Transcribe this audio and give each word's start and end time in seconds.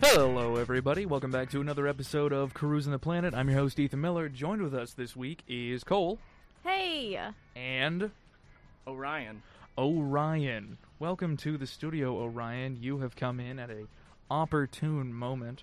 Hello, 0.00 0.56
everybody. 0.56 1.06
Welcome 1.06 1.30
back 1.30 1.50
to 1.50 1.60
another 1.60 1.86
episode 1.86 2.32
of 2.32 2.54
Cruising 2.54 2.92
the 2.92 2.98
Planet. 2.98 3.34
I'm 3.34 3.48
your 3.48 3.58
host, 3.58 3.78
Ethan 3.78 4.00
Miller. 4.00 4.28
Joined 4.28 4.62
with 4.62 4.74
us 4.74 4.92
this 4.92 5.16
week 5.16 5.42
is 5.48 5.84
Cole 5.84 6.18
Hey, 6.64 7.18
and 7.54 8.10
Orion. 8.86 9.42
Orion. 9.78 10.78
Welcome 10.98 11.36
to 11.38 11.56
the 11.56 11.66
studio, 11.66 12.16
Orion. 12.22 12.78
You 12.80 12.98
have 12.98 13.16
come 13.16 13.40
in 13.40 13.58
at 13.58 13.70
a 13.70 13.86
opportune 14.30 15.12
moment. 15.14 15.62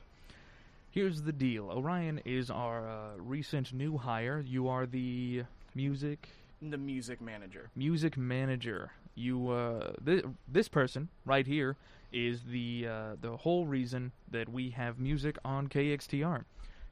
Here's 0.92 1.24
the 1.24 1.32
deal 1.32 1.66
Orion 1.72 2.20
is 2.26 2.50
our 2.50 2.88
uh, 2.88 3.08
recent 3.18 3.74
new 3.74 3.98
hire. 3.98 4.44
You 4.46 4.68
are 4.68 4.86
the 4.86 5.44
music 5.76 6.30
The 6.62 6.78
music 6.78 7.22
manager. 7.22 7.70
music 7.76 8.18
manager. 8.18 8.92
You 9.16 9.50
uh, 9.50 9.94
th- 10.04 10.26
this 10.48 10.68
person 10.68 11.10
right 11.26 11.46
here 11.46 11.76
is 12.14 12.44
the 12.44 12.88
uh, 12.88 13.16
the 13.20 13.36
whole 13.38 13.66
reason 13.66 14.12
that 14.32 14.48
we 14.48 14.70
have 14.70 15.00
music 15.00 15.38
on 15.44 15.68
KXTR. 15.68 16.46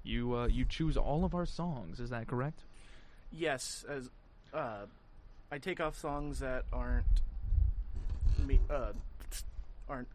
You 0.03 0.35
uh, 0.35 0.47
you 0.47 0.65
choose 0.65 0.97
all 0.97 1.23
of 1.23 1.33
our 1.35 1.45
songs. 1.45 1.99
Is 1.99 2.09
that 2.09 2.27
correct? 2.27 2.61
Yes, 3.31 3.85
as 3.87 4.09
uh, 4.53 4.85
I 5.51 5.57
take 5.59 5.79
off 5.79 5.95
songs 5.97 6.39
that 6.39 6.65
aren't 6.73 7.05
me, 8.45 8.59
uh, 8.69 8.91
aren't 9.87 10.07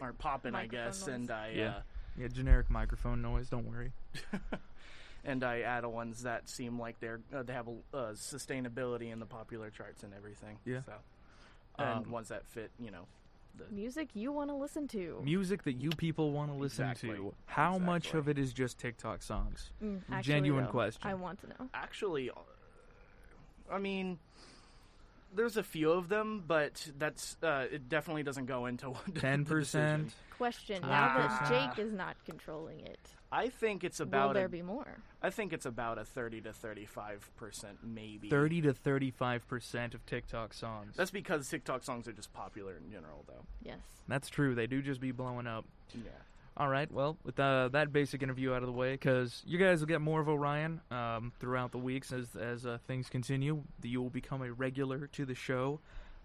aren't 0.00 0.18
popping, 0.18 0.54
I 0.54 0.66
guess, 0.66 1.06
noise. 1.06 1.14
and 1.14 1.30
I 1.30 1.50
Yeah. 1.54 1.74
Yeah, 2.18 2.28
generic 2.28 2.68
microphone 2.70 3.22
noise. 3.22 3.48
Don't 3.48 3.66
worry. 3.66 3.92
uh, 4.32 4.38
and 5.24 5.42
I 5.42 5.60
add 5.60 5.84
ones 5.86 6.22
that 6.24 6.48
seem 6.48 6.78
like 6.78 7.00
they're 7.00 7.20
uh, 7.34 7.42
they 7.42 7.52
have 7.54 7.68
a 7.68 7.96
uh, 7.96 8.12
sustainability 8.12 9.10
in 9.12 9.18
the 9.18 9.26
popular 9.26 9.70
charts 9.70 10.02
and 10.02 10.12
everything. 10.14 10.58
Yeah. 10.64 10.82
So, 10.86 10.92
and 11.78 12.04
Um, 12.06 12.10
ones 12.12 12.28
that 12.28 12.46
fit, 12.46 12.70
you 12.78 12.90
know, 12.90 13.06
the 13.21 13.21
music 13.70 14.08
you 14.14 14.32
want 14.32 14.50
to 14.50 14.54
listen 14.56 14.88
to. 14.88 15.20
Music 15.24 15.62
that 15.64 15.74
you 15.74 15.90
people 15.90 16.32
want 16.32 16.50
to 16.50 16.56
listen 16.56 16.88
Exactly. 16.88 17.16
to. 17.16 17.34
How 17.46 17.78
much 17.78 18.14
of 18.14 18.28
it 18.28 18.38
is 18.38 18.52
just 18.52 18.78
TikTok 18.78 19.22
songs? 19.22 19.70
Mm, 19.82 20.00
actually, 20.10 20.32
Genuine 20.34 20.64
though, 20.64 20.70
question. 20.70 21.08
I 21.08 21.14
want 21.14 21.40
to 21.42 21.48
know. 21.48 21.68
actually, 21.74 22.30
I 23.70 23.78
mean. 23.78 24.18
There's 25.34 25.56
a 25.56 25.62
few 25.62 25.90
of 25.92 26.10
them, 26.10 26.44
but 26.46 26.90
that's 26.98 27.38
uh, 27.42 27.64
it. 27.72 27.88
Definitely 27.88 28.22
doesn't 28.22 28.44
go 28.44 28.66
into 28.66 28.92
Ten 29.14 29.46
percent. 29.46 30.12
Question: 30.36 30.82
Now 30.82 31.16
that 31.16 31.30
Ah. 31.30 31.46
Jake 31.48 31.78
is 31.82 31.90
not 31.90 32.16
controlling 32.26 32.80
it, 32.80 33.00
I 33.32 33.48
think 33.48 33.82
it's 33.82 33.98
about. 33.98 34.12
will 34.12 34.24
about 34.24 34.34
there 34.34 34.46
a, 34.46 34.50
be 34.50 34.62
more? 34.62 34.98
I 35.22 35.30
think 35.30 35.54
it's 35.54 35.64
about 35.64 35.98
a 35.98 36.04
30 36.04 36.42
to 36.42 36.52
35 36.52 37.30
percent, 37.36 37.78
maybe. 37.82 38.28
Thirty 38.28 38.60
to 38.60 38.74
thirty-five 38.74 39.48
percent 39.48 39.94
of 39.94 40.04
TikTok 40.04 40.52
songs. 40.52 40.94
That's 40.96 41.10
because 41.10 41.48
TikTok 41.48 41.82
songs 41.82 42.06
are 42.06 42.12
just 42.12 42.32
popular 42.34 42.76
in 42.76 42.90
general, 42.90 43.24
though. 43.26 43.44
Yes. 43.64 43.78
That's 44.06 44.28
true. 44.28 44.54
They 44.54 44.66
do 44.66 44.82
just 44.82 45.00
be 45.00 45.12
blowing 45.12 45.46
up. 45.46 45.64
Yeah. 45.94 46.10
All 46.58 46.68
right. 46.68 46.92
Well, 46.92 47.16
with 47.24 47.40
uh, 47.40 47.68
that 47.72 47.92
basic 47.92 48.22
interview 48.22 48.52
out 48.52 48.62
of 48.62 48.66
the 48.66 48.72
way, 48.72 48.92
because 48.92 49.42
you 49.46 49.56
guys 49.56 49.80
will 49.80 49.86
get 49.86 50.02
more 50.02 50.20
of 50.20 50.28
Orion 50.28 50.82
um, 50.90 51.32
throughout 51.40 51.72
the 51.72 51.78
weeks 51.78 52.12
as 52.12 52.36
as 52.38 52.66
uh, 52.66 52.76
things 52.86 53.08
continue. 53.08 53.62
You 53.82 54.02
will 54.02 54.10
become 54.10 54.42
a 54.42 54.52
regular 54.52 55.06
to 55.06 55.24
the 55.24 55.34
show. 55.34 55.80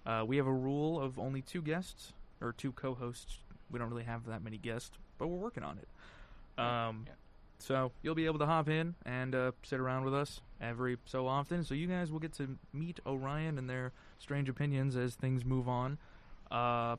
Uh, 0.06 0.26
we 0.28 0.36
have 0.38 0.48
a 0.48 0.54
rule 0.54 1.02
of 1.02 1.18
only 1.18 1.42
two 1.42 1.62
guests 1.62 2.12
or 2.42 2.52
two 2.52 2.74
co-hosts. 2.74 3.40
We 3.72 3.80
don't 3.80 3.90
really 3.90 4.04
have 4.04 4.26
that 4.26 4.44
many 4.44 4.58
guests, 4.58 4.92
but 5.18 5.28
we're 5.28 5.38
working 5.38 5.64
on 5.64 5.78
it. 5.78 5.88
Um, 6.58 7.04
Yeah. 7.08 7.14
So 7.60 7.92
you'll 8.04 8.16
be 8.16 8.28
able 8.28 8.40
to 8.40 8.46
hop 8.46 8.70
in 8.70 8.94
and 9.04 9.34
uh, 9.34 9.52
sit 9.64 9.80
around 9.80 10.04
with 10.06 10.14
us 10.14 10.42
every 10.62 10.98
so 11.06 11.28
often. 11.28 11.64
So 11.64 11.74
you 11.74 11.88
guys 11.88 12.12
will 12.12 12.20
get 12.20 12.34
to 12.34 12.56
meet 12.72 13.00
Orion 13.06 13.58
and 13.58 13.68
their 13.68 13.94
strange 14.20 14.48
opinions 14.48 14.96
as 14.96 15.16
things 15.16 15.44
move 15.44 15.68
on. 15.68 15.98
Uh, 16.52 16.98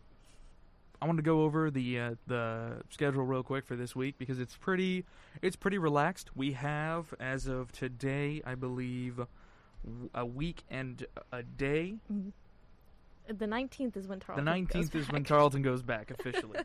I 1.00 1.06
want 1.06 1.18
to 1.18 1.22
go 1.22 1.42
over 1.42 1.70
the 1.70 2.00
uh, 2.00 2.14
the 2.26 2.82
schedule 2.90 3.24
real 3.24 3.44
quick 3.44 3.66
for 3.66 3.76
this 3.76 3.94
week 3.94 4.16
because 4.18 4.40
it's 4.40 4.56
pretty 4.56 5.04
it's 5.42 5.54
pretty 5.54 5.78
relaxed. 5.78 6.30
We 6.36 6.52
have 6.52 7.14
as 7.20 7.46
of 7.46 7.70
today, 7.70 8.42
I 8.44 8.56
believe, 8.56 9.20
a 10.12 10.26
week 10.26 10.64
and 10.68 11.06
a 11.32 11.44
day. 11.44 11.94
The 13.30 13.46
nineteenth 13.46 13.96
is 13.96 14.08
when 14.08 14.20
The 14.34 14.42
nineteenth 14.42 14.92
goes 14.92 15.02
is 15.02 15.08
when 15.12 15.22
back. 15.22 15.28
Tarleton 15.28 15.62
goes 15.62 15.82
back 15.82 16.10
officially. 16.18 16.60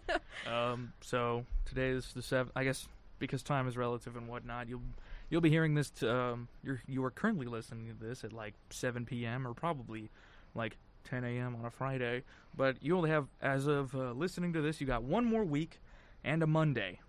um, 0.49 0.93
so 1.01 1.45
today 1.65 1.89
is 1.89 2.11
the 2.13 2.21
seventh. 2.21 2.51
I 2.55 2.63
guess 2.63 2.87
because 3.19 3.43
time 3.43 3.67
is 3.67 3.77
relative 3.77 4.15
and 4.15 4.27
whatnot, 4.27 4.69
you'll 4.69 4.81
you'll 5.29 5.41
be 5.41 5.49
hearing 5.49 5.75
this. 5.75 5.89
To, 5.91 6.13
um, 6.15 6.47
you're 6.63 6.81
you 6.87 7.03
are 7.03 7.11
currently 7.11 7.45
listening 7.47 7.87
to 7.87 8.05
this 8.05 8.23
at 8.23 8.33
like 8.33 8.53
seven 8.69 9.05
p.m. 9.05 9.47
or 9.47 9.53
probably 9.53 10.09
like 10.55 10.77
10 11.05 11.23
a.m. 11.23 11.55
on 11.55 11.65
a 11.65 11.69
Friday. 11.71 12.23
But 12.55 12.77
you 12.81 12.95
only 12.95 13.09
have, 13.09 13.27
as 13.41 13.67
of 13.67 13.93
uh, 13.95 14.11
listening 14.11 14.53
to 14.53 14.61
this, 14.61 14.79
you 14.79 14.87
got 14.87 15.03
one 15.03 15.25
more 15.25 15.43
week 15.43 15.79
and 16.23 16.41
a 16.43 16.47
Monday. 16.47 16.99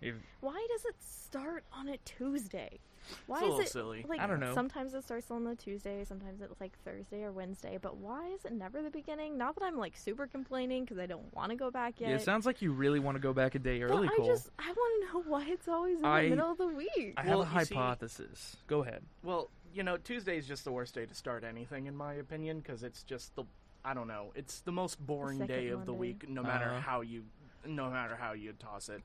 If, 0.00 0.14
Why 0.40 0.66
does 0.70 0.84
it 0.86 0.94
start 1.00 1.64
on 1.72 1.88
a 1.88 1.96
Tuesday? 1.98 2.78
Why 3.26 3.38
It's 3.38 3.42
a 3.42 3.46
is 3.46 3.50
little 3.50 3.60
it 3.60 3.68
silly. 3.70 4.06
like 4.08 4.20
I 4.20 4.26
don't 4.26 4.40
know. 4.40 4.54
Sometimes 4.54 4.94
it 4.94 5.04
starts 5.04 5.30
on 5.30 5.44
the 5.44 5.54
Tuesday, 5.54 6.04
sometimes 6.04 6.40
it's 6.40 6.60
like 6.60 6.72
Thursday 6.84 7.22
or 7.24 7.32
Wednesday. 7.32 7.78
But 7.80 7.96
why 7.96 8.28
is 8.28 8.44
it 8.44 8.52
never 8.52 8.82
the 8.82 8.90
beginning? 8.90 9.36
Not 9.36 9.54
that 9.56 9.64
I'm 9.64 9.76
like 9.78 9.96
super 9.96 10.26
complaining 10.26 10.84
because 10.84 10.98
I 10.98 11.06
don't 11.06 11.32
want 11.34 11.50
to 11.50 11.56
go 11.56 11.70
back 11.70 12.00
yet. 12.00 12.10
yeah, 12.10 12.16
it 12.16 12.22
sounds 12.22 12.46
like 12.46 12.62
you 12.62 12.72
really 12.72 13.00
want 13.00 13.16
to 13.16 13.20
go 13.20 13.32
back 13.32 13.54
a 13.54 13.58
day 13.58 13.80
but 13.80 13.90
early, 13.94 14.08
I 14.08 14.16
Cole. 14.16 14.26
just 14.26 14.50
I 14.58 14.66
want 14.72 15.02
to 15.02 15.12
know 15.14 15.22
why 15.30 15.44
it's 15.48 15.68
always 15.68 15.98
in 15.98 16.04
I- 16.04 16.24
the 16.24 16.30
middle 16.30 16.50
of 16.52 16.58
the 16.58 16.66
week. 16.68 17.14
I 17.16 17.22
have 17.22 17.28
Well, 17.30 17.42
a 17.42 17.58
you 17.60 17.64
see- 17.66 17.74
hypothesis. 17.74 18.56
Go 18.66 18.82
ahead. 18.82 19.02
Well, 19.22 19.50
you 19.74 19.82
know, 19.82 19.96
Tuesday 19.96 20.36
is 20.38 20.46
just 20.46 20.64
the 20.64 20.72
worst 20.72 20.94
day 20.94 21.06
to 21.06 21.14
start 21.14 21.44
anything, 21.44 21.86
in 21.86 21.96
my 21.96 22.14
opinion, 22.14 22.58
because 22.60 22.82
it's 22.82 23.02
just 23.02 23.34
the 23.36 23.44
I 23.84 23.94
don't 23.94 24.06
know, 24.06 24.30
it's 24.36 24.60
the 24.60 24.70
most 24.70 25.04
boring 25.04 25.38
second 25.38 25.56
day 25.56 25.68
of 25.68 25.86
the 25.86 25.92
Monday. 25.92 25.98
week, 25.98 26.28
no 26.28 26.42
matter 26.44 26.66
Uh-huh. 26.66 26.80
how 26.80 27.00
you, 27.00 27.24
no 27.66 27.90
matter 27.90 28.14
how 28.14 28.32
you 28.32 28.52
toss 28.52 28.88
it, 28.88 29.02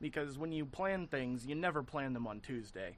because 0.00 0.36
when 0.36 0.50
you 0.50 0.66
plan 0.66 1.06
things, 1.06 1.46
you 1.46 1.54
never 1.54 1.82
plan 1.84 2.12
them 2.12 2.26
on 2.26 2.40
Tuesday. 2.40 2.96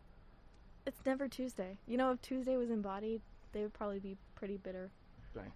It's 0.89 1.05
never 1.05 1.29
Tuesday. 1.29 1.77
You 1.87 1.99
know, 1.99 2.13
if 2.13 2.23
Tuesday 2.23 2.57
was 2.57 2.71
embodied, 2.71 3.21
they 3.53 3.61
would 3.61 3.75
probably 3.75 3.99
be 3.99 4.17
pretty 4.35 4.57
bitter. 4.57 4.91
Dang. 5.35 5.53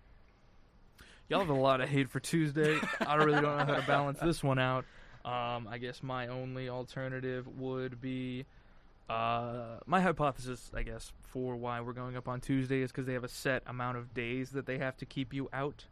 Y'all 1.30 1.40
have 1.40 1.48
a 1.48 1.54
lot 1.54 1.80
of 1.80 1.88
hate 1.88 2.10
for 2.10 2.20
Tuesday. 2.20 2.78
I 3.00 3.14
really 3.14 3.40
don't 3.40 3.56
know 3.56 3.64
how 3.64 3.76
to 3.80 3.86
balance 3.86 4.18
this 4.20 4.44
one 4.44 4.58
out. 4.58 4.84
Um, 5.24 5.66
I 5.70 5.78
guess 5.80 6.02
my 6.02 6.26
only 6.26 6.68
alternative 6.68 7.46
would 7.58 7.98
be 7.98 8.44
uh, 9.08 9.78
my 9.86 10.02
hypothesis, 10.02 10.70
I 10.76 10.82
guess, 10.82 11.12
for 11.22 11.56
why 11.56 11.80
we're 11.80 11.94
going 11.94 12.14
up 12.14 12.28
on 12.28 12.42
Tuesday 12.42 12.82
is 12.82 12.92
because 12.92 13.06
they 13.06 13.14
have 13.14 13.24
a 13.24 13.28
set 13.28 13.62
amount 13.66 13.96
of 13.96 14.12
days 14.12 14.50
that 14.50 14.66
they 14.66 14.76
have 14.76 14.98
to 14.98 15.06
keep 15.06 15.32
you 15.32 15.48
out 15.54 15.86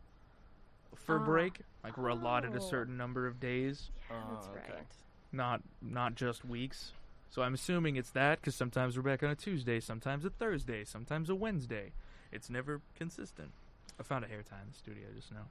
for 0.94 1.18
Ah. 1.18 1.24
break. 1.24 1.60
Like 1.82 1.96
we're 1.96 2.08
allotted 2.08 2.52
a 2.52 2.58
Oh. 2.58 2.68
certain 2.68 2.98
number 2.98 3.26
of 3.26 3.40
days, 3.40 3.90
Yeah, 4.10 4.22
that's 4.34 4.48
okay. 4.48 4.74
right. 4.74 4.86
not 5.32 5.62
not 5.80 6.14
just 6.14 6.44
weeks. 6.44 6.92
So 7.30 7.42
I'm 7.42 7.54
assuming 7.54 7.96
it's 7.96 8.10
that 8.10 8.40
because 8.40 8.56
sometimes 8.56 8.96
we're 8.96 9.02
back 9.04 9.22
on 9.22 9.30
a 9.30 9.36
Tuesday, 9.36 9.78
sometimes 9.80 10.24
a 10.24 10.30
Thursday, 10.30 10.84
sometimes 10.84 11.30
a 11.30 11.34
Wednesday. 11.34 11.92
It's 12.32 12.50
never 12.50 12.80
consistent. 12.96 13.52
I 13.98 14.02
found 14.02 14.24
a 14.24 14.28
hair 14.28 14.42
tie 14.42 14.60
in 14.62 14.68
the 14.72 14.76
studio 14.76 15.04
just 15.14 15.32
now. 15.32 15.46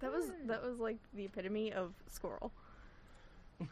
That 0.00 0.12
was 0.12 0.26
that 0.46 0.62
was 0.62 0.78
like 0.78 0.98
the 1.14 1.24
epitome 1.24 1.72
of 1.72 1.92
squirrel. 2.08 2.52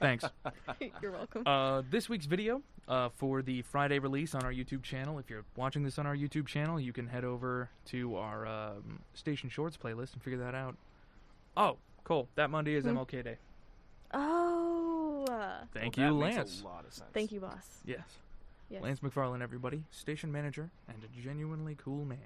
Thanks. 0.00 0.24
You're 1.02 1.12
welcome. 1.12 1.46
Uh, 1.46 1.82
this 1.88 2.08
week's 2.08 2.26
video 2.26 2.62
uh, 2.88 3.10
for 3.14 3.40
the 3.42 3.62
Friday 3.62 4.00
release 4.00 4.34
on 4.34 4.42
our 4.42 4.52
YouTube 4.52 4.82
channel. 4.82 5.20
If 5.20 5.30
you're 5.30 5.44
watching 5.54 5.84
this 5.84 6.00
on 6.00 6.06
our 6.06 6.16
YouTube 6.16 6.48
channel, 6.48 6.80
you 6.80 6.92
can 6.92 7.06
head 7.06 7.24
over 7.24 7.70
to 7.86 8.16
our 8.16 8.44
um, 8.44 8.98
Station 9.14 9.48
Shorts 9.50 9.76
playlist 9.76 10.14
and 10.14 10.22
figure 10.22 10.40
that 10.40 10.56
out. 10.56 10.76
Oh, 11.56 11.76
cool. 12.02 12.28
That 12.34 12.50
Monday 12.50 12.74
is 12.74 12.82
Hmm. 12.84 12.96
MLK 12.98 13.22
Day. 13.22 13.36
oh, 14.12 14.53
uh, 15.44 15.64
Thank 15.72 15.96
Well, 15.96 16.06
you, 16.06 16.12
Lance. 16.14 16.60
A 16.62 16.64
lot 16.64 16.84
of 16.86 16.92
sense. 16.92 17.10
thank 17.12 17.32
you, 17.32 17.40
boss. 17.40 17.66
Yes. 17.84 18.00
Yes. 18.70 18.82
Lance 18.82 19.00
McFarlane, 19.00 19.42
everybody. 19.42 19.84
Station 19.90 20.32
manager 20.32 20.70
and 20.88 20.96
a 21.04 21.22
genuinely 21.22 21.76
cool 21.76 22.04
man. 22.04 22.18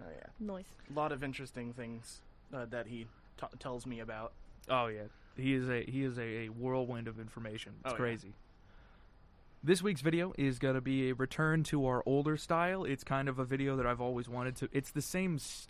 Oh 0.00 0.04
yeah, 0.14 0.26
Noise. 0.40 0.64
a 0.90 0.92
lot 0.98 1.12
of 1.12 1.22
interesting 1.22 1.72
things 1.72 2.20
uh, 2.52 2.66
that 2.66 2.86
he 2.88 3.06
t- 3.40 3.46
tells 3.58 3.86
me 3.86 4.00
about. 4.00 4.32
Oh 4.68 4.86
yeah, 4.88 5.02
he 5.36 5.54
is 5.54 5.68
a 5.68 5.84
he 5.84 6.02
is 6.04 6.18
a, 6.18 6.22
a 6.22 6.48
whirlwind 6.48 7.08
of 7.08 7.18
information. 7.18 7.72
It's 7.84 7.92
Oh, 7.92 7.94
yeah. 7.94 7.96
crazy. 7.96 8.32
This 9.62 9.80
week's 9.82 10.02
video 10.02 10.34
is 10.36 10.58
going 10.58 10.74
to 10.74 10.82
be 10.82 11.08
a 11.08 11.14
return 11.14 11.62
to 11.64 11.86
our 11.86 12.02
older 12.04 12.36
style. 12.36 12.84
It's 12.84 13.02
kind 13.02 13.28
of 13.30 13.38
a 13.38 13.44
video 13.46 13.76
that 13.76 13.86
I've 13.86 14.00
always 14.00 14.28
wanted 14.28 14.56
to. 14.56 14.68
It's 14.72 14.90
the 14.90 15.00
same 15.00 15.36
s 15.36 15.66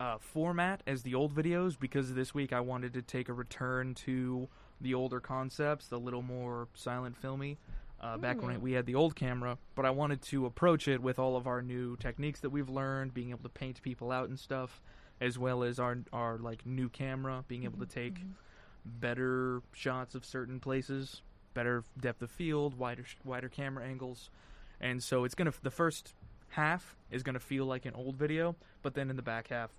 uh, 0.00 0.16
format 0.18 0.82
as 0.86 1.02
the 1.02 1.14
old 1.14 1.32
videos 1.34 1.78
because 1.78 2.14
this 2.14 2.34
week 2.34 2.52
I 2.52 2.60
wanted 2.60 2.92
to 2.94 3.02
take 3.02 3.28
a 3.28 3.32
return 3.32 3.94
to 4.06 4.48
the 4.80 4.94
older 4.94 5.20
concepts, 5.20 5.88
the 5.88 5.98
little 5.98 6.22
more 6.22 6.68
silent 6.74 7.16
filmy. 7.16 7.58
Uh, 8.00 8.18
back 8.18 8.42
when 8.42 8.56
Mm. 8.58 8.60
we 8.60 8.72
had 8.72 8.84
the 8.84 8.94
old 8.94 9.16
camera, 9.16 9.56
but 9.74 9.86
I 9.86 9.90
wanted 9.90 10.20
to 10.22 10.44
approach 10.44 10.88
it 10.88 11.00
with 11.00 11.18
all 11.18 11.36
of 11.36 11.46
our 11.46 11.62
new 11.62 11.96
techniques 11.96 12.40
that 12.40 12.50
we've 12.50 12.68
learned, 12.68 13.14
being 13.14 13.30
able 13.30 13.44
to 13.44 13.48
paint 13.48 13.80
people 13.80 14.12
out 14.12 14.28
and 14.28 14.38
stuff, 14.38 14.82
as 15.22 15.38
well 15.38 15.62
as 15.62 15.78
our 15.78 15.98
our 16.12 16.36
like 16.36 16.66
new 16.66 16.90
camera, 16.90 17.44
being 17.48 17.64
able 17.64 17.78
to 17.78 17.86
take 17.86 18.16
Mhm. 18.16 18.34
better 18.84 19.62
shots 19.72 20.14
of 20.14 20.24
certain 20.24 20.60
places, 20.60 21.22
better 21.54 21.84
depth 21.98 22.20
of 22.20 22.30
field, 22.30 22.74
wider 22.74 23.04
wider 23.24 23.48
camera 23.48 23.86
angles, 23.86 24.28
and 24.80 25.02
so 25.02 25.24
it's 25.24 25.34
gonna 25.34 25.52
the 25.62 25.70
first 25.70 26.14
half 26.50 26.96
is 27.10 27.22
gonna 27.22 27.40
feel 27.40 27.64
like 27.64 27.86
an 27.86 27.94
old 27.94 28.16
video, 28.16 28.54
but 28.82 28.92
then 28.94 29.08
in 29.08 29.16
the 29.16 29.22
back 29.22 29.48
half, 29.48 29.72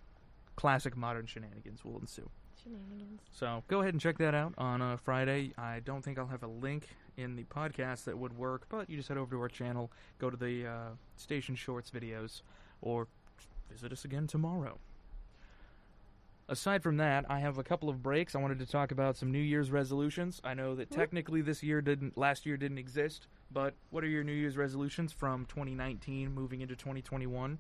classic 0.56 0.98
modern 0.98 1.28
shenanigans 1.28 1.86
will 1.86 2.00
ensue. 2.00 2.32
Shenanigans. 2.66 3.22
So 3.32 3.64
go 3.68 3.82
ahead 3.82 3.94
and 3.94 4.02
check 4.02 4.18
that 4.18 4.34
out 4.34 4.54
on 4.58 4.82
uh, 4.82 4.98
Friday. 4.98 5.54
I 5.58 5.82
don't 5.86 6.04
think 6.04 6.18
I'll 6.18 6.28
have 6.28 6.44
a 6.44 6.48
link 6.48 6.88
in 7.18 7.36
the 7.36 7.44
podcast 7.44 8.06
that 8.06 8.18
would 8.18 8.38
work, 8.38 8.66
but 8.70 8.90
you 8.90 8.98
just 8.98 9.08
head 9.08 9.18
over 9.18 9.36
to 9.36 9.42
our 9.42 9.50
channel, 9.50 9.92
go 10.20 10.30
to 10.30 10.38
the 10.38 10.68
uh, 10.68 10.90
Station 11.16 11.56
Shorts 11.56 11.92
videos, 11.92 12.42
or 12.82 13.08
visit 13.72 13.92
us 13.92 14.06
again 14.06 14.28
tomorrow. 14.28 14.78
Aside 16.48 16.84
from 16.84 16.98
that, 16.98 17.26
I 17.28 17.40
have 17.40 17.58
a 17.58 17.64
couple 17.64 17.90
of 17.90 18.04
breaks. 18.04 18.36
I 18.36 18.40
wanted 18.40 18.60
to 18.60 18.68
talk 18.68 18.92
about 18.92 19.18
some 19.18 19.32
New 19.32 19.40
Year's 19.40 19.72
resolutions. 19.72 20.40
I 20.44 20.54
know 20.54 20.76
that 20.76 20.92
technically 20.92 21.42
this 21.42 21.64
year 21.64 21.82
didn't, 21.82 22.18
last 22.18 22.46
year 22.46 22.56
didn't 22.56 22.78
exist, 22.78 23.28
but 23.52 23.74
what 23.90 24.04
are 24.04 24.08
your 24.08 24.24
New 24.24 24.34
Year's 24.34 24.56
resolutions 24.56 25.12
from 25.12 25.46
2019 25.46 26.32
moving 26.32 26.62
into 26.62 26.76
2021? 26.76 27.58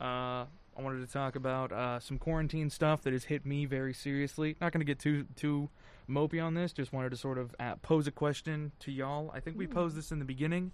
Uh, 0.00 0.46
I 0.78 0.82
wanted 0.82 1.06
to 1.06 1.12
talk 1.12 1.36
about 1.36 1.72
uh, 1.72 2.00
some 2.00 2.18
quarantine 2.18 2.68
stuff 2.70 3.02
that 3.02 3.12
has 3.12 3.24
hit 3.24 3.46
me 3.46 3.64
very 3.64 3.94
seriously. 3.94 4.56
Not 4.60 4.72
going 4.72 4.80
to 4.80 4.86
get 4.86 4.98
too 4.98 5.26
too 5.36 5.68
mopey 6.08 6.42
on 6.42 6.54
this. 6.54 6.72
Just 6.72 6.92
wanted 6.92 7.10
to 7.10 7.16
sort 7.16 7.38
of 7.38 7.54
uh, 7.58 7.76
pose 7.76 8.06
a 8.06 8.10
question 8.10 8.72
to 8.80 8.92
y'all. 8.92 9.30
I 9.34 9.40
think 9.40 9.56
we 9.56 9.66
posed 9.66 9.96
this 9.96 10.12
in 10.12 10.18
the 10.18 10.24
beginning, 10.24 10.72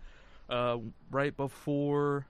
uh, 0.50 0.78
right 1.10 1.36
before 1.36 2.26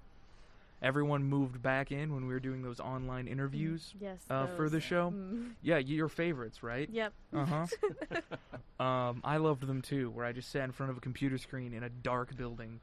everyone 0.83 1.23
moved 1.23 1.63
back 1.63 1.93
in 1.93 2.13
when 2.13 2.27
we 2.27 2.35
were 2.35 2.41
doing 2.41 2.63
those 2.63 2.81
online 2.81 3.29
interviews. 3.29 3.95
Yes. 4.01 4.19
uh, 4.29 4.47
for 4.49 4.69
the 4.69 4.81
show? 4.81 5.13
Mm. 5.15 5.53
Yeah, 5.63 5.79
your 5.79 6.09
favorites, 6.09 6.63
right? 6.63 6.89
Yep. 6.91 7.13
Uh 7.33 7.47
huh. 7.47 7.67
um, 8.85 9.21
I 9.25 9.37
loved 9.39 9.67
them 9.67 9.81
too, 9.81 10.11
where 10.11 10.27
I 10.27 10.33
just 10.33 10.51
sat 10.51 10.65
in 10.65 10.73
front 10.73 10.91
of 10.91 10.99
a 10.99 11.01
computer 11.01 11.39
screen 11.39 11.73
in 11.73 11.83
a 11.83 11.89
dark 11.89 12.37
building. 12.37 12.81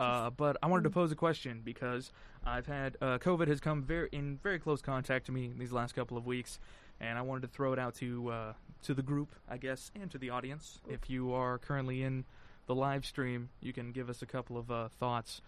Uh, 0.00 0.30
but 0.36 0.56
I 0.62 0.66
wanted 0.66 0.84
to 0.84 0.90
pose 0.90 1.12
a 1.12 1.16
question 1.16 1.60
because 1.64 2.12
I've 2.44 2.66
had 2.66 2.96
uh, 3.00 3.18
COVID 3.18 3.48
has 3.48 3.60
come 3.60 3.82
very 3.82 4.08
in 4.12 4.38
very 4.42 4.58
close 4.58 4.80
contact 4.80 5.26
to 5.26 5.32
me 5.32 5.52
these 5.56 5.72
last 5.72 5.94
couple 5.94 6.16
of 6.16 6.26
weeks, 6.26 6.58
and 7.00 7.18
I 7.18 7.22
wanted 7.22 7.42
to 7.42 7.48
throw 7.48 7.72
it 7.72 7.78
out 7.78 7.94
to 7.96 8.30
uh, 8.30 8.52
to 8.82 8.94
the 8.94 9.02
group, 9.02 9.34
I 9.48 9.58
guess, 9.58 9.90
and 9.94 10.10
to 10.10 10.18
the 10.18 10.30
audience. 10.30 10.80
If 10.88 11.10
you 11.10 11.32
are 11.32 11.58
currently 11.58 12.02
in 12.02 12.24
the 12.66 12.74
live 12.74 13.04
stream, 13.04 13.50
you 13.60 13.72
can 13.72 13.92
give 13.92 14.08
us 14.08 14.22
a 14.22 14.26
couple 14.26 14.56
of 14.56 14.70
uh, 14.70 14.88
thoughts. 14.88 15.42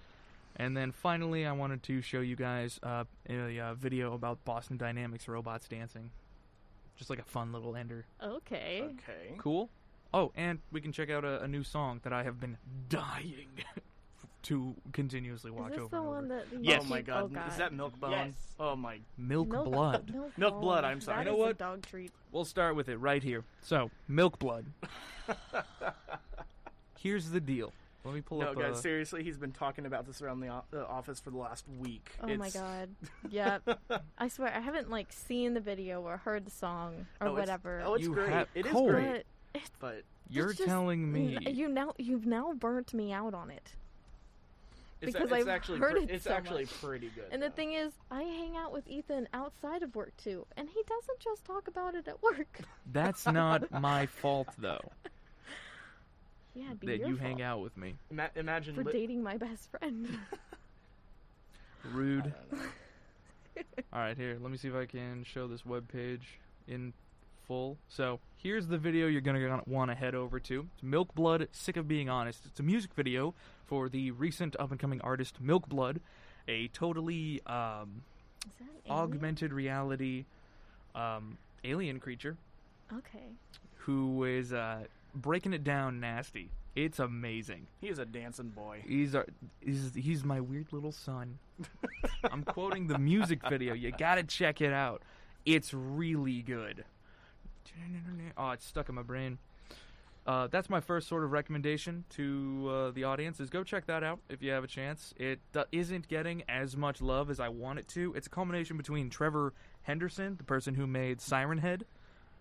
And 0.56 0.76
then 0.76 0.92
finally, 0.92 1.46
I 1.46 1.52
wanted 1.52 1.82
to 1.84 2.02
show 2.02 2.20
you 2.20 2.36
guys 2.36 2.78
uh, 2.82 3.04
a 3.28 3.58
uh, 3.58 3.74
video 3.74 4.12
about 4.12 4.44
Boston 4.44 4.76
Dynamics 4.76 5.26
robots 5.26 5.66
dancing. 5.66 6.10
Just 6.96 7.08
like 7.08 7.18
a 7.18 7.24
fun 7.24 7.52
little 7.52 7.74
ender. 7.74 8.04
Okay. 8.22 8.82
Okay. 8.82 9.34
Cool. 9.38 9.70
Oh, 10.12 10.30
and 10.36 10.58
we 10.70 10.80
can 10.80 10.92
check 10.92 11.10
out 11.10 11.24
a, 11.24 11.42
a 11.42 11.48
new 11.48 11.64
song 11.64 12.00
that 12.02 12.12
I 12.12 12.22
have 12.22 12.38
been 12.38 12.58
dying 12.90 13.48
to 14.44 14.74
continuously 14.92 15.50
Is 15.50 15.56
watch 15.56 15.70
this 15.72 15.80
over 15.80 15.88
the 15.90 15.96
and 15.96 16.06
over. 16.06 16.16
one 16.16 16.28
that? 16.28 16.46
you 16.60 16.74
Oh 16.74 16.78
keep- 16.80 16.88
my 16.88 17.00
god. 17.02 17.22
Oh 17.22 17.28
god. 17.28 17.50
Is 17.50 17.56
that 17.58 17.72
Milk 17.72 17.98
Bone? 18.00 18.10
Yes. 18.10 18.54
Oh 18.58 18.74
my. 18.76 18.98
Milk, 19.16 19.48
Milk 19.48 19.64
Blood. 19.70 20.10
Milk, 20.12 20.38
Milk 20.38 20.60
Blood, 20.60 20.84
I'm 20.84 21.00
sorry. 21.00 21.24
That 21.24 21.30
You 21.30 21.36
know 21.36 21.42
is 21.42 21.44
a 21.44 21.46
what? 21.48 21.58
dog 21.58 21.82
treat. 21.86 22.12
We'll 22.32 22.44
start 22.44 22.74
with 22.76 22.88
it 22.88 22.96
right 22.96 23.22
here. 23.22 23.44
So, 23.62 23.90
Milk 24.08 24.38
Blood. 24.38 24.66
Here's 26.98 27.30
the 27.30 27.40
deal. 27.40 27.72
Let 28.04 28.14
me 28.14 28.20
pull 28.20 28.40
No, 28.40 28.48
up. 28.48 28.56
guys, 28.58 28.74
uh, 28.76 28.80
seriously, 28.80 29.22
he's 29.22 29.36
been 29.38 29.52
talking 29.52 29.86
about 29.86 30.06
this 30.06 30.20
around 30.22 30.40
the 30.40 30.48
o- 30.48 30.64
uh, 30.74 30.84
office 30.88 31.20
for 31.20 31.30
the 31.30 31.36
last 31.36 31.64
week. 31.78 32.10
Oh 32.20 32.26
my 32.26 32.48
It's- 32.48 32.52
god. 32.54 32.88
Yep. 33.30 33.78
I 34.18 34.28
swear 34.28 34.52
I 34.54 34.58
haven't 34.60 34.90
like 34.90 35.12
seen 35.12 35.54
the 35.54 35.60
video 35.60 36.00
or 36.02 36.16
heard 36.16 36.44
the 36.44 36.50
song 36.50 37.06
or 37.20 37.28
Oh, 37.28 37.32
it's- 37.32 37.38
whatever. 37.46 37.82
Oh, 37.84 37.94
it's 37.94 38.04
You 38.04 38.12
great. 38.12 38.28
have- 38.30 38.48
It 38.54 38.66
is 38.66 38.72
Cole. 38.72 38.90
great. 38.90 39.24
but 39.52 39.62
But 39.78 40.02
you're 40.28 40.48
it's 40.50 40.58
just- 40.58 40.68
telling 40.68 41.12
me. 41.12 41.36
n- 41.46 41.54
you 41.54 41.68
now 41.68 41.92
you've 41.98 42.26
now 42.26 42.52
burnt 42.54 42.92
me 42.92 43.12
out 43.12 43.34
on 43.34 43.50
it. 43.50 43.72
It's, 45.02 45.12
Because 45.12 45.30
it's 45.30 45.32
I've 45.32 45.48
actually 45.48 45.78
heard 45.80 45.92
pre- 45.92 46.02
it 46.04 46.10
it's 46.10 46.24
so 46.24 46.32
actually 46.32 46.64
much. 46.64 46.80
pretty 46.80 47.10
good. 47.14 47.24
And 47.30 47.42
the 47.42 47.50
thing 47.50 47.72
is, 47.74 47.92
I 48.10 48.22
hang 48.22 48.56
out 48.56 48.72
with 48.72 48.86
Ethan 48.88 49.28
outside 49.34 49.82
of 49.82 49.94
work 49.94 50.16
too, 50.16 50.46
and 50.56 50.68
he 50.68 50.82
doesn't 50.88 51.18
just 51.20 51.44
talk 51.44 51.68
about 51.68 51.94
it 51.94 52.08
at 52.08 52.22
work. 52.22 52.60
That's 52.92 53.26
not 53.26 53.70
my 53.70 54.06
fault, 54.06 54.48
though, 54.58 54.80
Yeah, 56.54 56.66
it'd 56.66 56.80
be 56.80 56.86
that 56.88 56.98
your 56.98 57.08
you 57.08 57.16
fault 57.16 57.28
hang 57.28 57.42
out 57.42 57.60
with 57.62 57.76
me. 57.76 57.94
Ima- 58.10 58.30
imagine 58.36 58.74
for 58.74 58.84
li- 58.84 58.92
dating 58.92 59.22
my 59.22 59.36
best 59.38 59.70
friend. 59.70 60.08
I 61.84 61.88
Rude. 61.92 62.32
don't. 62.50 62.60
All 63.92 64.00
right, 64.00 64.16
here. 64.16 64.38
Let 64.40 64.50
me 64.50 64.56
see 64.56 64.68
if 64.68 64.74
I 64.74 64.86
can 64.86 65.24
show 65.24 65.46
this 65.48 65.64
web 65.66 65.88
page 65.90 66.38
in 66.68 66.92
full. 67.46 67.76
So 67.88 68.20
here's 68.36 68.66
the 68.68 68.78
video 68.78 69.06
you're 69.06 69.20
gonna 69.20 69.62
want 69.66 69.90
to 69.90 69.94
head 69.94 70.14
over 70.14 70.38
to. 70.40 70.66
It's 70.74 70.82
Milk 70.82 71.14
Blood. 71.14 71.48
Sick 71.52 71.76
of 71.76 71.86
being 71.88 72.08
honest. 72.08 72.44
It's 72.46 72.60
a 72.60 72.62
music 72.62 72.92
video 72.94 73.34
for 73.66 73.88
the 73.88 74.10
recent 74.12 74.56
up 74.58 74.70
and 74.70 74.80
coming 74.80 75.00
artist 75.02 75.40
Milk 75.40 75.68
Blood, 75.68 76.00
a 76.48 76.68
totally 76.68 77.40
um, 77.46 78.02
Is 78.46 78.52
that 78.58 78.64
an 78.64 78.70
alien? 78.86 79.02
augmented 79.04 79.52
reality 79.52 80.24
um, 80.94 81.38
alien 81.64 81.98
creature 82.00 82.36
Okay. 82.92 83.30
who 83.76 84.24
is 84.24 84.52
uh, 84.52 84.80
breaking 85.14 85.52
it 85.52 85.64
down 85.64 86.00
nasty. 86.00 86.50
It's 86.74 86.98
amazing. 86.98 87.66
He 87.82 87.88
is 87.88 87.98
a 87.98 88.06
dancing 88.06 88.48
boy. 88.48 88.82
He's 88.86 89.14
our, 89.14 89.26
he's 89.60 89.92
he's 89.94 90.24
my 90.24 90.40
weird 90.40 90.72
little 90.72 90.92
son. 90.92 91.38
I'm 92.30 92.44
quoting 92.44 92.86
the 92.86 92.98
music 92.98 93.40
video. 93.46 93.74
You 93.74 93.92
gotta 93.92 94.22
check 94.22 94.60
it 94.62 94.72
out. 94.72 95.02
It's 95.44 95.74
really 95.74 96.40
good. 96.40 96.84
Oh, 98.36 98.50
it's 98.50 98.66
stuck 98.66 98.88
in 98.88 98.94
my 98.94 99.02
brain. 99.02 99.38
Uh, 100.24 100.46
that's 100.46 100.70
my 100.70 100.80
first 100.80 101.08
sort 101.08 101.24
of 101.24 101.32
recommendation 101.32 102.04
to 102.10 102.68
uh, 102.70 102.90
the 102.92 103.02
audience 103.04 103.40
is 103.40 103.50
go 103.50 103.64
check 103.64 103.86
that 103.86 104.04
out 104.04 104.20
if 104.28 104.40
you 104.40 104.52
have 104.52 104.62
a 104.62 104.68
chance. 104.68 105.12
It 105.16 105.40
uh, 105.56 105.64
isn't 105.72 106.06
getting 106.06 106.44
as 106.48 106.76
much 106.76 107.02
love 107.02 107.28
as 107.28 107.40
I 107.40 107.48
want 107.48 107.80
it 107.80 107.88
to. 107.88 108.14
It's 108.14 108.28
a 108.28 108.30
combination 108.30 108.76
between 108.76 109.10
Trevor 109.10 109.52
Henderson, 109.82 110.36
the 110.36 110.44
person 110.44 110.74
who 110.76 110.86
made 110.86 111.20
Siren 111.20 111.58
Head, 111.58 111.84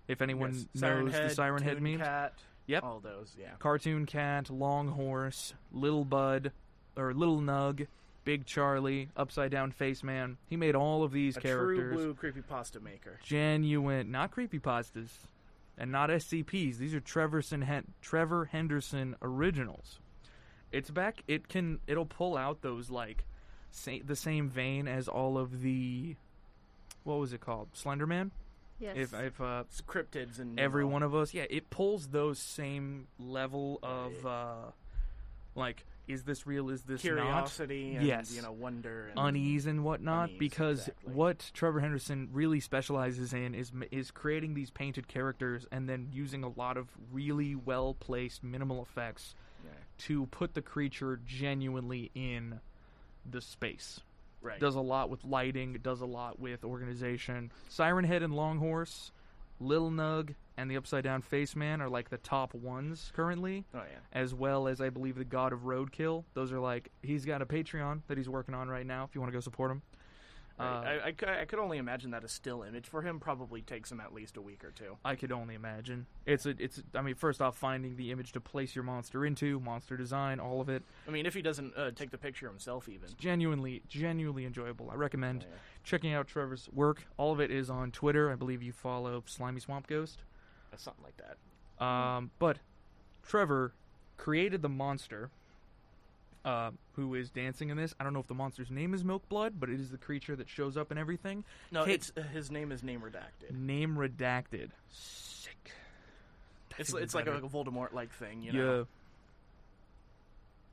if 0.08 0.22
anyone 0.22 0.52
Yes. 0.54 0.68
knows 0.76 0.80
Siren 0.82 1.06
the 1.06 1.12
Head, 1.12 1.32
Siren 1.32 1.64
Head 1.64 1.82
memes. 1.82 2.02
Cat, 2.02 2.34
Yep. 2.68 2.84
All 2.84 3.00
those, 3.00 3.36
yeah. 3.40 3.54
Cartoon 3.58 4.06
Cat, 4.06 4.52
Long 4.52 4.90
Horse, 4.90 5.56
Little 5.72 6.06
Bud, 6.06 6.52
or 6.96 7.14
Little 7.16 7.40
Nug, 7.42 7.88
Big 8.24 8.46
Charlie, 8.46 9.10
Upside 9.18 9.52
Down 9.52 9.72
Face 9.72 10.04
Man. 10.04 10.38
He 10.48 10.56
made 10.56 10.76
all 10.76 11.04
of 11.04 11.12
these 11.12 11.38
A 11.38 11.42
characters. 11.42 11.78
true 11.78 11.94
blue 11.94 12.14
creepypasta 12.14 12.82
maker. 12.82 13.20
Genuine, 13.24 14.12
not 14.12 14.32
creepypastas, 14.32 15.10
and 15.78 15.92
not 15.92 16.10
SCPs. 16.10 16.78
These 16.78 16.94
are 16.94 17.00
Trevorson 17.00 17.62
Hen- 17.64 17.94
Trevor 18.02 18.46
Henderson 18.46 19.16
originals. 19.22 20.00
It's 20.72 20.90
back. 20.92 21.24
It 21.28 21.48
can. 21.50 21.80
It'll 21.88 22.06
pull 22.06 22.38
out 22.38 22.62
those 22.62 22.90
like, 22.90 23.26
sa- 23.72 23.98
the 24.06 24.16
same 24.16 24.50
vein 24.50 24.88
as 24.88 25.08
all 25.08 25.38
of 25.38 25.62
the, 25.62 26.16
what 27.04 27.16
was 27.20 27.34
it 27.34 27.42
called? 27.42 27.74
Slenderman. 27.74 28.32
Yes. 28.80 28.96
If 28.98 29.14
if 29.14 29.40
uh, 29.42 29.64
It's 29.68 29.82
cryptids 29.82 30.40
and 30.40 30.60
every 30.60 30.84
one 30.84 31.04
of 31.04 31.14
us 31.14 31.36
yeah 31.36 31.46
it 31.52 31.70
pulls 31.70 32.08
those 32.08 32.40
same 32.40 33.06
level 33.20 33.78
of 33.84 34.26
uh 34.26 34.56
like 35.54 35.86
is 36.12 36.24
this 36.24 36.46
real 36.46 36.70
is 36.70 36.84
this 36.84 37.02
curiosity 37.02 37.96
and 37.96 38.06
Yes. 38.06 38.36
you 38.36 38.42
know 38.42 38.52
wonder 38.52 39.08
and 39.16 39.20
unease 39.28 39.66
and 39.66 39.84
whatnot 39.84 40.30
Unease, 40.30 40.40
because 40.40 40.80
exactly. 40.88 41.14
what 41.14 41.52
trevor 41.54 41.80
henderson 41.80 42.30
really 42.32 42.60
specializes 42.60 43.34
in 43.34 43.56
is 43.56 43.72
is 43.92 44.12
creating 44.12 44.54
these 44.54 44.70
painted 44.70 45.08
characters 45.08 45.66
and 45.72 45.88
then 45.88 46.10
using 46.12 46.44
a 46.44 46.50
lot 46.50 46.78
of 46.78 46.88
really 47.12 47.56
well 47.56 47.94
placed 47.94 48.44
minimal 48.44 48.82
effects 48.82 49.36
Yeah. 49.64 49.72
to 50.08 50.26
put 50.28 50.54
the 50.54 50.62
creature 50.62 51.20
genuinely 51.26 52.12
in 52.16 52.60
the 53.30 53.42
space 53.42 54.00
right. 54.42 54.60
does 54.60 54.74
a 54.76 54.82
lot 54.82 55.10
with 55.12 55.24
lighting, 55.24 55.74
does 55.84 56.02
a 56.02 56.06
lot 56.08 56.40
with 56.40 56.64
organization. 56.64 57.52
Siren 57.70 58.06
Head 58.06 58.24
and 58.24 58.34
Long 58.34 58.58
Horse, 58.58 59.12
Lil 59.60 59.92
Nug, 59.92 60.34
and 60.58 60.70
the 60.70 60.78
Upside 60.78 61.04
Down 61.04 61.22
Face 61.22 61.56
Man 61.56 61.82
are 61.82 61.90
like 61.90 62.10
the 62.10 62.18
top 62.18 62.54
ones 62.54 63.12
currently, 63.16 63.66
oh 63.74 63.78
yeah. 63.80 64.00
as 64.14 64.34
well 64.34 64.68
as 64.68 64.82
I 64.82 64.90
believe 64.90 65.16
the 65.16 65.26
God 65.26 65.54
of 65.54 65.62
Roadkill. 65.62 66.24
Those 66.34 66.52
are 66.52 66.60
like 66.60 66.92
he's 67.02 67.26
got 67.26 67.42
a 67.42 67.46
Patreon 67.46 68.02
that 68.08 68.18
he's 68.18 68.30
working 68.30 68.54
on 68.56 68.68
right 68.70 68.86
now. 68.86 69.04
If 69.06 69.16
you 69.16 69.22
want 69.22 69.32
to 69.32 69.36
go 69.38 69.42
support 69.42 69.72
him, 69.72 69.82
Uh, 70.60 70.64
I, 70.64 71.14
I, 71.26 71.42
I 71.42 71.46
could 71.46 71.58
only 71.58 71.80
imagine 71.80 72.12
that 72.12 72.24
a 72.24 72.28
still 72.28 72.62
image 72.62 72.86
for 72.88 73.02
him 73.02 73.20
probably 73.20 73.62
takes 73.64 73.92
him 73.92 74.00
at 74.00 74.14
least 74.14 74.38
a 74.38 74.42
week 74.42 74.64
or 74.64 74.70
two. 74.70 74.98
I 75.04 75.16
could 75.16 75.32
only 75.32 75.56
imagine. 75.56 76.06
It's 76.28 76.46
a, 76.46 76.50
it's. 76.60 76.84
I 76.94 77.02
mean, 77.02 77.16
first 77.16 77.42
off, 77.42 77.58
finding 77.58 77.96
the 77.96 78.12
image 78.12 78.34
to 78.34 78.42
place 78.42 78.76
your 78.76 78.84
monster 78.84 79.26
into, 79.26 79.60
monster 79.62 79.98
design, 79.98 80.40
all 80.40 80.62
of 80.62 80.70
it, 80.70 80.84
I 81.08 81.12
mean, 81.12 81.26
if 81.26 81.34
he 81.34 81.42
doesn't 81.42 81.76
uh, 81.76 81.92
take 81.96 82.12
the 82.12 82.18
picture 82.20 82.48
himself, 82.48 82.88
even. 82.90 83.10
genuinely, 83.18 83.82
genuinely 83.88 84.46
enjoyable. 84.46 84.92
I 84.92 84.96
recommend 84.96 85.44
Yeah. 85.50 85.58
checking 85.84 86.14
out 86.14 86.28
Trevor's 86.28 86.70
work. 86.72 87.08
All 87.18 87.32
of 87.32 87.40
it 87.40 87.50
is 87.50 87.70
on 87.72 87.90
Twitter. 87.90 88.30
I 88.32 88.36
believe 88.36 88.62
you 88.62 88.74
follow 88.74 89.24
Slimy 89.26 89.62
Swamp 89.62 89.88
Ghost. 89.88 90.22
Something 90.78 91.04
like 91.04 91.18
that. 91.18 91.84
Um, 91.86 92.32
but 92.40 92.58
Trevor 93.28 93.74
created 94.18 94.62
the 94.62 94.70
monster, 94.70 95.30
uh, 96.46 96.72
who 96.96 97.14
is 97.16 97.30
dancing 97.30 97.70
in 97.70 97.78
this. 97.78 97.94
I 98.00 98.04
don't 98.04 98.14
know 98.14 98.20
if 98.20 98.28
the 98.28 98.34
monster's 98.34 98.72
name 98.72 98.94
is 98.94 99.04
Milk 99.04 99.28
Blood, 99.30 99.60
but 99.60 99.70
it 99.70 99.80
is 99.80 99.90
the 99.92 99.98
creature 99.98 100.36
that 100.36 100.50
shows 100.50 100.78
up 100.78 100.92
in 100.92 100.98
everything. 100.98 101.44
No, 101.72 101.84
Hey- 101.86 101.96
it's 101.96 102.12
uh, 102.18 102.22
his 102.22 102.52
name 102.52 102.72
is 102.72 102.84
name 102.84 103.02
redacted. 103.02 103.56
Name 103.56 103.96
redacted. 103.96 104.70
Sick. 104.92 105.72
That's 106.78 106.90
It's 106.92 106.94
it's 107.00 107.16
like 107.16 107.28
a, 107.28 107.32
better. 107.32 107.46
Voldemort 107.48 107.94
like 107.94 108.12
thing, 108.14 108.42
you 108.44 108.54
know. 108.54 108.78
Yeah. 108.80 108.84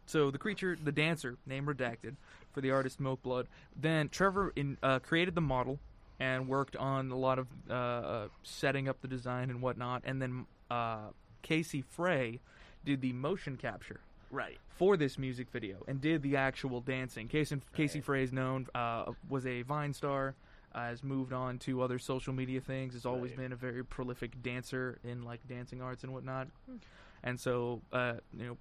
So 0.06 0.30
the 0.30 0.38
creature, 0.38 0.78
the 0.82 0.92
dancer, 0.92 1.36
name 1.46 1.66
redacted, 1.66 2.14
for 2.52 2.60
the 2.60 2.70
artist 2.70 2.98
Milk 3.00 3.22
Blood. 3.22 3.46
Then 3.76 4.08
Trevor 4.08 4.52
in, 4.56 4.78
uh, 4.82 5.00
created 5.00 5.34
the 5.34 5.40
model 5.42 5.78
and 6.20 6.48
worked 6.48 6.76
on 6.76 7.10
a 7.10 7.16
lot 7.16 7.38
of 7.38 7.46
uh, 7.70 7.72
uh, 7.74 8.28
setting 8.42 8.88
up 8.88 9.00
the 9.00 9.08
design 9.08 9.50
and 9.50 9.62
whatnot. 9.62 10.02
And 10.04 10.20
then 10.20 10.46
uh, 10.70 11.08
Casey 11.42 11.82
Frey 11.82 12.40
did 12.84 13.00
the 13.00 13.12
motion 13.12 13.56
capture 13.56 14.00
Right. 14.30 14.58
for 14.68 14.96
this 14.96 15.18
music 15.18 15.48
video 15.50 15.78
and 15.86 16.00
did 16.00 16.22
the 16.22 16.36
actual 16.36 16.80
dancing. 16.80 17.28
Casey, 17.28 17.60
Casey 17.74 18.00
Frey 18.00 18.22
is 18.22 18.32
known 18.32 18.66
uh, 18.74 19.12
was 19.28 19.46
a 19.46 19.62
Vine 19.62 19.92
star, 19.92 20.34
uh, 20.74 20.80
has 20.80 21.02
moved 21.02 21.32
on 21.32 21.58
to 21.60 21.82
other 21.82 21.98
social 21.98 22.32
media 22.32 22.60
things. 22.60 22.94
Has 22.94 23.06
always 23.06 23.30
Right. 23.30 23.38
been 23.38 23.52
a 23.52 23.56
very 23.56 23.84
prolific 23.84 24.42
dancer 24.42 24.98
in 25.04 25.22
like 25.22 25.46
dancing 25.48 25.80
arts 25.80 26.02
and 26.04 26.12
whatnot. 26.12 26.48
Hmm. 26.66 26.76
And 27.22 27.40
so, 27.40 27.82
uh, 27.92 28.14
you 28.36 28.46
know, 28.46 28.56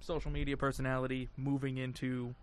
social 0.00 0.30
media 0.30 0.56
personality 0.56 1.28
moving 1.36 1.78
into 1.78 2.34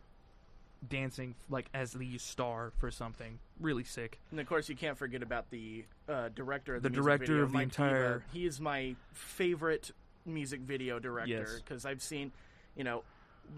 dancing 0.87 1.35
like 1.49 1.67
as 1.73 1.93
the 1.93 2.17
star 2.17 2.71
for 2.77 2.91
something 2.91 3.39
really 3.59 3.83
sick. 3.83 4.19
And 4.31 4.39
of 4.39 4.47
course, 4.47 4.69
you 4.69 4.75
can't 4.75 4.97
forget 4.97 5.23
about 5.23 5.49
the 5.49 5.85
uh, 6.07 6.29
director 6.35 6.75
of 6.75 6.83
The 6.83 6.89
the, 6.89 6.95
director 6.95 7.25
video, 7.27 7.43
of 7.43 7.51
the 7.51 7.57
Mike 7.57 7.63
entire-. 7.63 8.23
He 8.33 8.45
is 8.45 8.59
my 8.61 8.95
favorite 9.13 9.91
music 10.25 10.61
video 10.61 10.99
director 10.99 11.31
Yes. 11.47 11.55
because 11.63 11.85
I've 11.85 12.01
seen, 12.01 12.31
you 12.75 12.83
know, 12.83 13.03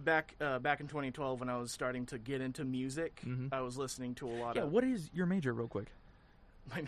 back 0.03 0.35
uh, 0.41 0.59
back 0.59 0.79
in 0.81 0.87
2012 0.87 1.39
when 1.39 1.49
I 1.49 1.57
was 1.57 1.71
starting 1.71 2.05
to 2.07 2.17
get 2.17 2.41
into 2.41 2.65
music, 2.65 3.21
Mhm. 3.25 3.49
I 3.53 3.61
was 3.61 3.77
listening 3.77 4.15
to 4.15 4.27
a 4.27 4.31
lot 4.35 4.55
Yeah, 4.57 4.63
of 4.63 4.71
what 4.71 4.83
is 4.83 5.09
your 5.13 5.25
major, 5.25 5.53
real 5.53 5.67
quick? 5.69 5.87
my 6.69 6.83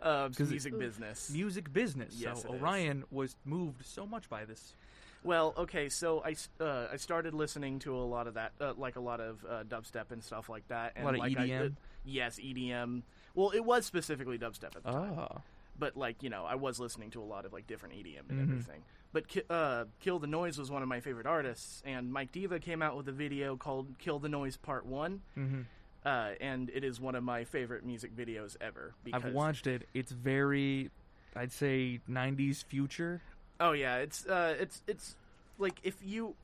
uh, 0.00 0.28
it- 0.38 0.48
music 0.50 0.74
Ooh. 0.74 0.78
business. 0.78 1.30
Music 1.30 1.72
business. 1.72 2.14
Yes, 2.18 2.42
so 2.42 2.52
it. 2.52 2.60
Orion 2.62 3.04
was 3.10 3.36
moved 3.44 3.84
so 3.86 4.06
much 4.06 4.28
by 4.28 4.44
this. 4.44 4.74
Well, 5.24 5.54
okay, 5.56 5.88
so 5.88 6.22
I, 6.24 6.34
uh, 6.62 6.88
I 6.92 6.96
started 6.96 7.32
listening 7.34 7.78
to 7.80 7.94
a 7.96 8.02
lot 8.02 8.26
of 8.26 8.34
that, 8.34 8.52
uh, 8.60 8.72
like 8.76 8.96
a 8.96 9.00
lot 9.00 9.20
of 9.20 9.44
uh, 9.48 9.62
dubstep 9.64 10.10
and 10.10 10.22
stuff 10.22 10.48
like 10.48 10.66
that. 10.68 10.92
And 10.96 11.04
lot 11.04 11.14
of 11.14 11.20
like 11.20 11.36
I- 11.38 11.52
uh, 11.52 11.68
yes, 12.04 12.38
EDM. 12.40 13.02
Well, 13.34 13.50
it 13.50 13.64
was 13.64 13.86
specifically 13.86 14.38
dubstep 14.38 14.76
at 14.76 14.82
the 14.84 14.90
time, 14.92 15.14
Ah, 15.18 15.40
but 15.78 15.96
like 15.96 16.22
you 16.22 16.28
know, 16.30 16.44
I 16.44 16.56
was 16.56 16.78
listening 16.80 17.10
to 17.10 17.20
a 17.22 17.24
lot 17.24 17.44
of 17.46 17.52
like 17.52 17.66
different 17.66 17.94
EDM 17.94 18.28
and 18.28 18.38
Mhm. 18.40 18.42
everything. 18.42 18.82
But 19.12 19.28
Ki- 19.28 19.42
uh, 19.48 19.84
Kill 20.00 20.18
the 20.18 20.26
Noise 20.26 20.58
was 20.58 20.70
one 20.70 20.82
of 20.82 20.88
my 20.88 21.00
favorite 21.00 21.26
artists, 21.26 21.82
and 21.84 22.12
Mike 22.12 22.32
Diva 22.32 22.58
came 22.58 22.82
out 22.82 22.96
with 22.96 23.06
a 23.08 23.12
video 23.12 23.56
called 23.56 23.98
"Kill 23.98 24.18
the 24.18 24.28
Noise 24.28 24.56
Part 24.56 24.84
One," 24.86 25.22
hmm 25.34 25.62
uh, 26.04 26.32
and 26.40 26.68
it 26.70 26.82
is 26.82 26.98
one 27.00 27.14
of 27.14 27.22
my 27.22 27.44
favorite 27.44 27.84
music 27.84 28.16
videos 28.16 28.56
ever. 28.60 28.94
Because, 29.04 29.24
I've 29.24 29.32
watched 29.34 29.66
it. 29.68 29.88
It's 29.94 30.10
very, 30.12 30.90
I'd 31.36 31.52
say, 31.52 32.00
'90s 32.08 32.62
future. 32.64 33.20
Oh 33.62 33.72
yeah, 33.72 33.96
it's 33.98 34.26
uh, 34.26 34.56
it's 34.58 34.82
it's 34.86 35.14
like 35.58 35.74
if 35.84 35.96
you 36.04 36.34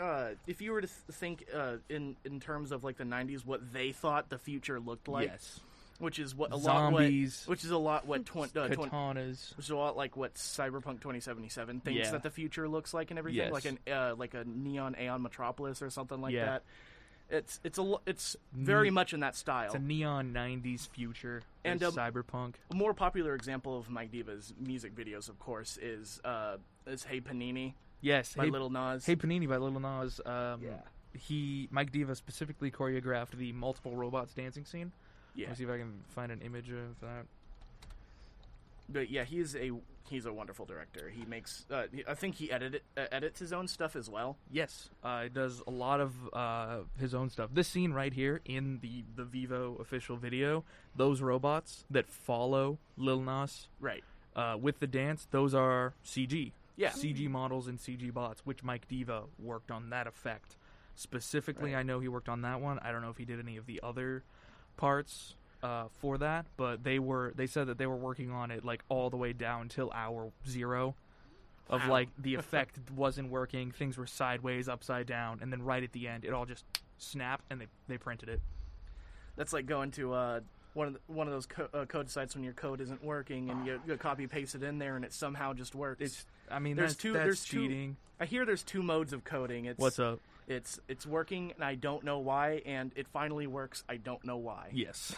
uh, 0.00 0.30
if 0.46 0.60
you 0.62 0.72
were 0.72 0.80
to 0.80 0.86
th- 0.86 0.98
think 1.12 1.44
uh, 1.54 1.76
in 1.88 2.16
in 2.24 2.40
terms 2.40 2.72
of 2.72 2.84
like 2.84 2.96
the 2.96 3.04
'90s, 3.04 3.44
what 3.44 3.72
they 3.72 3.92
thought 3.92 4.30
the 4.30 4.38
future 4.38 4.80
looked 4.80 5.08
like, 5.08 5.28
yes, 5.28 5.60
which 5.98 6.18
is 6.18 6.34
what 6.34 6.52
a 6.52 6.56
lot 6.56 6.92
what 6.92 7.02
which 7.02 7.64
is 7.64 7.70
a 7.70 7.76
lot 7.76 8.06
what 8.06 8.24
twen- 8.24 8.48
uh, 8.56 8.68
twen- 8.68 8.88
katanas. 8.90 9.56
which 9.56 9.66
is 9.66 9.70
a 9.70 9.76
lot 9.76 9.96
like 9.96 10.16
what 10.16 10.34
Cyberpunk 10.36 11.00
2077 11.02 11.80
thinks 11.80 11.98
Yeah. 12.06 12.10
that 12.12 12.22
the 12.22 12.30
future 12.30 12.66
looks 12.68 12.94
like 12.94 13.10
and 13.10 13.18
everything, 13.18 13.38
Yes. 13.38 13.52
like 13.52 13.64
an 13.66 13.78
uh, 13.92 14.14
like 14.16 14.32
a 14.34 14.44
neon 14.44 14.96
Aeon 14.98 15.20
Metropolis 15.22 15.82
or 15.82 15.90
something 15.90 16.20
like 16.20 16.32
Yeah. 16.32 16.44
that. 16.46 16.62
It's 17.30 17.60
it's 17.62 17.78
a 17.78 17.94
it's 18.06 18.36
very 18.52 18.90
much 18.90 19.12
in 19.12 19.20
that 19.20 19.36
style. 19.36 19.66
It's 19.66 19.74
a 19.74 19.78
neon 19.78 20.32
'90s 20.32 20.88
future 20.88 21.42
And, 21.64 21.82
um, 21.82 21.92
cyberpunk. 21.92 22.54
A 22.70 22.74
more 22.74 22.94
popular 22.94 23.34
example 23.34 23.76
of 23.76 23.90
Mike 23.90 24.10
Diva's 24.10 24.54
music 24.58 24.94
videos, 24.94 25.28
of 25.28 25.38
course, 25.38 25.76
is 25.80 26.20
uh, 26.24 26.56
is 26.86 27.04
Hey 27.04 27.20
Panini 27.20 27.74
Yes, 28.00 28.34
by 28.34 28.44
hey, 28.44 28.50
Lil 28.50 28.70
Nas. 28.70 29.04
hey 29.04 29.16
Panini 29.16 29.48
by 29.48 29.56
Lil 29.58 29.78
Nas. 29.78 30.20
Um, 30.24 30.62
Yeah. 30.62 30.80
He 31.12 31.68
Mike 31.70 31.90
Diva 31.90 32.14
specifically 32.14 32.70
choreographed 32.70 33.30
the 33.36 33.52
multiple 33.52 33.94
robots 33.96 34.34
dancing 34.34 34.64
scene. 34.64 34.92
yeah. 35.34 35.46
Let 35.46 35.50
me 35.50 35.56
see 35.56 35.64
if 35.64 35.70
I 35.70 35.78
can 35.78 36.04
find 36.08 36.30
an 36.32 36.40
image 36.42 36.70
of 36.70 36.98
that. 37.00 37.26
But 38.88 39.10
yeah, 39.10 39.24
he's 39.24 39.54
a 39.54 39.70
he's 40.08 40.24
a 40.26 40.32
wonderful 40.32 40.64
director. 40.64 41.10
He 41.14 41.24
makes 41.26 41.66
uh, 41.70 41.84
I 42.06 42.14
think 42.14 42.36
he 42.36 42.50
edit 42.50 42.82
uh, 42.96 43.04
edits 43.12 43.38
his 43.38 43.52
own 43.52 43.68
stuff 43.68 43.96
as 43.96 44.08
well. 44.08 44.36
Yes, 44.50 44.88
uh, 45.04 45.22
it 45.26 45.34
does 45.34 45.62
a 45.66 45.70
lot 45.70 46.00
of 46.00 46.12
uh, 46.32 46.78
his 46.98 47.14
own 47.14 47.28
stuff. 47.30 47.50
This 47.52 47.68
scene 47.68 47.92
right 47.92 48.12
here 48.12 48.40
in 48.44 48.78
the 48.80 49.04
the 49.14 49.24
Vevo 49.24 49.78
official 49.80 50.16
video, 50.16 50.64
those 50.96 51.20
robots 51.20 51.84
that 51.90 52.08
follow 52.08 52.78
Lil 52.96 53.20
Nas 53.20 53.68
Right. 53.80 54.02
uh, 54.34 54.56
with 54.60 54.80
the 54.80 54.86
dance, 54.86 55.26
those 55.30 55.54
are 55.54 55.94
CG. 56.04 56.52
Yeah. 56.76 56.90
CG 56.90 57.28
models 57.28 57.66
and 57.66 57.78
CG 57.78 58.14
bots, 58.14 58.42
which 58.46 58.62
Mike 58.62 58.86
Diva 58.86 59.24
worked 59.38 59.70
on 59.72 59.90
that 59.90 60.06
effect 60.06 60.56
specifically. 60.94 61.74
Right. 61.74 61.80
I 61.80 61.82
know 61.82 61.98
he 62.00 62.06
worked 62.08 62.28
on 62.28 62.42
that 62.42 62.60
one. 62.60 62.78
I 62.78 62.92
don't 62.92 63.02
know 63.02 63.10
if 63.10 63.16
he 63.16 63.24
did 63.24 63.40
any 63.40 63.56
of 63.56 63.66
the 63.66 63.80
other 63.82 64.22
parts 64.76 65.34
uh, 65.62 65.84
for 66.00 66.18
that, 66.18 66.46
but 66.56 66.84
they 66.84 66.98
were. 66.98 67.32
They 67.36 67.46
said 67.46 67.66
that 67.68 67.78
they 67.78 67.86
were 67.86 67.96
working 67.96 68.30
on 68.30 68.50
it 68.50 68.64
like 68.64 68.82
all 68.88 69.10
the 69.10 69.16
way 69.16 69.32
down 69.32 69.68
till 69.68 69.90
hour 69.92 70.30
zero. 70.48 70.94
Of 71.70 71.82
Wow. 71.82 71.90
like 71.90 72.08
the 72.18 72.34
effect 72.36 72.78
wasn't 72.96 73.28
working, 73.30 73.72
things 73.72 73.98
were 73.98 74.06
sideways, 74.06 74.68
upside 74.68 75.06
down, 75.06 75.40
and 75.42 75.52
then 75.52 75.60
right 75.62 75.82
at 75.82 75.92
the 75.92 76.08
end, 76.08 76.24
it 76.24 76.32
all 76.32 76.46
just 76.46 76.64
snapped 76.96 77.44
and 77.50 77.60
they 77.60 77.66
they 77.88 77.98
printed 77.98 78.28
it. 78.28 78.40
That's 79.36 79.52
like 79.52 79.66
going 79.66 79.90
to 79.92 80.14
uh, 80.14 80.40
one 80.74 80.86
of 80.88 80.94
the, 80.94 81.00
one 81.08 81.26
of 81.26 81.32
those 81.34 81.46
co- 81.46 81.68
uh, 81.74 81.84
code 81.84 82.08
sites 82.10 82.34
when 82.34 82.42
your 82.42 82.54
code 82.54 82.80
isn't 82.80 83.04
working 83.04 83.50
and 83.50 83.66
you, 83.66 83.80
you 83.86 83.96
copy 83.96 84.26
paste 84.26 84.54
it 84.54 84.62
in 84.62 84.78
there 84.78 84.96
and 84.96 85.04
it 85.04 85.12
somehow 85.12 85.52
just 85.52 85.74
works. 85.74 86.00
It's. 86.00 86.26
I 86.50 86.58
mean, 86.58 86.76
There's 86.76 86.92
that's, 86.92 87.02
two- 87.02 87.12
that's 87.12 87.24
there's 87.24 87.44
two- 87.44 87.68
cheating. 87.68 87.96
I 88.18 88.24
hear 88.24 88.46
there's 88.46 88.62
two 88.62 88.82
modes 88.82 89.12
of 89.12 89.22
coding. 89.24 89.66
It's 89.66 89.78
What's 89.78 89.98
up? 89.98 90.20
It's 90.48 90.80
it's 90.88 91.06
working 91.06 91.52
and 91.54 91.62
I 91.62 91.74
don't 91.74 92.02
know 92.04 92.18
why, 92.18 92.62
and 92.64 92.90
it 92.96 93.06
finally 93.12 93.46
works. 93.46 93.84
I 93.88 93.98
don't 93.98 94.24
know 94.24 94.38
why. 94.38 94.70
Yes. 94.72 95.14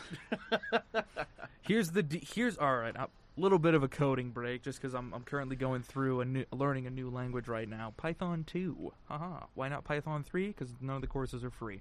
here's 1.62 1.92
the 1.92 2.02
d- 2.02 2.26
here's 2.34 2.58
all 2.58 2.76
right. 2.76 2.96
A 2.96 3.08
little 3.36 3.60
bit 3.60 3.74
of 3.74 3.84
a 3.84 3.88
coding 3.88 4.30
break, 4.30 4.62
just 4.62 4.80
because 4.80 4.92
I'm 4.92 5.14
I'm 5.14 5.22
currently 5.22 5.54
going 5.54 5.82
through 5.82 6.20
and 6.20 6.44
learning 6.52 6.86
a 6.88 6.90
new 6.90 7.10
language 7.10 7.46
right 7.46 7.68
now. 7.68 7.94
Python 7.96 8.42
two. 8.44 8.92
Haha. 9.04 9.46
Why 9.54 9.68
not 9.68 9.84
Python 9.84 10.24
three? 10.24 10.48
Because 10.48 10.74
none 10.80 10.96
of 10.96 11.02
the 11.02 11.06
courses 11.08 11.44
are 11.44 11.50
free. 11.50 11.80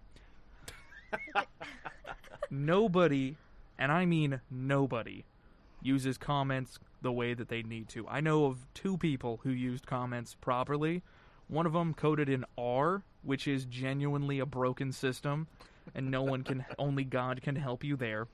nobody, 2.51 3.35
and 3.79 3.91
I 3.91 4.05
mean 4.05 4.41
nobody, 4.51 5.25
uses 5.81 6.19
comments 6.19 6.77
the 7.01 7.11
way 7.11 7.33
that 7.33 7.49
they 7.49 7.63
need 7.63 7.89
to. 7.89 8.07
I 8.07 8.21
know 8.21 8.45
of 8.45 8.67
two 8.73 8.97
people 8.97 9.39
who 9.43 9.49
used 9.49 9.87
comments 9.87 10.35
properly. 10.39 11.01
One 11.47 11.65
of 11.65 11.73
them 11.73 11.95
coded 11.95 12.29
in 12.29 12.45
R, 12.57 13.03
which 13.23 13.47
is 13.47 13.65
genuinely 13.65 14.39
a 14.39 14.45
broken 14.45 14.91
system, 14.91 15.47
and 15.93 16.09
no 16.09 16.23
one 16.23 16.43
can, 16.43 16.65
only 16.79 17.03
God 17.03 17.41
can 17.41 17.55
help 17.55 17.83
you 17.83 17.95
there. 17.95 18.27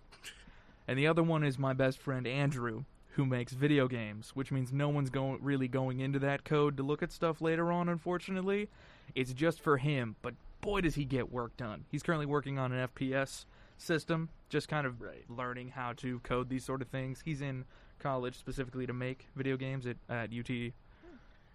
And 0.87 0.99
the 0.99 1.07
other 1.07 1.23
one 1.23 1.43
is 1.43 1.57
my 1.57 1.73
best 1.73 1.97
friend 1.99 2.27
Andrew, 2.27 2.83
who 3.11 3.25
makes 3.25 3.53
video 3.53 3.87
games, 3.87 4.31
which 4.35 4.51
means 4.51 4.71
no 4.71 4.89
one's 4.89 5.09
going 5.09 5.39
really 5.41 5.67
going 5.67 5.99
into 5.99 6.19
that 6.19 6.43
code 6.43 6.77
to 6.77 6.83
look 6.83 7.01
at 7.01 7.11
stuff 7.11 7.41
later 7.41 7.71
on. 7.71 7.89
Unfortunately, 7.89 8.69
it's 9.15 9.33
just 9.33 9.61
for 9.61 9.77
him. 9.77 10.15
But 10.21 10.35
boy, 10.61 10.81
does 10.81 10.95
he 10.95 11.05
get 11.05 11.31
work 11.31 11.55
done! 11.57 11.85
He's 11.89 12.03
currently 12.03 12.25
working 12.25 12.59
on 12.59 12.71
an 12.71 12.87
FPS 12.89 13.45
system, 13.77 14.29
just 14.49 14.67
kind 14.67 14.85
of 14.85 15.01
Right. 15.01 15.23
learning 15.29 15.69
how 15.69 15.93
to 15.93 16.19
code 16.19 16.49
these 16.49 16.63
sort 16.65 16.81
of 16.81 16.87
things. 16.89 17.21
He's 17.25 17.41
in 17.41 17.65
college 17.99 18.35
specifically 18.37 18.85
to 18.85 18.93
make 18.93 19.27
video 19.35 19.57
games 19.57 19.87
at, 19.87 19.97
at 20.09 20.29
UT 20.31 20.73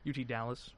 UT 0.08 0.26
Dallas. 0.26 0.70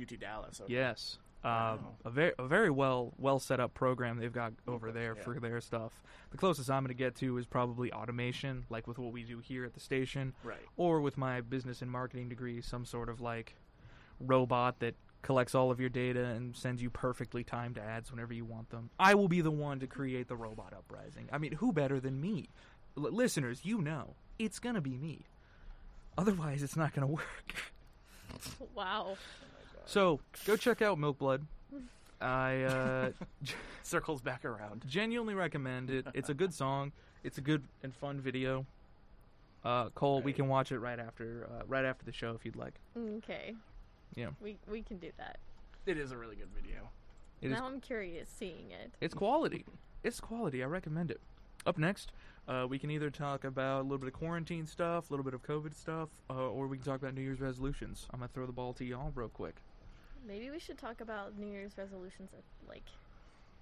UT 0.00 0.18
Dallas. 0.18 0.60
Okay. 0.62 0.72
Yes. 0.74 1.18
Um, 1.42 1.50
Wow. 1.52 1.78
a 2.04 2.10
very 2.10 2.32
a 2.38 2.46
very 2.46 2.70
well 2.70 3.12
well 3.18 3.38
set 3.38 3.60
up 3.60 3.72
program 3.72 4.18
they've 4.18 4.32
got 4.32 4.52
over 4.68 4.88
Okay, 4.88 4.98
there 4.98 5.14
yeah. 5.16 5.22
for 5.22 5.40
their 5.40 5.60
stuff. 5.60 6.02
The 6.32 6.36
closest 6.36 6.70
I'm 6.70 6.82
going 6.82 6.88
to 6.88 6.94
get 6.94 7.14
to 7.16 7.38
is 7.38 7.46
probably 7.46 7.90
automation, 7.92 8.66
like 8.68 8.86
with 8.86 8.98
what 8.98 9.12
we 9.12 9.22
do 9.22 9.38
here 9.38 9.64
at 9.64 9.72
the 9.74 9.80
station, 9.80 10.34
Right. 10.44 10.58
or 10.76 11.00
with 11.00 11.16
my 11.16 11.40
business 11.40 11.80
and 11.82 11.90
marketing 11.90 12.28
degree, 12.28 12.60
some 12.60 12.84
sort 12.84 13.08
of 13.08 13.20
like 13.22 13.54
robot 14.20 14.80
that 14.80 14.94
collects 15.22 15.54
all 15.54 15.70
of 15.70 15.80
your 15.80 15.88
data 15.88 16.24
and 16.24 16.54
sends 16.56 16.82
you 16.82 16.88
perfectly 16.90 17.42
timed 17.44 17.78
ads 17.78 18.10
whenever 18.10 18.32
you 18.34 18.44
want 18.44 18.68
them. 18.70 18.90
I 18.98 19.14
will 19.14 19.28
be 19.28 19.40
the 19.40 19.50
one 19.50 19.80
to 19.80 19.86
create 19.86 20.28
the 20.28 20.36
robot 20.36 20.72
uprising. 20.74 21.28
I 21.32 21.38
mean, 21.38 21.52
who 21.52 21.72
better 21.72 22.00
than 22.00 22.20
me? 22.20 22.48
L- 22.96 23.04
listeners, 23.12 23.60
you 23.64 23.80
know, 23.80 24.14
it's 24.38 24.58
going 24.58 24.74
to 24.76 24.80
be 24.80 24.96
me. 24.96 25.24
Otherwise, 26.18 26.62
it's 26.62 26.76
not 26.76 26.92
going 26.94 27.06
to 27.06 27.12
work. 27.14 27.54
Wow. 28.74 29.16
So 29.90 30.20
go 30.46 30.56
check 30.56 30.82
out 30.82 31.00
Milk 31.00 31.18
Blood. 31.18 31.44
I 32.20 32.62
uh, 32.62 33.10
Circles 33.82 34.20
back 34.20 34.44
around. 34.44 34.84
genuinely 34.86 35.34
recommend 35.34 35.90
it. 35.90 36.06
It's 36.14 36.28
a 36.28 36.34
good 36.34 36.54
song. 36.54 36.92
It's 37.24 37.38
a 37.38 37.40
good 37.40 37.64
and 37.82 37.92
fun 37.92 38.20
video. 38.20 38.66
Uh, 39.64 39.88
Cole, 39.90 40.22
we 40.22 40.32
can 40.32 40.46
watch 40.46 40.70
it 40.70 40.78
right 40.78 41.00
after 41.00 41.48
uh, 41.50 41.64
right 41.66 41.84
after 41.84 42.04
the 42.04 42.12
show 42.12 42.36
if 42.36 42.44
you'd 42.44 42.54
like. 42.54 42.74
Okay. 42.96 43.56
Yeah. 44.14 44.28
We 44.40 44.58
we 44.70 44.82
can 44.82 44.98
do 44.98 45.10
that. 45.18 45.38
It 45.86 45.98
is 45.98 46.12
a 46.12 46.16
really 46.16 46.36
good 46.36 46.50
video. 46.54 46.88
It 47.42 47.50
is 47.50 47.58
now 47.58 47.66
I'm 47.66 47.80
curious 47.80 48.28
seeing 48.28 48.70
it. 48.70 48.92
it's 49.00 49.14
quality. 49.14 49.64
It's 50.04 50.20
quality. 50.20 50.62
I 50.62 50.66
recommend 50.66 51.10
it. 51.10 51.20
Up 51.66 51.78
next, 51.78 52.12
uh, 52.46 52.64
we 52.68 52.78
can 52.78 52.92
either 52.92 53.10
talk 53.10 53.44
about 53.44 53.80
a 53.80 53.82
little 53.82 53.98
bit 53.98 54.06
of 54.06 54.14
quarantine 54.14 54.66
stuff, 54.66 55.10
a 55.10 55.12
little 55.12 55.24
bit 55.24 55.34
of 55.34 55.42
COVID 55.42 55.74
stuff, 55.74 56.10
uh, 56.30 56.34
or 56.34 56.68
we 56.68 56.76
can 56.76 56.86
talk 56.86 57.02
about 57.02 57.14
New 57.14 57.22
Year's 57.22 57.40
resolutions. 57.40 58.06
I'm 58.12 58.20
gonna 58.20 58.30
throw 58.32 58.46
the 58.46 58.52
ball 58.52 58.72
to 58.74 58.84
y'all 58.84 59.10
real 59.16 59.28
quick. 59.28 59.56
Maybe 60.26 60.50
we 60.50 60.58
should 60.58 60.78
talk 60.78 61.00
about 61.00 61.36
New 61.38 61.46
Year's 61.48 61.72
resolutions 61.76 62.30
at 62.32 62.42
like 62.68 62.84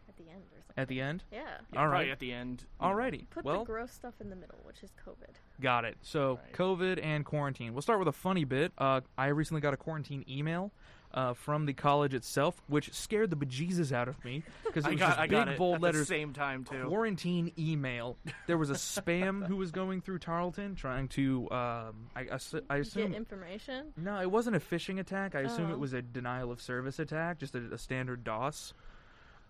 at 0.08 0.16
the 0.16 0.24
end 0.30 0.42
or 0.52 0.62
something. 0.66 0.82
At 0.82 0.88
the 0.88 1.00
end? 1.00 1.22
yeah. 1.30 1.38
Yeah, 1.72 1.78
All 1.80 1.86
probably 1.88 2.06
right. 2.06 2.10
at 2.10 2.18
the 2.18 2.32
end. 2.32 2.64
you. 2.80 2.86
Alrighty. 2.86 3.24
Put 3.30 3.44
well, 3.44 3.60
the 3.60 3.64
gross 3.66 3.92
stuff 3.92 4.14
in 4.20 4.30
the 4.30 4.36
middle, 4.36 4.58
which 4.64 4.82
is 4.82 4.90
COVID. 5.06 5.34
got 5.60 5.84
it. 5.84 5.96
So, 6.02 6.38
Right. 6.44 6.52
COVID 6.54 7.02
and 7.04 7.24
quarantine. 7.24 7.72
We'll 7.74 7.82
start 7.82 7.98
with 7.98 8.08
a 8.08 8.12
funny 8.12 8.44
bit. 8.44 8.72
Uh, 8.78 9.02
I 9.18 9.26
recently 9.26 9.60
got 9.60 9.74
a 9.74 9.76
quarantine 9.76 10.24
email 10.28 10.72
uh, 11.14 11.32
from 11.32 11.64
the 11.66 11.72
college 11.72 12.12
itself, 12.14 12.60
which 12.68 12.92
scared 12.92 13.30
the 13.30 13.36
bejesus 13.36 13.92
out 13.92 14.08
of 14.08 14.22
me 14.24 14.42
because 14.66 14.84
it 14.84 14.88
I 14.88 14.90
was 14.92 14.98
got, 15.00 15.06
just 15.08 15.18
I 15.18 15.22
big 15.22 15.30
got 15.30 15.48
it 15.48 15.58
bold 15.58 15.76
at 15.76 15.80
letters. 15.82 16.00
the 16.00 16.04
same 16.06 16.32
time 16.34 16.64
too. 16.64 16.84
Quarantine 16.86 17.50
email. 17.58 18.16
There 18.46 18.58
was 18.58 18.68
a 18.70 18.74
spam 18.74 19.46
who 19.46 19.56
was 19.56 19.70
going 19.70 20.00
through 20.02 20.18
Tarleton 20.18 20.74
trying 20.74 21.08
to. 21.08 21.50
Um, 21.50 22.08
I, 22.14 22.26
ass- 22.30 22.54
I 22.68 22.76
assume 22.76 23.12
Get 23.12 23.16
information. 23.16 23.86
No, 23.96 24.20
it 24.20 24.30
wasn't 24.30 24.56
a 24.56 24.60
phishing 24.60 24.98
attack. 25.00 25.34
I 25.34 25.40
assume 25.40 25.70
Oh. 25.70 25.74
it 25.74 25.78
was 25.78 25.92
a 25.94 26.02
denial 26.02 26.52
of 26.52 26.60
service 26.60 26.98
attack, 26.98 27.38
just 27.38 27.54
a, 27.54 27.72
a 27.72 27.78
standard 27.78 28.22
DOS, 28.24 28.74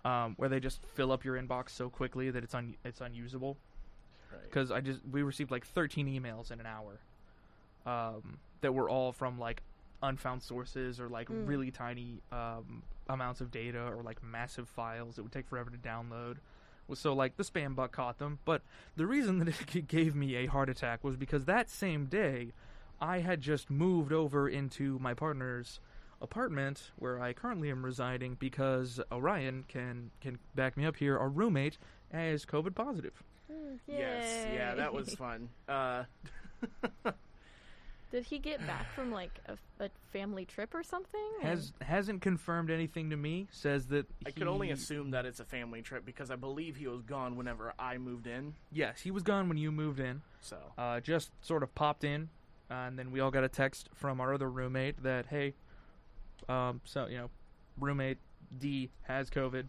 um, 0.05 0.35
where 0.37 0.49
they 0.49 0.61
just 0.61 0.81
fill 0.95 1.11
up 1.13 1.25
your 1.25 1.37
inbox 1.37 1.71
so 1.71 1.89
quickly 1.91 2.31
that 2.31 2.45
it's 2.45 2.55
un- 2.55 2.77
it's 2.85 3.01
unusable. 3.01 3.57
Right. 4.33 4.43
Because 4.45 4.71
I 4.71 4.81
just 4.81 5.01
we 5.11 5.23
received 5.23 5.51
like 5.51 5.67
13 5.67 6.07
emails 6.07 6.53
in 6.53 6.61
an 6.61 6.67
hour, 6.67 7.01
um, 7.85 8.39
that 8.61 8.73
were 8.75 8.89
all 8.89 9.13
from 9.13 9.39
like 9.39 9.63
unfound 10.03 10.43
sources 10.43 11.01
or 11.01 11.09
like 11.09 11.29
Mm. 11.29 11.47
really 11.49 11.71
tiny 11.71 12.21
um, 12.33 12.83
amounts 13.09 13.41
of 13.41 13.51
data 13.51 13.81
or 13.81 14.03
like 14.03 14.23
massive 14.23 14.69
files. 14.69 15.19
It 15.19 15.23
would 15.23 15.33
take 15.33 15.47
forever 15.49 15.71
to 15.71 15.77
download. 15.79 16.37
So 16.95 17.13
like 17.13 17.37
the 17.37 17.43
spam 17.43 17.75
bug 17.75 17.93
caught 17.93 18.19
them, 18.19 18.39
but 18.47 18.63
the 18.97 19.07
reason 19.07 19.39
that 19.41 19.49
it 19.49 19.87
gave 19.89 20.15
me 20.15 20.37
a 20.37 20.47
heart 20.47 20.69
attack 20.71 21.05
was 21.05 21.17
because 21.17 21.45
that 21.45 21.69
same 21.69 22.07
day, 22.07 22.53
I 23.01 23.19
had 23.21 23.41
just 23.43 23.69
moved 23.71 24.13
over 24.13 24.49
into 24.49 24.99
my 24.99 25.13
partner's 25.15 25.81
apartment 26.21 26.91
where 26.97 27.21
I 27.21 27.33
currently 27.33 27.71
am 27.71 27.85
residing 27.85 28.35
because 28.41 29.01
Orion 29.13 29.65
can 29.69 30.11
can 30.21 30.39
back 30.55 30.77
me 30.77 30.85
up 30.87 30.97
here. 30.97 31.17
Our 31.19 31.29
roommate 31.29 31.79
is 32.13 32.45
COVID 32.47 32.75
positive. 32.75 33.23
Mm, 33.53 33.79
Yes, 33.87 34.47
yeah, 34.53 34.75
that 34.75 34.93
was 34.95 35.15
fun. 35.15 35.49
Uh, 35.69 36.05
Did 38.11 38.25
he 38.25 38.39
get 38.39 38.67
back 38.67 38.91
from 38.95 39.13
like 39.13 39.39
a, 39.47 39.85
a 39.85 39.91
family 40.13 40.45
trip 40.47 40.75
or 40.75 40.83
something? 40.83 41.21
Has 41.43 41.73
hasn't 41.83 42.23
confirmed 42.23 42.71
anything 42.71 43.11
to 43.11 43.17
me. 43.17 43.49
Says 43.51 43.87
that 43.89 44.07
I 44.27 44.31
could 44.31 44.47
only 44.47 44.71
assume 44.71 45.11
that 45.11 45.27
it's 45.27 45.41
a 45.41 45.45
family 45.45 45.83
trip 45.83 46.07
because 46.07 46.31
I 46.31 46.37
believe 46.37 46.77
he 46.77 46.87
was 46.87 47.03
gone 47.03 47.37
whenever 47.37 47.75
I 47.79 47.99
moved 47.99 48.27
in. 48.27 48.55
Yes, 48.73 49.01
he 49.01 49.11
was 49.11 49.23
gone 49.23 49.49
when 49.49 49.59
you 49.59 49.71
moved 49.71 50.01
in. 50.01 50.23
So 50.41 50.57
Uh, 50.79 51.01
just 51.01 51.31
sort 51.43 51.63
of 51.63 51.75
popped 51.75 52.05
in, 52.05 52.31
uh, 52.71 52.75
and 52.75 52.99
then 52.99 53.11
we 53.11 53.21
all 53.21 53.31
got 53.31 53.45
a 53.45 53.49
text 53.49 53.91
from 53.95 54.21
our 54.21 54.33
other 54.33 54.49
roommate 54.51 55.03
that 55.03 55.27
hey, 55.27 55.55
um, 56.49 56.81
so 56.85 57.07
you 57.09 57.19
know, 57.19 57.31
roommate 57.79 58.19
D 58.59 58.91
has 59.03 59.29
COVID. 59.29 59.69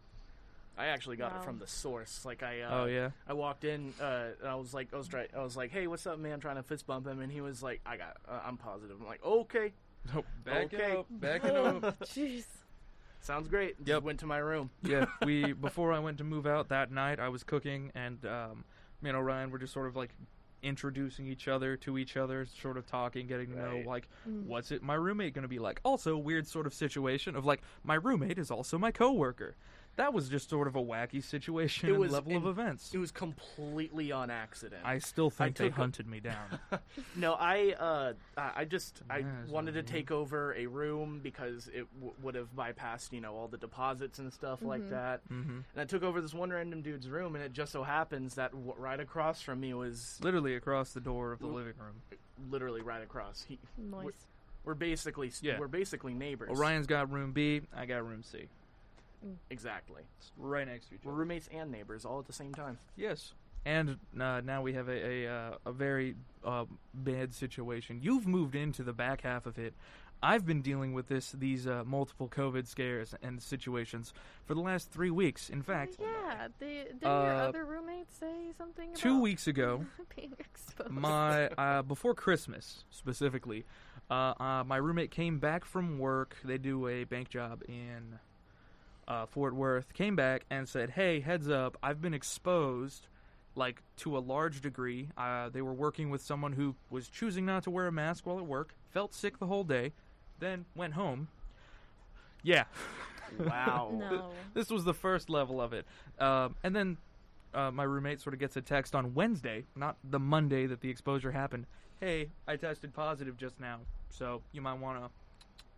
I 0.80 0.88
actually 0.88 1.18
got 1.18 1.34
Wow. 1.34 1.38
it 1.40 1.44
from 1.44 1.60
the 1.60 1.68
source. 1.68 2.24
Like 2.26 2.42
I, 2.42 2.62
uh, 2.62 2.70
oh 2.72 2.86
yeah. 2.86 3.10
I 3.28 3.34
walked 3.34 3.66
in, 3.66 3.94
uh, 4.02 4.30
and 4.40 4.48
I 4.50 4.56
was 4.56 4.74
like, 4.74 4.94
I 4.94 4.98
was 4.98 5.08
trying, 5.10 5.28
I 5.36 5.44
was 5.44 5.58
like, 5.58 5.72
hey, 5.72 5.88
what's 5.88 6.08
up, 6.08 6.18
man? 6.18 6.40
trying 6.40 6.56
to 6.56 6.64
fist 6.64 6.88
bump 6.88 7.06
him, 7.06 7.20
and 7.20 7.30
he 7.32 7.42
was 7.42 7.62
like, 7.62 7.82
I 7.86 7.98
got, 7.98 8.16
uh, 8.28 8.40
I'm 8.46 8.56
positive. 8.58 8.98
I'm 9.00 9.06
like, 9.06 9.24
okay, 9.24 9.74
Oh, 10.16 10.24
back 10.46 10.74
Okay. 10.74 10.94
it 10.94 10.98
up, 10.98 11.06
back 11.10 11.44
it 11.44 11.56
up. 11.56 12.00
Jeez. 12.06 12.46
sounds 13.20 13.50
great. 13.50 13.78
Just 13.80 13.88
Yep. 13.90 14.04
went 14.04 14.20
to 14.22 14.26
my 14.26 14.38
room. 14.38 14.70
yeah, 14.82 15.06
we 15.26 15.52
before 15.52 15.92
I 15.92 16.00
went 16.00 16.18
to 16.20 16.24
move 16.24 16.48
out 16.48 16.70
that 16.70 16.92
night, 16.92 17.20
I 17.20 17.28
was 17.30 17.44
cooking, 17.44 17.92
and 17.94 18.26
um, 18.26 18.64
me 19.02 19.10
and 19.10 19.18
Orion 19.18 19.52
were 19.52 19.60
just 19.60 19.74
sort 19.74 19.88
of 19.88 19.98
like 19.98 20.12
introducing 20.62 21.26
each 21.26 21.48
other 21.48 21.78
to 21.78 21.98
each 21.98 22.18
other, 22.18 22.46
sort 22.62 22.76
of 22.78 22.86
talking, 22.86 23.28
getting 23.28 23.50
to 23.52 23.58
know 23.58 23.82
like 23.86 24.08
Mm. 24.28 24.46
what's 24.46 24.72
it 24.72 24.82
my 24.84 24.94
roommate 24.96 25.34
going 25.34 25.44
to 25.44 25.48
be 25.50 25.60
like. 25.60 25.80
Also, 25.84 26.18
weird 26.18 26.48
sort 26.48 26.66
of 26.66 26.74
situation 26.74 27.36
of 27.36 27.46
like 27.46 27.62
my 27.84 27.96
roommate 27.96 28.38
is 28.38 28.50
also 28.52 28.78
my 28.78 28.92
coworker. 28.92 29.56
That 30.00 30.14
was 30.14 30.30
just 30.30 30.50
sort 30.50 30.70
of 30.70 30.78
a 30.78 30.82
wacky 30.82 31.22
situation 31.22 31.90
It 31.90 31.92
and 31.92 32.00
was 32.02 32.14
level 32.14 32.38
of 32.38 32.46
events. 32.46 32.94
It 32.94 33.00
was 33.00 33.12
completely 33.12 34.14
on 34.14 34.30
accident. 34.30 34.82
I 34.86 35.00
still 35.00 35.30
think 35.30 35.58
they 35.58 35.66
took 35.66 35.74
a- 35.74 35.82
hunted 35.82 36.08
me 36.08 36.22
down. 36.22 36.58
No, 37.18 37.34
I 37.34 37.74
uh, 37.78 38.14
I 38.38 38.52
I 38.62 38.66
just 38.66 39.02
I 39.10 39.18
Yeah, 39.20 39.26
wanted 39.50 39.74
to 39.74 39.84
take 39.84 40.10
over 40.10 40.54
a 40.56 40.68
room 40.68 41.20
because 41.22 41.68
it 41.74 41.86
w- 42.00 42.14
would 42.22 42.36
have 42.36 42.48
bypassed 42.56 43.12
you 43.12 43.20
know 43.20 43.36
all 43.36 43.50
the 43.50 43.58
deposits 43.58 44.20
and 44.20 44.32
stuff 44.32 44.62
like 44.62 44.84
Mhm. 44.84 44.90
that. 44.92 45.22
hmm 45.28 45.42
And 45.74 45.82
I 45.82 45.84
took 45.84 46.02
over 46.04 46.22
this 46.22 46.34
one 46.34 46.50
random 46.50 46.82
dude's 46.82 47.10
room, 47.10 47.36
and 47.36 47.44
it 47.44 47.52
just 47.52 47.74
so 47.74 47.84
happens 47.84 48.36
that 48.36 48.52
w- 48.52 48.74
right 48.78 49.00
across 49.02 49.42
from 49.42 49.60
me 49.60 49.74
was 49.74 50.18
Literally 50.22 50.56
across 50.56 50.94
the 50.94 51.02
door 51.02 51.34
of 51.34 51.40
the 51.40 51.48
Ooh. 51.48 51.56
living 51.56 51.74
room. 51.78 52.02
literally 52.50 52.82
right 52.82 53.04
across. 53.04 53.44
He, 53.50 53.60
Nice. 53.78 54.14
we're 54.64 54.76
basically 54.76 55.30
Yeah. 55.42 55.60
we're 55.60 55.68
basically 55.68 56.14
neighbors. 56.14 56.50
Orion's 56.58 56.88
got 56.88 57.12
room 57.12 57.34
B. 57.34 57.62
I 57.76 57.86
got 57.86 58.08
room 58.08 58.24
C. 58.24 58.48
Exactly. 59.50 60.02
It's 60.18 60.32
right 60.38 60.68
next 60.68 60.88
to 60.90 60.96
each 60.96 61.02
We're 61.04 61.12
other. 61.12 61.20
roommates 61.20 61.50
and 61.54 61.72
neighbors 61.72 62.06
all 62.06 62.20
at 62.20 62.26
the 62.28 62.34
same 62.34 62.54
time. 62.54 62.78
Yes. 62.96 63.34
And 63.66 63.98
uh, 64.20 64.42
now 64.42 64.62
we 64.62 64.74
have 64.74 64.88
a 64.88 65.26
a, 65.26 65.28
uh, 65.32 65.52
a 65.66 65.72
very 65.72 66.16
uh, 66.46 66.66
bad 66.94 67.34
situation. 67.34 68.00
You've 68.02 68.26
moved 68.28 68.56
into 68.56 68.84
the 68.84 68.94
back 68.94 69.22
half 69.22 69.46
of 69.46 69.58
it. 69.58 69.74
I've 70.22 70.46
been 70.46 70.62
dealing 70.62 70.94
with 70.94 71.08
this 71.08 71.32
these 71.34 71.66
uh, 71.68 71.84
multiple 71.86 72.28
COVID 72.30 72.68
scares 72.68 73.14
and 73.22 73.42
situations 73.42 74.14
for 74.46 74.54
the 74.54 74.60
last 74.62 74.92
three 74.92 75.12
weeks. 75.12 75.50
In 75.50 75.62
fact, 75.62 75.98
yeah. 76.00 76.48
The, 76.60 76.66
didn't 76.66 77.02
your 77.02 77.12
Uh, 77.12 77.48
other 77.48 77.66
roommate 77.66 78.12
say 78.12 78.52
something? 78.58 78.94
two 78.96 79.20
weeks 79.22 79.48
ago, 79.48 79.86
being 80.16 80.34
exposed. 80.40 80.92
my 80.92 81.48
uh, 81.58 81.82
before 81.84 82.14
Christmas 82.16 82.84
specifically, 82.92 83.66
uh, 84.10 84.34
uh, 84.40 84.64
my 84.66 84.78
roommate 84.78 85.12
came 85.12 85.40
back 85.40 85.64
from 85.66 86.00
work. 86.00 86.38
They 86.46 86.58
do 86.58 86.88
a 86.88 87.04
bank 87.06 87.30
job 87.30 87.62
in 87.68 88.20
uh, 89.10 89.26
Fort 89.26 89.54
Worth. 89.56 89.92
Came 89.94 90.16
back 90.16 90.46
and 90.50 90.70
said, 90.70 90.92
"Hey, 90.92 91.20
heads 91.20 91.50
up! 91.50 91.76
I've 91.84 92.02
been 92.02 92.14
exposed, 92.14 93.08
like 93.56 93.82
to 93.98 94.18
a 94.18 94.20
large 94.20 94.62
degree. 94.62 95.10
Uh, 95.18 95.50
they 95.50 95.62
were 95.62 95.74
working 95.74 96.10
with 96.10 96.22
someone 96.22 96.54
who 96.54 96.76
was 96.90 97.10
choosing 97.10 97.46
not 97.46 97.64
to 97.64 97.72
wear 97.72 97.88
a 97.88 97.92
mask 97.92 98.26
while 98.26 98.38
at 98.38 98.46
work. 98.46 98.76
Felt 98.92 99.14
sick 99.14 99.40
the 99.40 99.48
whole 99.48 99.64
day, 99.64 99.92
then 100.40 100.66
went 100.76 100.94
home. 100.94 101.28
Yeah, 102.44 102.64
Wow. 103.38 103.92
No. 104.00 104.30
this 104.54 104.70
was 104.70 104.86
the 104.86 104.94
first 104.94 105.30
level 105.30 105.60
of 105.62 105.74
it. 105.74 105.86
Um, 106.20 106.56
and 106.64 106.76
then 106.76 106.98
uh, 107.54 107.70
my 107.72 107.84
roommate 107.84 108.22
sort 108.22 108.34
of 108.34 108.40
gets 108.40 108.56
a 108.56 108.62
text 108.62 108.96
on 108.96 109.14
Wednesday, 109.14 109.66
not 109.76 109.98
the 110.10 110.20
Monday 110.20 110.66
that 110.68 110.82
the 110.82 110.90
exposure 110.90 111.32
happened. 111.32 111.66
Hey, 112.00 112.30
I 112.48 112.56
tested 112.56 112.94
positive 112.94 113.36
just 113.38 113.60
now, 113.60 113.80
so 114.10 114.42
you 114.54 114.62
might 114.62 114.80
want 114.80 115.04
to, 115.04 115.10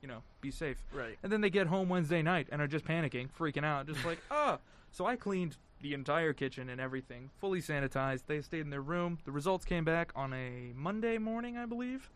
you 0.01 0.07
know, 0.07 0.23
be 0.41 0.51
safe. 0.51 0.77
Right. 0.93 1.17
And 1.23 1.31
then 1.31 1.41
they 1.41 1.49
get 1.49 1.67
home 1.67 1.89
Wednesday 1.89 2.21
night 2.21 2.47
and 2.51 2.61
are 2.61 2.67
just 2.67 2.85
panicking, 2.85 3.29
freaking 3.37 3.63
out, 3.65 3.87
just 3.87 4.03
like, 4.05 4.19
ah. 4.31 4.59
So 4.91 5.05
I 5.05 5.15
cleaned 5.15 5.57
the 5.81 5.93
entire 5.93 6.33
kitchen 6.33 6.69
and 6.69 6.81
everything, 6.81 7.29
fully 7.39 7.61
sanitized. 7.61 8.23
They 8.27 8.41
stayed 8.41 8.61
in 8.61 8.69
their 8.69 8.81
room. 8.81 9.19
The 9.25 9.31
results 9.31 9.63
came 9.65 9.83
back 9.85 10.11
on 10.15 10.33
a 10.33 10.73
Monday 10.75 11.17
morning, 11.17 11.57
I 11.57 11.65
believe. 11.65 12.09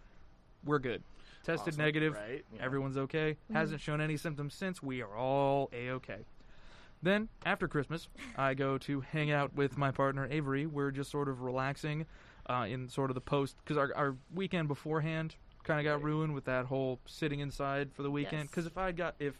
We're 0.65 0.80
good. 0.80 1.04
Tested 1.43 1.74
Awesome, 1.74 1.84
negative. 1.84 2.13
Right. 2.13 2.43
Yeah. 2.56 2.63
Everyone's 2.63 2.98
okay. 2.98 3.38
Mhm. 3.52 3.56
Hasn't 3.56 3.82
shown 3.82 4.02
any 4.02 4.17
symptoms 4.17 4.56
since. 4.56 4.82
We 4.82 5.02
are 5.02 5.15
all 5.15 5.69
a 5.71 5.91
okay. 5.91 6.26
Then 7.04 7.30
after 7.45 7.67
Christmas, 7.67 8.08
I 8.36 8.56
go 8.56 8.78
to 8.80 9.02
hang 9.02 9.30
out 9.32 9.54
with 9.54 9.78
my 9.78 9.91
partner 9.91 10.28
Avery. 10.30 10.65
We're 10.65 10.89
just 10.91 11.12
sort 11.12 11.30
of 11.30 11.41
relaxing 11.41 12.08
uh, 12.50 12.65
in 12.67 12.89
sort 12.89 13.12
of 13.12 13.15
the 13.15 13.21
post 13.21 13.58
because 13.63 13.78
our, 13.78 13.91
our 13.95 14.15
weekend 14.34 14.67
beforehand 14.67 15.36
kind 15.65 15.80
of 15.80 15.91
got 15.91 16.04
ruined 16.04 16.34
with 16.34 16.45
that 16.45 16.65
whole 16.65 16.99
sitting 17.06 17.41
inside 17.41 17.91
for 17.93 18.04
the 18.04 18.12
weekend. 18.12 18.43
Yes. 18.43 18.49
Because 18.49 18.65
if 18.65 18.78
I 18.78 18.91
got 18.91 19.15
if 19.19 19.38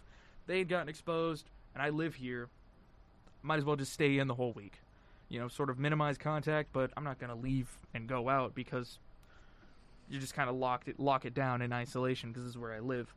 they 0.47 0.59
had 0.59 0.67
gotten 0.67 0.89
exposed 0.89 1.45
and 1.73 1.81
I 1.81 1.89
live 1.89 2.15
here, 2.15 2.49
might 3.41 3.57
as 3.57 3.65
well 3.65 3.75
just 3.75 3.93
stay 3.93 4.17
in 4.17 4.27
the 4.27 4.35
whole 4.35 4.51
week. 4.51 4.81
You 5.29 5.39
know, 5.39 5.47
sort 5.47 5.69
of 5.69 5.79
minimize 5.79 6.17
contact, 6.17 6.69
but 6.73 6.91
I'm 6.97 7.03
not 7.03 7.19
gonna 7.19 7.35
leave 7.35 7.69
and 7.93 8.07
go 8.07 8.27
out 8.27 8.53
because 8.53 8.99
you 10.09 10.19
just 10.19 10.33
kind 10.33 10.49
of 10.49 10.55
locked 10.55 10.88
it 10.88 10.99
lock 10.99 11.25
it 11.25 11.33
down 11.33 11.61
in 11.61 11.71
isolation 11.71 12.29
because 12.29 12.43
this 12.43 12.51
is 12.51 12.57
where 12.57 12.73
I 12.73 12.79
live. 12.79 13.13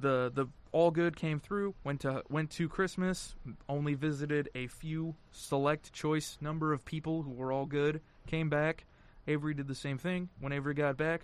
The 0.00 0.30
the 0.32 0.46
all 0.70 0.90
good 0.90 1.16
came 1.16 1.40
through. 1.40 1.74
Went 1.84 2.00
to 2.00 2.22
went 2.28 2.50
to 2.52 2.68
Christmas. 2.68 3.34
Only 3.68 3.94
visited 3.94 4.48
a 4.54 4.66
few 4.66 5.14
select 5.32 5.92
choice 5.92 6.36
number 6.40 6.72
of 6.72 6.84
people 6.84 7.22
who 7.22 7.30
were 7.30 7.52
all 7.52 7.66
good. 7.66 8.00
Came 8.26 8.48
back. 8.48 8.84
Avery 9.28 9.54
did 9.54 9.68
the 9.68 9.74
same 9.74 9.98
thing. 9.98 10.28
When 10.40 10.52
Avery 10.52 10.74
got 10.74 10.96
back, 10.96 11.22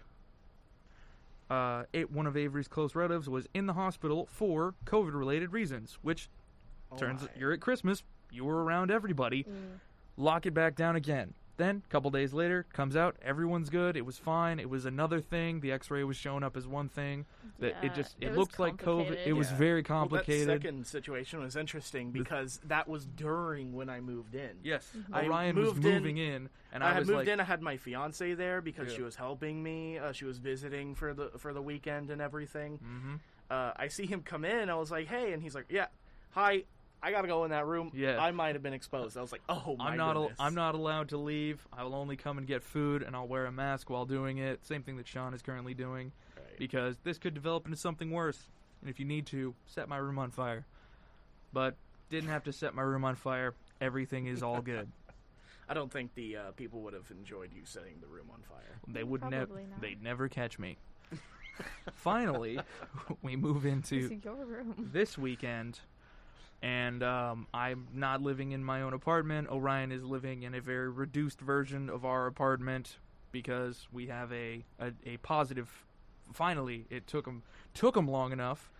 uh, 1.51 1.85
it, 1.93 2.11
one 2.13 2.27
of 2.27 2.37
Avery's 2.37 2.69
close 2.69 2.95
relatives 2.95 3.29
was 3.29 3.49
in 3.55 3.67
the 3.67 3.73
hospital 3.73 4.29
for 4.31 4.75
COVID 4.87 5.15
related 5.15 5.53
reasons. 5.53 5.99
Which 6.03 6.29
Oh 6.93 6.97
turns 6.97 7.23
my. 7.23 7.29
you're 7.37 7.53
at 7.53 7.61
Christmas. 7.61 8.03
You 8.31 8.45
were 8.45 8.63
around 8.65 8.91
everybody 8.91 9.45
Mm. 9.45 9.79
lock 10.17 10.47
it 10.47 10.55
back 10.55 10.77
down 10.77 10.97
again. 10.97 11.35
Then, 11.57 11.83
a 11.87 11.89
couple 11.89 12.11
days 12.11 12.33
later, 12.33 12.67
comes 12.73 12.97
out, 12.97 13.15
everyone's 13.23 13.71
good, 13.71 13.97
it 13.97 14.05
was 14.05 14.19
fine, 14.19 14.59
it 14.59 14.69
was 14.69 14.87
another 14.87 15.21
thing, 15.21 15.61
the 15.61 15.71
x 15.71 15.89
ray 15.89 16.03
was 16.03 16.17
showing 16.17 16.43
up 16.43 16.57
as 16.57 16.67
one 16.67 16.89
thing, 16.89 17.27
that 17.61 17.77
Yeah, 17.81 17.87
it 17.91 17.95
just, 17.95 18.17
it, 18.21 18.31
was 18.31 18.39
looked 18.39 18.59
like 18.59 18.73
COVID, 18.75 18.79
it 18.79 18.85
complicated. 18.85 19.35
was 19.35 19.51
Yeah. 19.53 19.57
very 19.59 19.73
Well, 19.75 19.83
that 19.83 19.87
complicated. 19.89 20.47
second 20.49 20.87
situation 20.89 21.39
was 21.39 21.55
interesting 21.55 22.11
The- 22.11 22.19
because 22.19 22.59
that 22.65 22.89
was 22.89 23.07
during 23.07 23.73
when 23.73 23.89
I 23.89 24.01
moved 24.01 24.35
in. 24.35 24.59
yes, 24.65 24.91
Mhm. 24.97 25.05
I 25.15 25.27
Orion 25.27 25.55
was 25.57 25.67
moved 25.75 25.85
in- 25.85 25.93
moving 25.95 26.19
in, 26.19 26.49
and 26.73 26.83
I, 26.83 26.89
I, 26.89 26.93
had 26.95 26.99
was 27.01 27.09
moved 27.09 27.19
like, 27.19 27.29
in. 27.29 27.39
I 27.39 27.45
had 27.45 27.63
my 27.63 27.77
fiance 27.77 28.35
there 28.35 28.61
because 28.61 28.89
Yeah. 28.91 28.97
she 28.97 29.03
was 29.03 29.15
helping 29.15 29.63
me. 29.63 29.97
Uh, 29.99 30.11
she 30.11 30.25
was 30.25 30.39
visiting 30.39 30.97
for 30.97 31.15
the 31.15 31.29
for 31.39 31.53
the 31.53 31.63
weekend 31.63 32.11
and 32.11 32.21
everything. 32.21 32.79
hmm 32.79 33.15
Uh, 33.51 33.73
I 33.77 33.87
see 33.89 34.07
him 34.07 34.23
come 34.23 34.45
in. 34.45 34.71
I 34.71 34.75
was 34.75 34.91
like, 34.91 35.07
"Hey," 35.07 35.33
and 35.35 35.41
he's 35.43 35.55
like, 35.55 35.67
"Yeah." 35.69 35.87
"Hi, 36.31 36.65
I 37.05 37.11
gotta 37.11 37.29
go 37.29 37.45
in 37.45 37.51
that 37.51 37.67
room." 37.67 37.91
Yeah. 37.95 38.19
I 38.19 38.31
might 38.31 38.55
have 38.55 38.63
been 38.63 38.73
exposed. 38.73 39.17
I 39.17 39.21
was 39.21 39.31
like, 39.33 39.43
"Oh 39.49 39.77
my 39.79 39.91
I'm 39.91 39.97
not. 39.97 40.17
Al- 40.17 40.23
goodness." 40.23 40.41
I'm 40.41 40.55
not 40.55 40.75
allowed 40.75 41.11
to 41.11 41.17
leave. 41.19 41.67
I 41.73 41.85
will 41.85 41.95
only 41.95 42.17
come 42.17 42.39
and 42.39 42.47
get 42.47 42.63
food, 42.63 43.03
and 43.03 43.15
I'll 43.15 43.29
wear 43.29 43.47
a 43.47 43.53
mask 43.53 43.91
while 43.91 44.07
doing 44.07 44.39
it. 44.39 44.65
Same 44.65 44.83
thing 44.83 44.97
that 44.97 45.07
Sean 45.07 45.35
is 45.35 45.43
currently 45.43 45.75
doing, 45.75 46.13
Right. 46.37 46.59
because 46.59 46.97
this 47.05 47.19
could 47.19 47.35
develop 47.35 47.67
into 47.67 47.77
something 47.77 48.11
worse. 48.11 48.49
And 48.81 48.91
if 48.91 48.99
you 48.99 49.07
need 49.07 49.27
to, 49.27 49.55
set 49.67 49.89
my 49.89 49.97
room 49.99 50.19
on 50.19 50.31
fire. 50.31 50.67
But 51.53 51.77
didn't 52.11 52.31
have 52.31 52.45
to 52.45 52.53
set 52.53 52.75
my 52.75 52.83
room 52.83 53.05
on 53.05 53.15
fire. 53.15 53.55
Everything 53.81 54.27
is 54.27 54.43
all 54.43 54.61
good. 54.61 54.91
I 55.69 55.73
don't 55.75 55.91
think 55.91 56.15
the 56.15 56.37
uh, 56.37 56.51
people 56.53 56.81
would 56.83 56.93
have 56.93 57.11
enjoyed 57.11 57.51
you 57.55 57.63
setting 57.65 57.95
the 58.01 58.07
room 58.07 58.27
on 58.33 58.43
fire. 58.43 58.79
They 58.87 59.03
would 59.05 59.25
never. 59.31 59.61
They'd 59.81 60.03
never 60.03 60.29
catch 60.29 60.59
me. 60.59 60.77
Finally, 61.95 62.59
we 63.23 63.37
move 63.37 63.65
into 63.65 63.97
It's 64.11 64.25
your 64.25 64.45
room. 64.45 64.91
this 64.93 65.17
weekend, 65.17 65.81
and 66.65 67.03
um, 67.03 67.47
I'm 67.53 67.87
not 67.93 68.23
living 68.23 68.53
in 68.53 68.65
my 68.65 68.81
own 68.81 68.95
apartment. 68.95 69.49
Orion 69.51 69.93
is 69.93 70.03
living 70.03 70.45
in 70.45 70.55
a 70.55 70.63
very 70.63 70.89
reduced 70.91 71.39
version 71.41 71.91
of 71.91 72.07
our 72.07 72.27
apartment 72.27 72.97
because 73.33 73.87
we 73.93 74.07
have 74.07 74.33
a 74.33 74.65
a, 74.81 74.93
a 75.05 75.17
positive. 75.19 75.71
Finally, 76.33 76.87
it 76.89 77.07
took 77.07 77.27
him 77.27 77.43
took 77.75 77.95
him 77.95 78.09
long 78.09 78.33
enough 78.33 78.71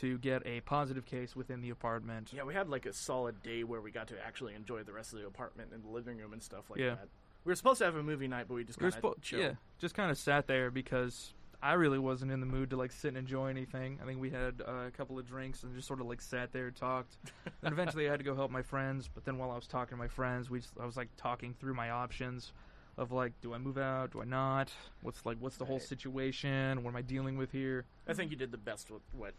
to 0.00 0.16
get 0.18 0.46
a 0.46 0.60
positive 0.62 1.04
case 1.04 1.36
within 1.36 1.60
the 1.60 1.68
apartment. 1.68 2.32
Yeah, 2.34 2.44
we 2.44 2.54
had 2.54 2.70
like 2.70 2.86
a 2.86 2.92
solid 2.94 3.42
day 3.42 3.64
where 3.64 3.82
we 3.82 3.90
got 3.90 4.08
to 4.08 4.14
actually 4.26 4.54
enjoy 4.54 4.82
the 4.82 4.92
rest 4.94 5.12
of 5.12 5.18
the 5.18 5.26
apartment 5.26 5.70
and 5.74 5.84
the 5.84 5.88
living 5.88 6.16
room 6.16 6.32
and 6.32 6.42
stuff 6.42 6.70
like 6.70 6.80
Yeah. 6.80 6.90
that. 6.96 7.08
We 7.44 7.50
were 7.50 7.56
supposed 7.56 7.78
to 7.78 7.84
have 7.84 7.96
a 7.96 8.02
movie 8.02 8.28
night, 8.28 8.46
but 8.48 8.54
we 8.54 8.64
just 8.64 8.78
kind 8.78 8.92
of 8.92 9.00
spo- 9.00 9.32
yeah, 9.38 9.52
just 9.78 9.94
kind 9.94 10.10
of 10.10 10.18
sat 10.18 10.46
there 10.48 10.70
because 10.70 11.32
I 11.62 11.72
really 11.74 11.98
wasn't 11.98 12.32
in 12.32 12.40
the 12.40 12.46
mood 12.46 12.70
to 12.70 12.76
like 12.76 12.92
sit 12.92 13.08
and 13.08 13.16
enjoy 13.16 13.48
anything. 13.48 13.98
I 14.02 14.06
think 14.06 14.20
we 14.20 14.30
had 14.30 14.62
uh, 14.66 14.86
a 14.86 14.90
couple 14.90 15.18
of 15.18 15.26
drinks 15.26 15.62
and 15.62 15.74
just 15.74 15.88
sort 15.88 16.00
of 16.00 16.06
like 16.06 16.20
sat 16.20 16.52
there, 16.52 16.70
talked. 16.70 17.16
and 17.62 17.72
eventually 17.72 18.06
I 18.06 18.10
had 18.10 18.20
to 18.20 18.24
go 18.24 18.34
help 18.34 18.50
my 18.50 18.62
friends. 18.62 19.08
But 19.12 19.24
then 19.24 19.38
while 19.38 19.50
I 19.50 19.56
was 19.56 19.66
talking 19.66 19.96
to 19.96 19.96
my 19.96 20.08
friends, 20.08 20.50
we 20.50 20.60
just, 20.60 20.72
I 20.80 20.86
was 20.86 20.96
like 20.96 21.08
talking 21.16 21.54
through 21.58 21.74
my 21.74 21.90
options 21.90 22.52
of 22.98 23.12
like, 23.12 23.32
do 23.40 23.54
I 23.54 23.58
move 23.58 23.78
out? 23.78 24.12
Do 24.12 24.22
I 24.22 24.24
not? 24.24 24.70
What's 25.02 25.24
like, 25.26 25.36
what's 25.40 25.56
the 25.56 25.64
whole 25.64 25.80
situation? 25.80 26.82
What 26.82 26.90
am 26.90 26.96
I 26.96 27.02
dealing 27.02 27.36
with 27.36 27.52
here? 27.52 27.84
I 28.08 28.14
think 28.14 28.30
you 28.30 28.36
did 28.36 28.52
the 28.52 28.58
best 28.58 28.90
with 28.90 29.02
what 29.12 29.34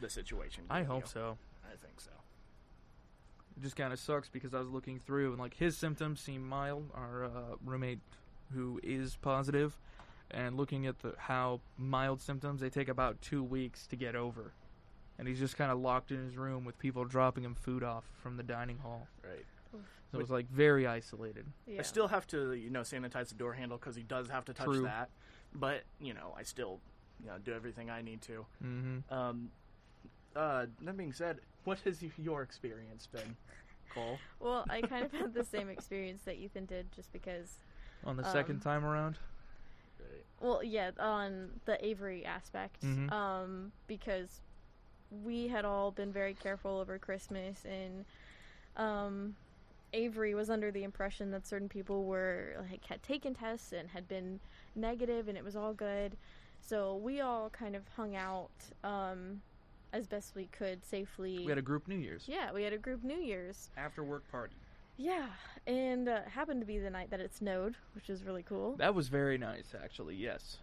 the 0.00 0.08
situation. 0.08 0.64
I 0.70 0.82
hope 0.82 1.04
you. 1.04 1.10
so. 1.12 1.38
I 1.64 1.76
think 1.84 2.00
so. 2.00 2.10
It 3.56 3.62
just 3.62 3.76
kind 3.76 3.92
of 3.92 3.98
sucks 3.98 4.28
because 4.28 4.54
I 4.54 4.58
was 4.58 4.68
looking 4.68 4.98
through 4.98 5.32
and 5.32 5.40
like 5.40 5.54
his 5.54 5.76
symptoms 5.76 6.20
seem 6.20 6.46
mild. 6.46 6.90
Our 6.94 7.24
uh, 7.24 7.28
roommate, 7.64 8.00
who 8.54 8.80
is 8.82 9.16
positive, 9.16 9.78
and 10.32 10.56
looking 10.56 10.86
at 10.86 10.98
the 11.00 11.14
how 11.18 11.60
mild 11.76 12.20
symptoms 12.20 12.60
they 12.60 12.70
take 12.70 12.88
about 12.88 13.20
two 13.20 13.42
weeks 13.42 13.86
to 13.88 13.96
get 13.96 14.14
over, 14.16 14.52
and 15.18 15.28
he's 15.28 15.38
just 15.38 15.56
kind 15.56 15.70
of 15.70 15.78
locked 15.78 16.10
in 16.10 16.24
his 16.24 16.36
room 16.36 16.64
with 16.64 16.78
people 16.78 17.04
dropping 17.04 17.44
him 17.44 17.54
food 17.54 17.82
off 17.82 18.04
from 18.22 18.36
the 18.36 18.42
dining 18.42 18.78
hall. 18.78 19.06
Right. 19.22 19.44
So 20.10 20.18
it 20.18 20.20
was 20.20 20.30
like 20.30 20.50
very 20.50 20.86
isolated. 20.86 21.46
Yeah. 21.66 21.78
I 21.78 21.82
still 21.82 22.06
have 22.08 22.26
to, 22.28 22.52
you 22.52 22.68
know, 22.68 22.82
sanitize 22.82 23.28
the 23.28 23.34
door 23.34 23.54
handle 23.54 23.78
because 23.78 23.96
he 23.96 24.02
does 24.02 24.28
have 24.28 24.44
to 24.44 24.52
touch 24.52 24.66
True. 24.66 24.82
that. 24.82 25.08
But 25.54 25.84
you 26.00 26.12
know, 26.12 26.34
I 26.36 26.42
still, 26.42 26.80
you 27.22 27.28
know, 27.30 27.38
do 27.42 27.54
everything 27.54 27.88
I 27.88 28.02
need 28.02 28.20
to. 28.22 28.46
Mm-hmm. 28.62 29.14
Um, 29.14 29.50
uh, 30.36 30.66
that 30.82 30.96
being 30.98 31.12
said, 31.14 31.38
what 31.64 31.78
has 31.80 32.02
your 32.18 32.42
experience 32.42 33.06
been, 33.06 33.36
Cole? 33.94 34.18
Well, 34.40 34.66
I 34.68 34.82
kind 34.82 35.04
of 35.04 35.12
had 35.12 35.32
the 35.32 35.44
same 35.44 35.68
experience 35.68 36.22
that 36.24 36.36
Ethan 36.36 36.66
did, 36.66 36.92
just 36.92 37.12
because. 37.12 37.58
On 38.04 38.16
the 38.16 38.24
second 38.24 38.56
Um, 38.56 38.60
time 38.60 38.84
around, 38.84 39.12
Right. 39.12 39.18
Well, 40.42 40.62
yeah, 40.64 40.90
on 40.98 41.60
the 41.66 41.82
Avery 41.84 42.26
aspect, 42.26 42.82
Mhm. 42.82 43.12
um, 43.12 43.72
because 43.86 44.40
we 45.24 45.46
had 45.48 45.64
all 45.64 45.92
been 45.92 46.12
very 46.12 46.34
careful 46.34 46.78
over 46.78 46.98
Christmas, 46.98 47.64
and 47.64 48.04
um, 48.76 49.36
Avery 49.92 50.34
was 50.34 50.50
under 50.50 50.72
the 50.72 50.82
impression 50.82 51.30
that 51.30 51.46
certain 51.46 51.68
people 51.68 52.04
were 52.06 52.56
like 52.70 52.84
had 52.86 53.02
taken 53.04 53.34
tests 53.34 53.72
and 53.72 53.90
had 53.90 54.08
been 54.08 54.40
negative, 54.74 55.28
and 55.28 55.38
it 55.38 55.44
was 55.44 55.54
all 55.54 55.74
good. 55.74 56.16
So 56.60 56.96
we 56.96 57.20
all 57.20 57.48
kind 57.50 57.76
of 57.76 57.86
hung 57.88 58.16
out 58.16 58.50
um, 58.82 59.42
as 59.92 60.06
best 60.08 60.34
we 60.34 60.46
could 60.46 60.84
safely. 60.84 61.38
we 61.44 61.50
had 61.50 61.58
a 61.58 61.62
group 61.62 61.86
New 61.86 61.96
Year's 61.96 62.26
yeah, 62.26 62.50
we 62.52 62.64
had 62.64 62.72
a 62.72 62.78
group 62.78 63.04
New 63.04 63.18
Year's. 63.18 63.70
after 63.76 64.02
work 64.02 64.26
party. 64.28 64.56
Yeah, 64.96 65.26
and 65.66 66.08
uh, 66.08 66.20
happened 66.28 66.60
to 66.60 66.66
be 66.66 66.78
the 66.78 66.90
night 66.90 67.10
that 67.10 67.20
it 67.20 67.34
snowed, 67.34 67.76
which 67.94 68.10
is 68.10 68.24
really 68.24 68.42
cool. 68.42 68.76
That 68.76 68.94
was 68.94 69.08
very 69.08 69.38
nice, 69.38 69.74
actually. 69.82 70.16
Yes, 70.16 70.58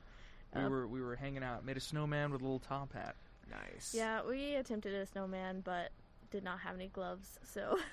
we 0.55 0.61
Uh, 0.61 0.69
were 0.69 0.87
we 0.87 1.01
were 1.01 1.15
hanging 1.15 1.43
out, 1.43 1.65
made 1.65 1.77
a 1.77 1.81
snowman 1.81 2.31
with 2.31 2.41
a 2.41 2.43
little 2.43 2.59
top 2.59 2.93
hat. 2.93 3.15
Nice. 3.49 3.93
Yeah, 3.95 4.21
we 4.23 4.55
attempted 4.55 4.93
a 4.93 5.05
snowman, 5.05 5.61
but 5.61 5.91
did 6.31 6.43
not 6.43 6.59
have 6.59 6.75
any 6.75 6.87
gloves, 6.87 7.39
so 7.43 7.79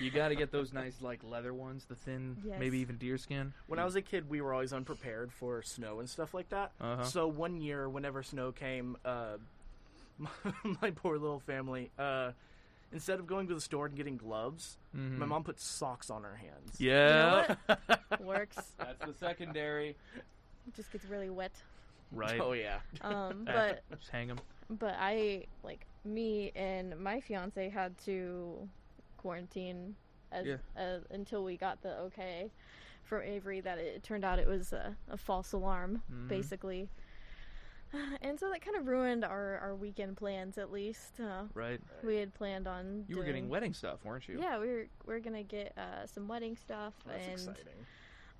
You 0.00 0.10
got 0.10 0.28
to 0.28 0.34
get 0.34 0.50
those 0.50 0.72
nice 0.72 1.00
like 1.00 1.20
leather 1.22 1.52
ones, 1.52 1.84
the 1.84 1.94
thin, 1.94 2.36
maybe 2.58 2.78
even 2.78 2.96
deer 2.96 3.18
skin. 3.18 3.52
When 3.66 3.78
I 3.78 3.84
was 3.84 3.96
a 3.96 4.02
kid, 4.02 4.28
we 4.28 4.40
were 4.40 4.52
always 4.52 4.72
unprepared 4.72 5.32
for 5.32 5.62
snow 5.62 6.00
and 6.00 6.08
stuff 6.08 6.34
like 6.34 6.48
that. 6.50 6.72
Uh-huh. 6.80 7.04
So 7.04 7.28
one 7.28 7.56
year, 7.60 7.88
whenever 7.88 8.22
snow 8.22 8.52
came, 8.52 8.96
uh, 9.04 9.36
my, 10.18 10.30
my 10.82 10.90
poor 10.90 11.18
little 11.18 11.40
family, 11.40 11.90
uh, 11.98 12.32
instead 12.92 13.18
of 13.20 13.26
going 13.26 13.46
to 13.48 13.54
the 13.54 13.60
store 13.60 13.86
and 13.86 13.96
getting 13.96 14.16
gloves, 14.16 14.78
Mhm. 14.96 15.18
my 15.18 15.26
mom 15.26 15.44
put 15.44 15.60
socks 15.60 16.10
on 16.10 16.22
her 16.24 16.36
hands. 16.36 16.80
Yeah, 16.80 17.54
works. 18.20 18.56
that's 18.78 19.04
the 19.04 19.14
secondary. 19.14 19.90
It 20.66 20.74
just 20.74 20.90
gets 20.92 21.04
really 21.06 21.30
wet. 21.30 21.52
Right. 22.12 22.40
Oh 22.40 22.52
yeah. 22.52 22.80
Um, 23.02 23.44
but 23.46 23.82
just 23.96 24.10
hang 24.10 24.28
them. 24.28 24.40
but 24.68 24.94
I 24.98 25.46
like 25.62 25.86
me 26.04 26.50
and 26.56 26.98
my 26.98 27.20
fiance 27.20 27.68
had 27.68 27.96
to 28.06 28.68
quarantine 29.18 29.94
as, 30.32 30.46
Yeah. 30.46 30.56
uh, 30.76 30.98
until 31.10 31.44
we 31.44 31.56
got 31.56 31.82
the 31.82 31.96
okay 31.98 32.50
from 33.04 33.22
Avery 33.22 33.60
that 33.60 33.78
it, 33.78 34.02
turned 34.02 34.24
out 34.24 34.38
it 34.38 34.46
was 34.46 34.72
a, 34.72 34.96
a 35.10 35.16
false 35.16 35.52
alarm, 35.52 36.02
Mhm. 36.12 36.28
basically. 36.28 36.88
And 38.22 38.38
so 38.38 38.48
that 38.50 38.64
kind 38.64 38.76
of 38.76 38.86
ruined 38.86 39.24
our, 39.24 39.58
our 39.58 39.74
weekend 39.74 40.16
plans. 40.16 40.58
At 40.58 40.70
least 40.72 41.18
uh, 41.20 41.42
Right. 41.54 41.80
we 42.04 42.16
had 42.16 42.32
planned 42.34 42.66
on. 42.68 43.04
You 43.08 43.16
were 43.16 43.24
getting 43.24 43.48
wedding 43.48 43.74
stuff, 43.74 44.04
weren't 44.04 44.28
you? 44.28 44.38
Yeah, 44.40 44.58
we 44.60 44.66
were 44.68 44.86
we 45.06 45.14
are 45.14 45.20
gonna 45.20 45.42
get 45.42 45.72
uh, 45.76 46.06
some 46.06 46.28
wedding 46.28 46.56
stuff 46.56 46.94
That's 47.06 47.24
and 47.24 47.32
exciting. 47.34 47.86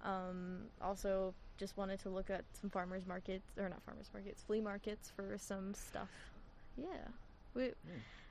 um, 0.04 0.58
also 0.80 1.34
just 1.58 1.76
wanted 1.76 2.00
to 2.00 2.08
look 2.08 2.30
at 2.30 2.44
some 2.60 2.70
farmers 2.70 3.06
markets 3.06 3.44
or 3.58 3.68
not 3.68 3.82
farmers 3.82 4.08
markets, 4.14 4.42
flea 4.46 4.60
markets 4.60 5.10
for 5.14 5.36
some 5.38 5.74
stuff. 5.74 6.08
Yeah, 6.76 6.86
we 7.54 7.70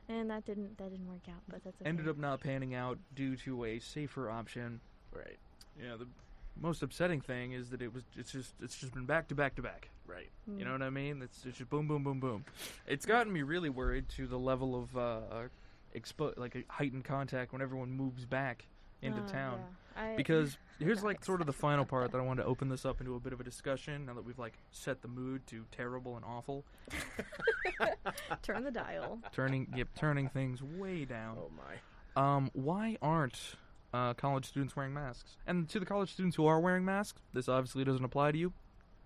and 0.07 0.29
that 0.29 0.45
didn't 0.45 0.77
that 0.77 0.89
didn't 0.91 1.07
work 1.07 1.27
out, 1.27 1.41
but 1.47 1.63
that's 1.63 1.79
okay. 1.81 1.89
Ended 1.89 2.07
up 2.07 2.17
not 2.17 2.39
panning 2.39 2.73
out 2.73 2.97
due 3.15 3.35
to 3.37 3.65
a 3.65 3.79
safer 3.79 4.29
option. 4.31 4.79
Right. 5.11 5.37
Yeah. 5.81 5.95
The 5.97 6.07
most 6.59 6.83
upsetting 6.83 7.21
thing 7.21 7.53
is 7.53 7.69
that 7.69 7.81
it 7.81 7.93
was. 7.93 8.03
It's 8.17 8.31
just. 8.31 8.53
It's 8.61 8.77
just 8.77 8.93
been 8.93 9.05
back 9.05 9.27
to 9.29 9.35
back 9.35 9.55
to 9.55 9.61
back. 9.61 9.89
Right. 10.05 10.29
You 10.47 10.53
Mm. 10.53 10.65
know 10.65 10.71
what 10.73 10.81
I 10.81 10.89
mean? 10.89 11.21
It's, 11.21 11.45
it's 11.45 11.57
just 11.59 11.69
boom, 11.69 11.87
boom, 11.87 12.03
boom, 12.03 12.19
boom. 12.19 12.43
It's 12.87 13.05
gotten 13.05 13.31
me 13.31 13.43
really 13.43 13.69
worried 13.69 14.09
to 14.17 14.25
the 14.27 14.39
level 14.39 14.75
of 14.75 14.97
uh, 14.97 15.19
expo- 15.95 16.35
like 16.37 16.55
a 16.55 16.63
heightened 16.67 17.05
contact 17.05 17.53
when 17.53 17.61
everyone 17.61 17.91
moves 17.91 18.25
back 18.25 18.65
into 19.01 19.21
Uh, 19.21 19.27
town. 19.27 19.59
yeah. 19.95 20.01
I- 20.03 20.15
Because 20.15 20.57
here's 20.79 21.03
like 21.03 21.23
sort 21.23 21.41
of 21.41 21.47
the 21.47 21.53
final 21.53 21.85
part 21.85 22.05
that. 22.05 22.11
that 22.13 22.17
I 22.23 22.25
wanted 22.25 22.41
to 22.43 22.47
open 22.49 22.69
this 22.69 22.85
up 22.85 22.99
into 23.01 23.13
a 23.15 23.19
bit 23.19 23.33
of 23.33 23.39
a 23.39 23.43
discussion. 23.43 24.07
Now 24.07 24.15
that 24.15 24.25
we've 24.25 24.39
like 24.39 24.57
set 24.71 25.01
the 25.03 25.07
mood 25.07 25.45
to 25.47 25.65
terrible 25.71 26.15
and 26.15 26.25
awful, 26.25 26.65
turn 28.41 28.63
the 28.63 28.71
dial. 28.71 29.19
turning 29.31 29.67
yep, 29.75 29.87
turning 29.95 30.27
things 30.29 30.61
way 30.63 31.05
down. 31.05 31.37
Oh 31.39 31.51
my. 31.55 31.75
Um, 32.35 32.49
why 32.53 32.97
aren't 33.01 33.55
uh, 33.93 34.13
college 34.13 34.45
students 34.45 34.75
wearing 34.75 34.93
masks? 34.93 35.37
And 35.47 35.67
to 35.69 35.79
the 35.79 35.85
college 35.85 36.11
students 36.13 36.35
who 36.35 36.45
are 36.45 36.59
wearing 36.59 36.85
masks, 36.85 37.21
this 37.33 37.47
obviously 37.49 37.83
doesn't 37.83 38.03
apply 38.03 38.31
to 38.31 38.37
you. 38.37 38.53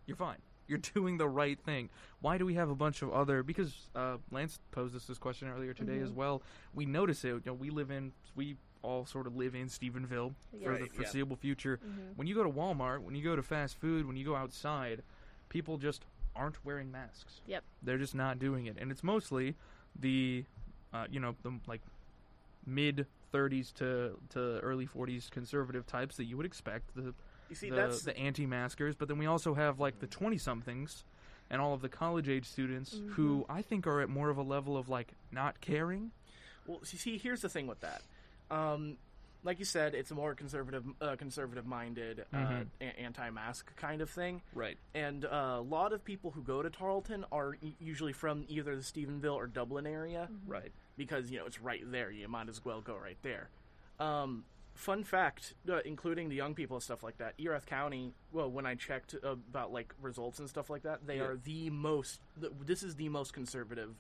You're 0.06 0.17
fine. 0.17 0.38
You're 0.67 0.78
doing 0.93 1.17
the 1.17 1.28
right 1.28 1.60
thing. 1.60 1.89
Why 2.22 2.38
do 2.38 2.46
we 2.46 2.54
have 2.56 2.69
a 2.69 2.76
bunch 2.76 3.02
of 3.02 3.12
other? 3.12 3.43
Because 3.43 3.74
uh, 3.96 4.17
Lance 4.32 4.60
posed 4.72 4.96
us 4.96 5.06
this 5.06 5.17
question 5.17 5.48
earlier 5.50 5.74
today 5.74 6.00
as 6.00 6.10
Mhm. 6.12 6.15
well. 6.15 6.41
We 6.74 6.86
notice 6.86 7.24
it. 7.24 7.30
You 7.30 7.41
know, 7.46 7.54
we 7.54 7.69
live 7.69 7.91
in. 7.91 8.12
We 8.36 8.58
all 8.82 9.06
sort 9.06 9.28
of 9.28 9.36
live 9.38 9.56
in 9.56 9.67
Stephenville 9.67 10.34
for 10.62 10.69
Right, 10.72 10.80
the 10.82 10.86
yeah. 10.88 10.91
foreseeable 10.93 11.38
future. 11.38 11.80
Mhm. 11.86 12.17
When 12.17 12.28
you 12.28 12.36
go 12.36 12.43
to 12.43 12.50
Walmart, 12.50 13.00
when 13.02 13.15
you 13.15 13.24
go 13.24 13.36
to 13.36 13.41
fast 13.43 13.78
food, 13.78 14.06
when 14.06 14.17
you 14.17 14.26
go 14.26 14.36
outside, 14.36 15.04
people 15.50 15.78
just 15.78 16.04
aren't 16.36 16.63
wearing 16.65 16.91
masks. 16.91 17.39
Yep. 17.48 17.63
They're 17.82 17.98
just 17.98 18.13
not 18.15 18.39
doing 18.39 18.65
it, 18.65 18.76
and 18.78 18.91
it's 18.91 19.04
mostly 19.04 19.56
the, 19.98 20.43
uh, 20.91 21.06
you 21.10 21.19
know, 21.22 21.36
the 21.43 21.60
like 21.67 21.82
mid 22.65 23.06
30s 23.34 23.74
to 23.76 24.17
to 24.30 24.60
early 24.60 24.86
40s 24.88 25.30
conservative 25.32 25.86
types 25.88 26.17
that 26.17 26.26
you 26.26 26.38
would 26.38 26.46
expect 26.46 26.96
the 26.96 27.13
You 27.50 27.56
see, 27.56 27.69
the, 27.69 27.76
that's 27.76 28.04
the 28.04 28.15
anti-maskers, 28.17 28.96
but 28.96 29.08
then 29.08 29.17
we 29.17 29.26
also 29.26 29.54
have 29.54 29.80
like 29.80 30.00
the 30.00 30.08
20 30.08 30.38
somethings 30.38 31.04
and 31.50 31.62
all 31.62 31.74
of 31.74 31.82
the 31.82 31.89
college 31.89 32.30
age 32.30 32.46
students 32.46 33.00
who 33.12 33.46
I 33.50 33.62
think 33.62 33.86
are 33.88 34.02
at 34.02 34.10
more 34.10 34.30
of 34.30 34.38
a 34.38 34.41
level 34.43 34.78
of 34.78 34.89
like 34.89 35.13
not 35.32 35.60
caring. 35.62 36.12
Well, 36.65 36.80
see- 36.84 36.98
see, 36.98 37.17
here's 37.17 37.41
the 37.41 37.50
thing 37.50 37.67
with 37.67 37.82
that. 37.82 38.02
Um, 38.50 38.98
like 39.46 39.60
you 39.60 39.65
said, 39.65 39.93
it's 39.93 40.10
a 40.10 40.15
more 40.15 40.34
conservative, 40.36 40.86
uh, 41.02 41.17
conservative-minded, 41.17 42.26
uh, 42.34 42.38
Mhm. 42.38 42.67
a- 42.80 43.00
anti-mask 43.00 43.76
kind 43.76 44.02
of 44.02 44.10
thing. 44.10 44.41
Right. 44.54 44.78
And 44.96 45.26
uh, 45.26 45.56
a 45.58 45.62
lot 45.62 45.91
of 45.91 46.06
people 46.06 46.32
who 46.32 46.41
go 46.41 46.62
to 46.62 46.69
Tarleton 46.69 47.26
are 47.30 47.58
usually 47.80 48.13
from 48.13 48.46
either 48.48 48.74
the 48.76 48.82
Stephenville 48.82 49.36
or 49.36 49.48
Dublin 49.48 49.86
area. 49.86 50.30
Right. 50.48 50.72
Because 50.97 51.32
you 51.32 51.39
know 51.39 51.45
it's 51.45 51.60
right 51.62 51.82
there. 51.91 52.12
You 52.12 52.27
might 52.27 52.49
as 52.49 52.63
well 52.63 52.82
go 52.82 52.95
right 52.95 53.17
there. 53.23 53.49
Um, 53.99 54.45
fun 54.75 55.03
fact, 55.03 55.53
uh, 55.69 55.79
including 55.86 56.29
the 56.29 56.36
young 56.36 56.56
people 56.56 56.75
and 56.77 56.84
stuff 56.84 57.03
like 57.03 57.17
that. 57.19 57.34
Erath 57.39 57.65
County. 57.65 58.13
Well, 58.32 58.49
when 58.49 58.65
I 58.65 58.75
checked 58.75 59.15
about 59.23 59.71
like 59.71 59.93
results 60.01 60.39
and 60.39 60.49
stuff 60.49 60.69
like 60.69 60.84
that, 60.84 61.06
they 61.06 61.17
Yeah. 61.17 61.23
are 61.25 61.38
the 61.38 61.69
most. 61.69 62.19
this 62.65 62.84
is 62.84 62.95
the 62.95 63.10
most 63.10 63.34
conservative 63.34 63.95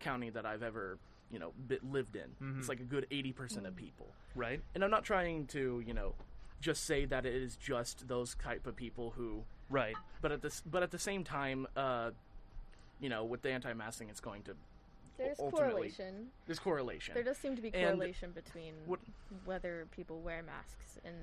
county 0.00 0.30
that 0.30 0.44
I've 0.44 0.62
ever 0.62 0.98
you 1.30 1.38
know 1.38 1.52
bit, 1.66 1.82
lived 1.84 2.14
in. 2.16 2.28
Mhm. 2.42 2.58
It's 2.58 2.68
like 2.68 2.80
a 2.80 2.84
good 2.84 3.06
eighty 3.10 3.32
percent 3.32 3.66
of 3.66 3.74
people. 3.74 4.12
Right. 4.34 4.60
And 4.74 4.84
I'm 4.84 4.90
not 4.90 5.04
trying 5.04 5.46
to 5.48 5.82
you 5.86 5.94
know 5.94 6.14
just 6.60 6.84
say 6.84 7.04
that 7.06 7.24
it 7.26 7.34
is 7.34 7.56
just 7.56 8.06
those 8.06 8.34
type 8.36 8.66
of 8.66 8.76
people 8.76 9.10
who 9.12 9.44
Right. 9.70 9.96
but 10.20 10.30
at 10.30 10.42
this 10.42 10.60
but 10.60 10.82
at 10.82 10.90
the 10.90 10.98
same 10.98 11.24
time 11.24 11.66
uh 11.74 12.10
you 13.00 13.08
know 13.08 13.24
with 13.24 13.40
the 13.42 13.50
anti-masking 13.50 14.10
it's 14.10 14.20
going 14.20 14.42
to 14.44 14.56
There's 15.18 15.36
correlation. 15.38 16.28
there's 16.46 16.58
correlation 16.58 17.14
There 17.14 17.22
does 17.22 17.36
seem 17.38 17.54
to 17.56 17.62
be 17.62 17.72
And 17.74 17.96
correlation 17.98 18.32
between 18.32 18.74
what- 18.86 19.00
whether 19.44 19.86
people 19.92 20.20
wear 20.20 20.42
masks 20.42 20.98
and 21.04 21.14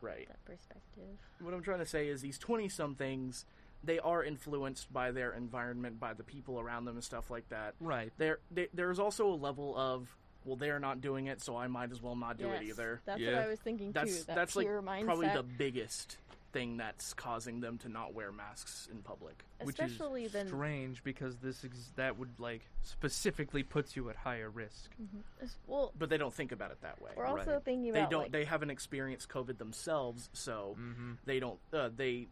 right 0.00 0.26
that 0.28 0.44
perspective. 0.44 1.18
what 1.40 1.54
i'm 1.54 1.62
trying 1.62 1.78
to 1.78 1.86
say 1.86 2.08
is 2.08 2.20
these 2.20 2.38
20 2.38 2.68
somethings 2.68 3.44
they 3.82 3.98
are 3.98 4.22
influenced 4.24 4.92
by 4.92 5.10
their 5.10 5.32
environment 5.32 5.98
by 6.00 6.12
the 6.14 6.22
people 6.24 6.58
around 6.60 6.84
them 6.84 6.94
and 6.96 7.04
stuff 7.04 7.30
like 7.30 7.48
that 7.48 7.74
Right. 7.80 8.12
there 8.18 8.38
they, 8.50 8.68
there's 8.74 8.98
also 8.98 9.28
a 9.32 9.34
level 9.36 9.76
of 9.76 10.14
well 10.44 10.56
they're 10.56 10.78
not 10.80 11.00
doing 11.00 11.26
it 11.26 11.40
so 11.40 11.56
i 11.56 11.66
might 11.68 11.90
as 11.90 12.02
well 12.02 12.16
not 12.16 12.36
do 12.36 12.50
it 12.50 12.62
either 12.62 13.00
That's 13.06 13.20
Yeah. 13.20 13.32
what 13.32 13.42
I 13.42 13.48
was 13.48 13.60
thinking 13.60 13.92
that's 13.92 14.18
too. 14.18 14.24
That 14.24 14.36
that's 14.36 14.56
like 14.56 14.66
pure 14.66 14.82
mindset, 14.82 15.04
probably 15.06 15.28
the 15.28 15.42
biggest 15.42 16.18
thing 16.54 16.76
that's 16.76 17.12
causing 17.14 17.58
them 17.60 17.76
to 17.78 17.88
not 17.88 18.14
wear 18.14 18.30
masks 18.30 18.88
in 18.90 18.98
public 19.02 19.44
Which 19.62 19.78
especially 19.80 20.24
is 20.26 20.32
then. 20.32 20.46
strange 20.46 21.02
because 21.02 21.36
this 21.38 21.64
ex- 21.64 21.90
that 21.96 22.16
would 22.16 22.38
like 22.38 22.62
specifically 22.82 23.64
puts 23.64 23.96
you 23.96 24.08
at 24.08 24.14
higher 24.16 24.48
risk. 24.48 24.88
Mhm. 25.02 25.50
Well, 25.66 25.92
but 25.98 26.08
they 26.08 26.16
don't 26.16 26.32
think 26.32 26.52
about 26.52 26.70
it 26.70 26.80
that 26.82 27.02
way 27.02 27.10
we're 27.16 27.26
also 27.26 27.54
Right. 27.54 27.64
thinking 27.64 27.92
they 27.92 28.06
don't 28.08 28.22
like, 28.22 28.32
they 28.32 28.44
haven't 28.44 28.70
experienced 28.70 29.28
covid 29.28 29.58
themselves 29.58 30.30
so 30.32 30.76
Mm-hmm. 30.78 31.12
they 31.26 31.40
don't 31.40 31.58
uh, 31.72 31.90
they 31.94 32.28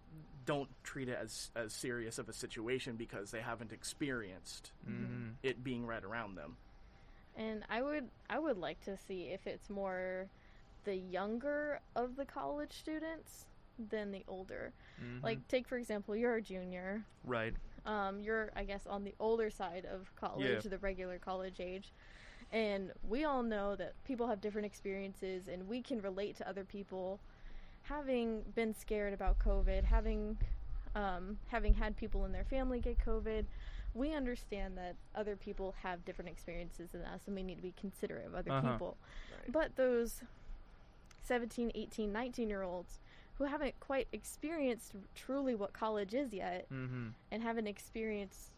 don't 0.46 0.68
treat 0.84 1.08
it 1.08 1.18
as 1.20 1.50
as 1.56 1.72
serious 1.72 2.18
of 2.18 2.28
a 2.28 2.32
situation 2.32 2.94
because 2.96 3.32
they 3.32 3.40
haven't 3.40 3.72
experienced 3.72 4.70
Mm-hmm. 4.88 5.30
it 5.42 5.62
being 5.64 5.84
right 5.84 6.04
around 6.04 6.36
them 6.36 6.56
And 7.36 7.64
I 7.68 7.82
would 7.82 8.08
I 8.30 8.38
would 8.38 8.58
like 8.58 8.80
to 8.84 8.96
see 8.96 9.30
if 9.32 9.46
it's 9.48 9.68
more 9.68 10.28
the 10.84 10.94
younger 10.96 11.80
of 11.96 12.14
the 12.16 12.24
college 12.24 12.72
students 12.72 13.46
than 13.90 14.10
the 14.12 14.24
older. 14.28 14.72
Mm-hmm. 15.02 15.24
Like 15.24 15.46
take 15.48 15.66
for 15.68 15.76
example, 15.78 16.14
you're 16.16 16.36
a 16.36 16.42
junior. 16.42 17.02
right. 17.24 17.54
Um, 17.84 18.20
you're 18.20 18.50
I 18.54 18.62
guess 18.64 18.86
on 18.86 19.02
the 19.04 19.14
older 19.18 19.50
side 19.50 19.86
of 19.92 20.14
college, 20.16 20.64
Yeah. 20.64 20.70
the 20.70 20.78
regular 20.78 21.18
college 21.18 21.58
age. 21.60 21.92
And 22.52 22.92
we 23.08 23.24
all 23.24 23.42
know 23.42 23.74
that 23.76 23.94
people 24.04 24.26
have 24.28 24.40
different 24.40 24.66
experiences 24.66 25.48
and 25.48 25.66
we 25.68 25.80
can 25.82 26.00
relate 26.02 26.36
to 26.36 26.48
other 26.48 26.64
people 26.64 27.18
having 27.84 28.42
been 28.54 28.74
scared 28.74 29.12
about 29.12 29.38
COVID, 29.40 29.84
having 29.84 30.36
um, 30.94 31.38
having 31.48 31.72
had 31.74 31.96
people 31.96 32.24
in 32.26 32.32
their 32.32 32.44
family 32.44 32.78
get 32.78 32.98
COVID, 32.98 33.46
we 33.94 34.14
understand 34.14 34.76
that 34.76 34.94
other 35.14 35.36
people 35.36 35.74
have 35.82 36.04
different 36.04 36.30
experiences 36.30 36.90
than 36.92 37.00
us 37.02 37.22
and 37.26 37.34
we 37.34 37.42
need 37.42 37.56
to 37.56 37.62
be 37.62 37.72
considerate 37.80 38.26
of 38.26 38.34
other 38.34 38.52
Uh-huh. 38.52 38.72
people. 38.72 38.96
Right. 39.40 39.50
But 39.52 39.76
those 39.76 40.22
17, 41.24 41.72
18, 41.74 42.12
19 42.12 42.48
year 42.48 42.62
olds 42.62 42.98
who 43.38 43.44
haven't 43.44 43.78
quite 43.80 44.08
experienced 44.12 44.92
truly 45.14 45.54
what 45.54 45.72
college 45.72 46.14
is 46.14 46.32
yet 46.32 46.66
Mm-hmm. 46.72 47.08
and 47.30 47.42
haven't 47.42 47.66
experienced 47.66 48.50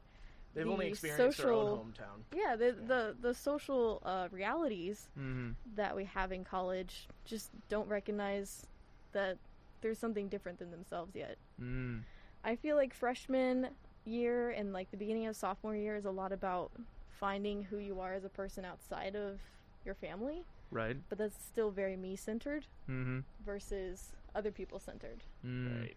they've 0.55 0.65
the 0.67 0.71
only 0.73 0.89
experienced 0.89 1.39
their 1.39 1.53
own 1.53 1.67
social- 1.67 1.85
hometown 1.87 2.37
yeah 2.37 2.57
the 2.57 2.75
the, 2.87 3.17
the 3.21 3.35
social 3.35 4.01
uh, 4.05 4.29
realities 4.31 5.09
Mm-hmm. 5.19 5.51
that 5.77 5.95
we 5.97 6.05
have 6.05 6.33
in 6.33 6.45
college 6.45 7.07
just 7.25 7.51
don't 7.69 7.89
recognize 7.89 8.67
that 9.13 9.39
there's 9.81 9.99
something 9.99 10.29
different 10.29 10.59
than 10.59 10.71
themselves 10.71 11.15
yet 11.15 11.37
Mm. 11.61 12.03
i 12.45 12.57
feel 12.57 12.75
like 12.77 12.93
freshman 12.95 13.69
year 14.05 14.51
and 14.51 14.73
like 14.73 14.91
the 14.91 14.97
beginning 14.97 15.27
of 15.27 15.37
sophomore 15.37 15.77
year 15.77 15.95
is 15.97 16.05
a 16.05 16.11
lot 16.11 16.33
about 16.33 16.73
finding 17.11 17.63
who 17.63 17.79
you 17.79 18.01
are 18.01 18.13
as 18.13 18.25
a 18.25 18.29
person 18.29 18.65
outside 18.65 19.15
of 19.17 19.39
your 19.85 19.95
family 19.95 20.43
Right. 20.71 20.97
but 21.09 21.19
that's 21.19 21.43
still 21.45 21.71
very 21.71 21.97
me 21.97 22.17
centered 22.17 22.67
Mm-hmm. 22.91 23.21
versus 23.47 24.13
other 24.35 24.51
people 24.53 24.79
centered 24.79 25.23
Mm. 25.45 25.81
right 25.81 25.97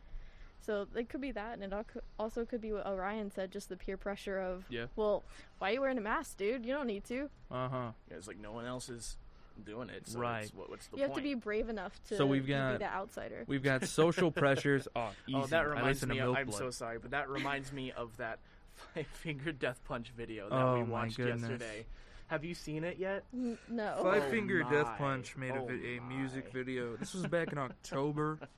so 0.59 0.87
it 0.95 1.07
could 1.09 1.21
be 1.21 1.31
that 1.31 1.59
and 1.59 1.63
it 1.71 1.85
also 2.19 2.43
could 2.45 2.61
be 2.61 2.73
what 2.73 2.85
orion 2.87 3.29
said 3.31 3.51
just 3.51 3.69
the 3.69 3.77
peer 3.77 3.95
pressure 3.97 4.39
of 4.39 4.65
Yeah. 4.69 4.87
well 4.95 5.23
why 5.59 5.69
are 5.69 5.73
you 5.73 5.81
wearing 5.81 5.97
a 5.97 6.01
mask 6.01 6.37
dude 6.37 6.65
you 6.65 6.73
don't 6.73 6.87
need 6.87 7.03
to 7.05 7.29
Uh 7.51 7.69
huh. 7.69 7.91
yeah, 8.09 8.17
it's 8.17 8.27
like 8.27 8.39
no 8.39 8.51
one 8.51 8.65
else 8.65 8.89
is 8.89 9.17
doing 9.63 9.89
it 9.89 10.07
so 10.07 10.19
Right. 10.19 10.51
what, 10.53 10.69
what's 10.69 10.87
the 10.87 10.97
you 10.97 11.03
have 11.03 11.13
to 11.13 11.21
be 11.21 11.33
brave 11.33 11.69
enough 11.69 11.99
to 12.09 12.15
So 12.17 12.25
we've 12.27 12.43
to 12.43 12.47
be 12.47 12.53
got- 12.53 12.79
the 12.79 12.85
outsider 12.85 13.43
We've 13.47 13.63
got 13.63 13.85
social 13.85 14.29
pressures. 14.43 14.87
Oh, 14.95 15.11
easy. 15.27 15.35
oh 15.37 15.45
that 15.47 15.67
reminds 15.67 16.05
me 16.05 16.19
of, 16.19 16.35
i'm 16.35 16.47
Blood. 16.47 16.57
so 16.59 16.69
sorry 16.69 16.99
but 16.99 17.11
that 17.11 17.29
reminds 17.29 17.71
me 17.71 17.91
of 17.91 18.15
that 18.17 18.39
five 18.93 19.07
finger 19.07 19.51
death 19.51 19.79
punch 19.85 20.09
video 20.15 20.49
that 20.49 20.55
Oh, 20.55 20.73
we 20.75 20.83
my 20.83 20.89
watched 20.89 21.17
goodness. 21.17 21.41
yesterday 21.41 21.85
have 22.27 22.43
you 22.43 22.53
seen 22.53 22.83
it 22.83 22.97
yet 22.97 23.23
N- 23.33 23.57
no 23.69 23.99
Five 24.03 24.23
Oh 24.27 24.29
Finger 24.29 24.63
my. 24.63 24.71
Death 24.71 24.97
Punch 24.97 25.35
made 25.37 25.51
a, 25.51 25.59
Oh 25.61 25.65
vi- 25.65 25.97
a 25.97 26.01
music 26.01 26.51
video. 26.51 26.95
This 26.97 27.13
was 27.13 27.25
back 27.27 27.51
in 27.51 27.57
October. 27.57 28.39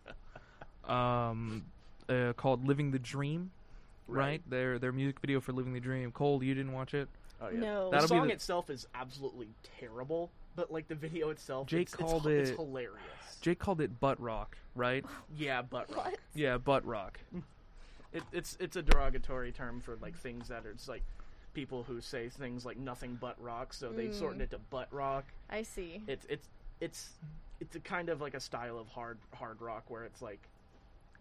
Um, 0.88 1.66
uh, 2.08 2.34
called 2.34 2.66
"Living 2.68 2.90
the 2.92 2.98
Dream." 3.00 3.52
Right. 4.08 4.42
Their 4.50 4.80
their 4.80 4.92
music 4.92 5.20
video 5.20 5.40
for 5.40 5.52
"Living 5.54 5.74
the 5.74 5.80
Dream." 5.80 6.12
Cole, 6.12 6.44
you 6.44 6.56
didn't 6.56 6.72
watch 6.74 6.96
it. 6.96 7.08
oh 7.42 7.50
yeah 7.50 7.60
no 7.60 7.86
the 7.86 7.92
That'll 7.92 8.08
be 8.08 8.16
song 8.16 8.28
the- 8.28 8.34
itself 8.34 8.70
is 8.72 8.88
absolutely 8.96 9.50
terrible 9.80 10.32
but 10.56 10.72
like 10.72 10.88
the 10.88 10.96
video 10.96 11.30
itself 11.30 11.68
Jake 11.68 11.82
it's, 11.84 11.94
it's 11.94 12.02
called 12.02 12.26
h- 12.26 12.32
it's 12.34 12.50
it- 12.50 12.56
hilarious 12.56 13.38
Jake 13.42 13.60
called 13.60 13.82
it 13.82 14.00
butt 14.00 14.20
rock. 14.20 14.58
Right. 14.76 15.06
yeah 15.38 15.62
butt 15.62 15.90
rock 15.96 16.06
what 16.06 16.20
Yeah, 16.34 16.58
butt 16.58 16.84
rock. 16.86 17.20
It, 18.14 18.24
it's 18.34 18.58
it's 18.60 18.76
a 18.78 18.82
derogatory 18.82 19.52
term 19.52 19.80
for 19.80 19.96
like 20.02 20.18
things 20.18 20.48
that 20.48 20.66
are 20.66 20.72
it's 20.72 20.88
like 20.88 21.04
people 21.60 21.84
who 21.84 22.00
say 22.00 22.30
things 22.30 22.66
like 22.66 22.78
nothing 22.78 23.18
but 23.20 23.36
rock, 23.44 23.74
so 23.74 23.90
they 23.92 24.08
Mm. 24.08 24.18
shorten 24.20 24.40
it 24.42 24.52
to 24.52 24.58
butt 24.70 24.88
rock. 24.94 25.26
i 25.50 25.62
see 25.62 26.02
It's 26.08 26.26
it's 26.30 26.48
it's 26.80 27.10
it's 27.60 27.76
a 27.76 27.82
kind 27.82 28.08
of 28.08 28.22
like 28.22 28.34
a 28.34 28.40
style 28.40 28.78
of 28.80 28.88
hard 28.88 29.18
hard 29.34 29.60
rock 29.62 29.84
where 29.90 30.06
it's 30.06 30.22
like, 30.22 30.40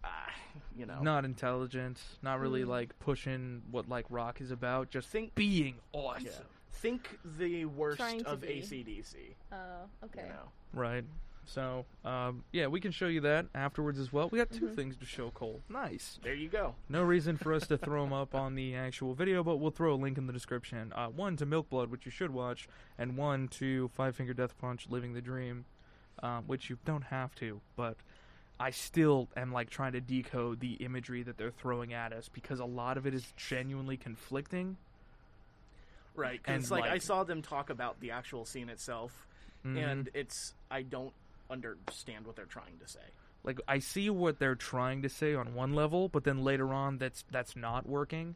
ah, 0.05 0.31
you 0.77 0.85
know, 0.85 1.01
Not 1.01 1.25
intelligent. 1.25 2.01
Not 2.21 2.39
really 2.39 2.63
Mm. 2.63 2.67
like 2.69 2.97
pushing 2.99 3.61
what 3.69 3.89
like 3.89 4.05
rock 4.09 4.39
is 4.39 4.51
about. 4.51 4.89
Just 4.91 5.09
Think- 5.09 5.35
being 5.35 5.75
awesome. 5.91 6.25
yeah. 6.27 6.31
Think 6.71 7.19
the 7.37 7.65
worst 7.65 7.99
of 8.25 8.39
be. 8.39 8.47
ACDC. 8.61 9.35
oh 9.51 9.57
okay 10.05 10.23
You 10.23 10.29
know, 10.29 10.51
Right. 10.71 11.03
So, 11.49 11.83
um, 12.05 12.43
yeah, 12.51 12.67
we 12.67 12.79
can 12.79 12.91
show 12.91 13.07
you 13.07 13.21
that 13.21 13.47
afterwards 13.55 13.97
as 13.97 14.13
well. 14.13 14.29
We 14.29 14.37
got 14.37 14.51
2 14.51 14.67
Mhm. 14.67 14.75
things 14.75 14.95
to 14.97 15.05
show 15.05 15.31
Cole. 15.31 15.61
Nice. 15.67 16.19
there 16.21 16.35
you 16.35 16.47
go. 16.47 16.75
No 16.89 17.01
reason 17.03 17.37
for 17.37 17.53
us 17.53 17.65
to 17.67 17.77
throw 17.77 18.03
them 18.03 18.13
up 18.13 18.35
on 18.35 18.53
the 18.53 18.75
actual 18.75 19.15
video, 19.15 19.43
but 19.43 19.57
we'll 19.57 19.71
throw 19.71 19.95
a 19.95 19.97
link 19.97 20.19
in 20.19 20.27
the 20.27 20.33
description. 20.33 20.93
Uh, 20.93 21.07
one 21.09 21.35
to 21.37 21.47
Milk 21.47 21.67
Blood, 21.69 21.89
which 21.89 22.05
you 22.05 22.11
should 22.11 22.29
watch, 22.31 22.67
and 22.99 23.17
one 23.17 23.47
to 23.47 23.87
Five 23.89 24.15
Finger 24.15 24.33
Death 24.35 24.55
Punch, 24.59 24.87
Living 24.89 25.13
the 25.13 25.21
Dream, 25.21 25.65
um, 26.21 26.43
which 26.45 26.69
you 26.69 26.77
don't 26.85 27.05
have 27.05 27.33
to, 27.35 27.61
but 27.75 27.97
I 28.59 28.69
still 28.69 29.27
am 29.35 29.51
like 29.51 29.71
trying 29.71 29.93
to 29.93 30.01
decode 30.01 30.59
the 30.59 30.73
imagery 30.73 31.23
that 31.23 31.37
they're 31.37 31.49
throwing 31.49 31.93
at 31.93 32.13
us 32.13 32.29
because 32.29 32.59
a 32.59 32.65
lot 32.65 32.95
of 32.97 33.07
it 33.07 33.15
is 33.15 33.33
genuinely 33.35 33.97
conflicting. 33.97 34.77
Right, 36.13 36.43
'cause 36.43 36.53
And, 36.53 36.61
it's 36.61 36.69
like, 36.71 36.83
I 36.83 36.97
saw 36.99 37.23
them 37.23 37.41
talk 37.41 37.69
about 37.71 38.01
the 38.01 38.11
actual 38.11 38.45
scene 38.45 38.69
itself, 38.69 39.25
Mhm. 39.65 39.77
and 39.77 40.09
it's 40.13 40.53
I 40.69 40.83
don't 40.83 41.13
understand 41.49 42.25
what 42.25 42.35
they're 42.35 42.45
trying 42.45 42.77
to 42.79 42.87
say. 42.87 42.99
like 43.43 43.59
I 43.67 43.79
see 43.79 44.09
what 44.09 44.37
they're 44.39 44.55
trying 44.55 45.01
to 45.03 45.09
say 45.09 45.33
on 45.33 45.53
one 45.55 45.73
level, 45.73 46.09
but 46.09 46.23
then 46.25 46.43
later 46.43 46.73
on 46.73 46.97
that's 46.97 47.23
that's 47.31 47.55
not 47.55 47.87
working. 47.87 48.35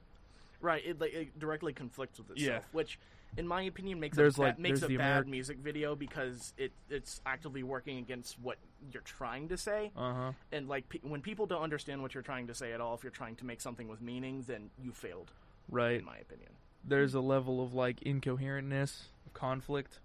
Right, 0.61 0.81
it, 0.85 0.99
like, 1.01 1.13
it 1.13 1.37
directly 1.37 1.73
conflicts 1.73 2.19
with 2.19 2.31
itself, 2.31 2.63
Yeah. 2.63 2.69
which, 2.71 2.97
in 3.35 3.45
my 3.45 3.63
opinion, 3.63 3.99
makes 3.99 4.15
There's, 4.15 4.37
a 4.37 4.41
like- 4.43 4.59
makes 4.59 4.81
a 4.81 4.87
bad 4.87 5.25
Ameri- 5.25 5.27
music 5.29 5.57
video 5.57 5.93
because 5.93 6.53
it 6.57 6.71
it's 6.89 7.19
actively 7.25 7.63
working 7.63 7.97
against 7.97 8.39
what 8.39 8.57
you're 8.93 9.01
trying 9.03 9.49
to 9.49 9.57
say. 9.57 9.91
Uh 9.97 10.13
huh. 10.13 10.31
And 10.53 10.69
like 10.69 10.87
pe- 10.87 10.99
when 11.01 11.21
people 11.21 11.45
don't 11.47 11.61
understand 11.63 12.01
what 12.01 12.13
you're 12.13 12.23
trying 12.23 12.47
to 12.47 12.55
say 12.55 12.71
at 12.71 12.79
all, 12.79 12.93
if 12.95 13.03
you're 13.03 13.11
trying 13.11 13.35
to 13.37 13.45
make 13.45 13.59
something 13.59 13.89
with 13.89 14.01
meaning, 14.01 14.43
then 14.47 14.69
you 14.81 14.93
failed, 14.93 15.31
Right. 15.69 15.99
in 15.99 16.05
my 16.05 16.17
opinion. 16.17 16.51
there's 16.85 17.13
a 17.13 17.21
level 17.21 17.61
of 17.63 17.73
like 17.73 17.99
incoherentness 18.01 19.03
conflict 19.33 19.99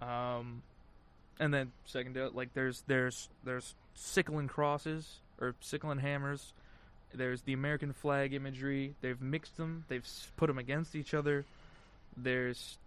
um 0.00 0.62
and 1.40 1.52
then 1.52 1.72
second 1.84 2.16
uh, 2.16 2.30
like 2.32 2.52
there's 2.54 2.82
there's 2.86 3.28
there's 3.44 3.74
sickle 3.94 4.38
and 4.38 4.48
crosses 4.48 5.20
or 5.40 5.54
sickle 5.60 5.90
and 5.90 6.00
hammers 6.00 6.52
there's 7.12 7.42
the 7.42 7.52
american 7.52 7.92
flag 7.92 8.32
imagery 8.34 8.94
they've 9.00 9.20
mixed 9.20 9.56
them 9.56 9.84
they've 9.88 10.06
put 10.36 10.46
them 10.48 10.58
against 10.58 10.94
each 10.96 11.14
other 11.14 11.44
there's 12.16 12.78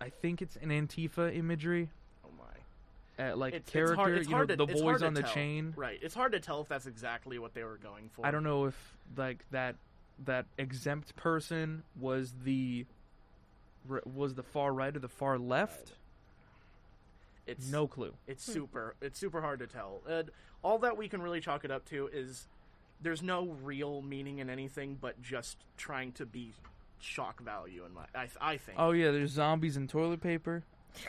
i 0.00 0.08
think 0.08 0.40
it's 0.42 0.56
an 0.56 0.70
antifa 0.70 1.34
imagery 1.36 1.88
Oh 2.24 2.28
my! 2.38 3.24
uh, 3.24 3.36
like 3.36 3.54
It's, 3.54 3.70
character 3.70 3.92
it's 3.92 3.98
hard, 3.98 4.18
it's 4.18 4.28
you 4.28 4.36
know 4.36 4.44
to, 4.46 4.56
the 4.56 4.66
boys 4.66 5.02
on 5.02 5.14
the 5.14 5.22
tell. 5.22 5.32
chain 5.34 5.74
Right, 5.76 5.98
it's 6.02 6.14
hard 6.14 6.32
to 6.32 6.40
tell 6.40 6.60
if 6.60 6.68
that's 6.68 6.86
exactly 6.86 7.38
what 7.38 7.54
they 7.54 7.62
were 7.64 7.78
going 7.82 8.10
for. 8.14 8.24
I 8.26 8.30
don't 8.30 8.44
know 8.44 8.66
if 8.66 8.94
like 9.16 9.38
that 9.50 9.74
that 10.26 10.46
exempt 10.58 11.16
person 11.16 11.82
was 11.98 12.32
the 12.44 12.84
was 14.04 14.34
the 14.34 14.42
far 14.42 14.72
right 14.72 14.94
or 14.94 15.00
the 15.00 15.08
far 15.08 15.38
left. 15.38 15.92
It's 17.46 17.70
No 17.70 17.86
clue. 17.86 18.14
It's 18.26 18.44
super. 18.44 18.94
It's 19.00 19.18
super 19.18 19.40
hard 19.40 19.58
to 19.60 19.66
tell. 19.66 20.00
And 20.08 20.30
all 20.62 20.78
that 20.78 20.96
we 20.96 21.08
can 21.08 21.20
really 21.22 21.40
chalk 21.40 21.64
it 21.64 21.70
up 21.70 21.84
to 21.86 22.08
is 22.12 22.46
there's 23.00 23.22
no 23.22 23.56
real 23.62 24.00
meaning 24.02 24.38
in 24.38 24.48
anything, 24.48 24.96
but 25.00 25.20
just 25.22 25.56
trying 25.76 26.12
to 26.12 26.26
be 26.26 26.52
shock 27.00 27.40
value. 27.42 27.84
In 27.84 27.92
my, 27.94 28.04
I, 28.14 28.28
I 28.40 28.56
think. 28.58 28.78
Oh 28.78 28.92
yeah, 28.92 29.10
there's 29.10 29.32
zombies 29.32 29.76
and 29.76 29.88
toilet 29.88 30.20
paper. 30.20 30.62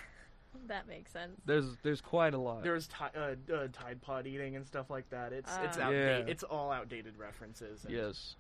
That 0.68 0.88
makes 0.88 1.12
sense. 1.12 1.42
There's 1.46 1.66
there's 1.84 2.00
quite 2.00 2.34
a 2.34 2.38
lot. 2.38 2.64
There's 2.64 2.88
ti 2.88 2.96
uh, 3.18 3.20
uh, 3.54 3.68
Tide 3.74 4.02
Pod 4.02 4.26
eating 4.28 4.56
and 4.56 4.66
stuff 4.66 4.90
like 4.90 5.10
that. 5.10 5.34
It's 5.34 5.52
it's 5.62 5.78
Ah. 5.78 5.82
outdated. 5.88 6.26
Yeah. 6.28 6.32
It's 6.32 6.44
all 6.44 6.72
outdated 6.72 7.18
references. 7.18 7.84
And 7.84 7.94
yes, 7.94 8.36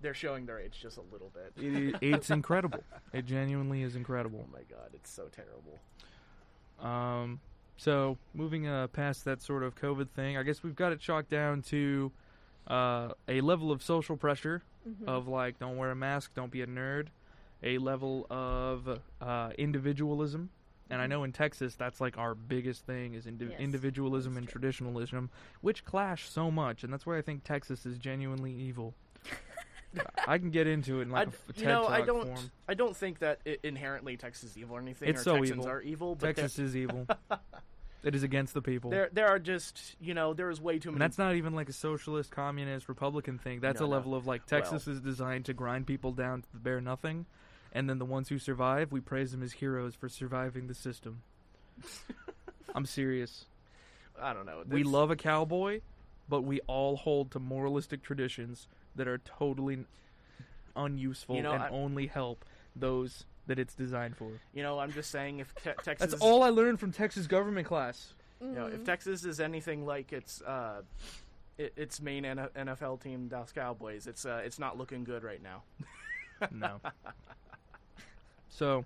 they're 0.00 0.14
showing 0.14 0.46
their 0.46 0.58
age 0.58 0.78
just 0.80 0.96
a 0.96 1.02
little 1.12 1.30
bit. 1.34 1.62
it, 1.62 1.96
it's 2.00 2.30
incredible. 2.30 2.78
It 3.12 3.26
genuinely 3.26 3.82
is 3.82 3.96
incredible. 3.96 4.46
Oh 4.48 4.52
my 4.52 4.62
god, 4.70 4.90
it's 4.94 5.10
so 5.10 5.24
terrible. 5.24 5.78
Um, 6.80 7.40
so 7.76 8.18
moving 8.34 8.66
uh, 8.68 8.86
past 8.88 9.24
that 9.24 9.42
sort 9.42 9.62
of 9.62 9.74
COVID 9.74 10.10
thing, 10.10 10.36
I 10.36 10.42
guess 10.42 10.62
we've 10.62 10.76
got 10.76 10.92
it 10.92 11.00
chalked 11.00 11.30
down 11.30 11.62
to 11.62 12.12
uh, 12.66 13.08
a 13.28 13.40
level 13.40 13.70
of 13.70 13.82
social 13.82 14.16
pressure 14.16 14.62
Mhm. 14.88 15.08
of 15.08 15.28
like, 15.28 15.58
don't 15.58 15.76
wear 15.78 15.90
a 15.90 15.94
mask, 15.96 16.34
don't 16.34 16.50
be 16.50 16.60
a 16.62 16.66
nerd. 16.66 17.08
A 17.62 17.78
level 17.78 18.26
of 18.28 19.00
uh, 19.22 19.50
individualism, 19.56 20.50
and 20.90 21.00
I 21.00 21.06
know 21.06 21.24
in 21.24 21.32
Texas 21.32 21.74
that's 21.76 21.98
like 21.98 22.18
our 22.18 22.34
biggest 22.34 22.84
thing 22.84 23.14
is 23.14 23.26
indi- 23.26 23.46
Yes, 23.46 23.58
individualism 23.58 24.36
and 24.36 24.46
true. 24.46 24.60
traditionalism, 24.60 25.30
which 25.62 25.82
clash 25.86 26.28
so 26.28 26.50
much, 26.50 26.84
and 26.84 26.92
that's 26.92 27.06
why 27.06 27.16
I 27.16 27.22
think 27.22 27.42
Texas 27.42 27.86
is 27.86 27.96
genuinely 27.96 28.52
evil. 28.52 28.94
I 30.26 30.38
can 30.38 30.50
get 30.50 30.66
into 30.66 31.00
it 31.00 31.02
in 31.02 31.10
like 31.10 31.28
I, 31.28 31.30
a 31.30 31.60
you 31.60 31.66
know, 31.66 31.86
I 31.86 32.02
don't. 32.02 32.26
form. 32.26 32.50
I 32.68 32.74
don't 32.74 32.96
think 32.96 33.20
that 33.20 33.40
inherently 33.62 34.16
Texas 34.16 34.50
is 34.50 34.58
evil 34.58 34.76
or 34.76 34.80
anything. 34.80 35.08
It's 35.08 35.20
or 35.22 35.24
so 35.24 35.36
Texans 35.36 35.58
evil. 35.60 35.68
are 35.70 35.80
evil, 35.82 36.14
but 36.14 36.36
Texas 36.36 36.58
is 36.58 36.76
evil. 36.76 37.06
it 38.02 38.14
is 38.14 38.22
against 38.22 38.54
the 38.54 38.62
people. 38.62 38.90
there, 38.90 39.08
there, 39.12 39.28
are 39.28 39.38
just 39.38 39.96
you 40.00 40.14
know 40.14 40.34
there 40.34 40.50
is 40.50 40.60
way 40.60 40.78
too 40.78 40.90
And 40.90 40.98
many. 40.98 41.08
that's 41.08 41.18
not 41.18 41.34
even 41.34 41.54
like 41.54 41.68
a 41.68 41.72
socialist, 41.72 42.30
communist, 42.30 42.88
Republican 42.88 43.38
thing. 43.38 43.60
That's 43.60 43.80
No, 43.80 43.86
a 43.86 43.88
no. 43.88 43.94
level 43.96 44.14
of 44.14 44.26
like 44.26 44.46
Texas 44.46 44.86
is 44.86 45.00
designed 45.00 45.46
to 45.46 45.54
grind 45.54 45.86
people 45.86 46.12
down 46.12 46.42
to 46.42 46.48
the 46.52 46.58
bare 46.58 46.80
nothing, 46.80 47.26
and 47.72 47.88
then 47.88 47.98
the 47.98 48.04
ones 48.06 48.28
who 48.28 48.38
survive, 48.38 48.92
we 48.92 49.00
praise 49.00 49.32
them 49.32 49.42
as 49.42 49.52
heroes 49.52 49.94
for 49.94 50.08
surviving 50.08 50.66
the 50.66 50.74
system. 50.74 51.22
I'm 52.74 52.86
serious. 52.86 53.46
I 54.20 54.32
don't 54.32 54.46
know. 54.46 54.62
We 54.68 54.84
love 54.84 55.10
a 55.10 55.16
cowboy, 55.16 55.80
but 56.28 56.42
we 56.42 56.60
all 56.66 56.96
hold 56.96 57.32
to 57.32 57.40
moralistic 57.40 58.02
traditions 58.02 58.68
that 58.96 59.08
are 59.08 59.18
totally 59.18 59.84
unuseful 60.76 61.36
You 61.36 61.42
know, 61.42 61.52
and 61.52 61.62
I- 61.62 61.68
only 61.68 62.06
help 62.06 62.44
those 62.76 63.24
that 63.46 63.58
it's 63.58 63.74
designed 63.74 64.16
for. 64.16 64.30
You 64.54 64.62
know, 64.62 64.78
I'm 64.78 64.92
just 64.92 65.10
saying 65.10 65.38
if 65.40 65.54
te- 65.56 65.70
Texas. 65.82 66.10
That's 66.12 66.14
all 66.22 66.42
I 66.42 66.48
learned 66.50 66.80
from 66.80 66.92
Texas 66.92 67.26
government 67.26 67.66
class. 67.66 68.14
You 68.40 68.48
know, 68.52 68.66
if. 68.66 68.84
Texas 68.84 69.24
is 69.24 69.38
anything 69.40 69.84
like 69.86 70.12
its 70.12 70.42
uh, 70.42 70.82
it, 71.58 71.72
its 71.76 72.00
main 72.00 72.24
N- 72.24 72.48
NFL 72.56 73.02
team, 73.02 73.28
Dallas 73.28 73.52
Cowboys, 73.52 74.06
it's 74.06 74.24
uh, 74.26 74.42
it's 74.44 74.58
not 74.58 74.76
looking 74.78 75.04
good 75.04 75.22
right 75.22 75.42
now. 75.42 75.62
No. 76.50 76.80
so, 78.50 78.84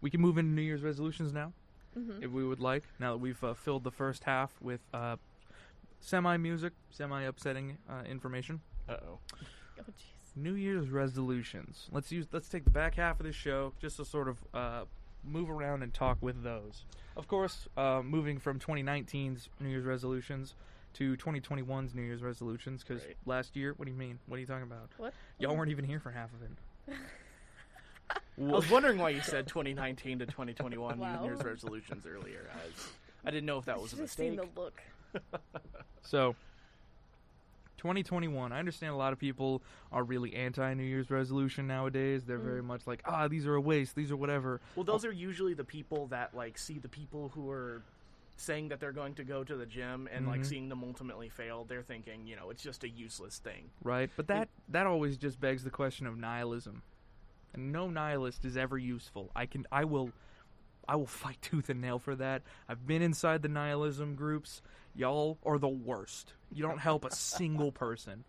we 0.00 0.10
can 0.10 0.20
move 0.20 0.38
into 0.38 0.50
New 0.52 0.60
Year's 0.62 0.82
resolutions 0.82 1.32
now, 1.32 1.52
Mhm. 1.96 2.22
if 2.22 2.30
we 2.30 2.44
would 2.44 2.60
like. 2.60 2.82
Now 2.98 3.12
that 3.12 3.18
we've 3.18 3.42
uh, 3.42 3.54
filled 3.54 3.84
the 3.84 3.90
first 3.90 4.24
half 4.24 4.50
with 4.60 4.80
uh, 4.92 5.16
semi 6.00 6.36
music, 6.36 6.72
semi 6.90 7.22
upsetting 7.22 7.78
uh, 7.88 8.02
information. 8.08 8.60
Uh 8.88 8.92
oh. 8.94 9.18
Oh, 9.80 9.82
jeez. 9.88 10.36
New 10.36 10.54
Year's 10.54 10.88
resolutions. 10.88 11.88
Let's 11.92 12.10
use. 12.12 12.26
Let's 12.32 12.48
take 12.48 12.64
the 12.64 12.70
back 12.70 12.94
half 12.94 13.20
of 13.20 13.26
this 13.26 13.34
show 13.36 13.72
just 13.80 13.96
to 13.96 14.04
sort 14.04 14.28
of 14.28 14.38
uh, 14.54 14.84
move 15.24 15.50
around 15.50 15.82
and 15.82 15.92
talk 15.92 16.18
with 16.20 16.42
those. 16.42 16.84
Of 17.16 17.26
course, 17.28 17.68
uh, 17.76 18.02
moving 18.04 18.38
from 18.38 18.58
2019's 18.60 19.48
New 19.60 19.68
Year's 19.68 19.84
resolutions 19.84 20.54
to 20.94 21.16
2021's 21.16 21.94
New 21.94 22.02
Year's 22.02 22.22
resolutions 22.22 22.82
because 22.84 23.04
Right. 23.04 23.16
last 23.26 23.56
year. 23.56 23.74
What 23.76 23.86
do 23.86 23.90
you 23.92 23.98
mean? 23.98 24.18
What 24.26 24.36
are 24.36 24.40
you 24.40 24.46
talking 24.46 24.62
about? 24.62 24.88
What? 24.96 25.12
Y'all 25.38 25.56
weren't 25.56 25.70
even 25.70 25.84
here 25.84 26.00
for 26.00 26.10
half 26.12 26.30
of 26.32 26.42
it. 26.42 26.94
I 28.10 28.16
was 28.40 28.70
wondering 28.70 28.98
why 28.98 29.10
you 29.10 29.20
said 29.20 29.46
2019 29.48 30.20
to 30.20 30.26
2021 30.26 30.98
Wow. 30.98 31.20
New 31.20 31.26
Year's 31.26 31.42
resolutions 31.44 32.06
earlier. 32.06 32.48
I, 32.54 33.28
I 33.28 33.30
didn't 33.30 33.46
know 33.46 33.58
if 33.58 33.64
that 33.66 33.80
was 33.80 33.92
a 33.92 33.96
Should've 33.96 34.10
seen 34.10 34.36
the 34.36 34.46
look. 34.56 34.80
So, 36.02 36.36
2021. 37.78 38.52
I 38.52 38.58
understand 38.58 38.92
a 38.92 38.96
lot 38.96 39.12
of 39.12 39.18
people 39.18 39.62
are 39.90 40.04
really 40.04 40.34
anti 40.34 40.74
New 40.74 40.82
Year's 40.82 41.10
resolution 41.10 41.66
nowadays. 41.66 42.24
They're 42.24 42.38
very 42.38 42.60
Mm. 42.62 42.66
much 42.66 42.86
like, 42.86 43.00
ah, 43.06 43.28
these 43.28 43.46
are 43.46 43.54
a 43.54 43.60
waste. 43.60 43.94
These 43.96 44.10
are 44.10 44.16
whatever. 44.16 44.60
Well, 44.76 44.84
those 44.84 45.04
are 45.04 45.12
usually 45.12 45.54
the 45.54 45.64
people 45.64 46.06
that 46.08 46.34
like 46.34 46.58
see 46.58 46.78
the 46.78 46.88
people 46.88 47.30
who 47.30 47.50
are 47.50 47.82
saying 48.36 48.68
that 48.68 48.78
they're 48.78 48.92
going 48.92 49.14
to 49.14 49.24
go 49.24 49.42
to 49.42 49.56
the 49.56 49.66
gym 49.66 50.08
and 50.12 50.26
like 50.28 50.42
Mhm. 50.42 50.46
seeing 50.46 50.68
them 50.68 50.84
ultimately 50.84 51.28
fail. 51.28 51.64
They're 51.64 51.82
thinking, 51.82 52.26
you 52.26 52.36
know, 52.36 52.50
it's 52.50 52.62
just 52.62 52.84
a 52.84 52.88
useless 52.88 53.38
thing. 53.38 53.70
right? 53.82 54.10
But 54.16 54.26
that 54.28 54.48
that 54.68 54.86
always 54.86 55.16
just 55.16 55.40
begs 55.40 55.64
the 55.64 55.70
question 55.70 56.06
of 56.06 56.16
nihilism. 56.16 56.82
And 57.54 57.72
no 57.72 57.88
nihilist 57.88 58.44
is 58.44 58.56
ever 58.56 58.76
useful. 58.78 59.30
I 59.34 59.46
can 59.46 59.66
I 59.72 59.84
will 59.84 60.12
I 60.86 60.96
will 60.96 61.06
fight 61.06 61.38
tooth 61.42 61.68
and 61.68 61.80
nail 61.80 61.98
for 61.98 62.14
that. 62.16 62.42
I've 62.68 62.86
been 62.86 63.02
inside 63.02 63.42
the 63.42 63.48
nihilism 63.48 64.14
groups. 64.14 64.62
Y'all 64.98 65.38
are 65.46 65.58
the 65.58 65.68
worst. 65.68 66.32
You 66.52 66.62
don't 66.62 66.80
help 66.80 67.04
a 67.04 67.12
single 67.12 67.70
person. 67.86 68.24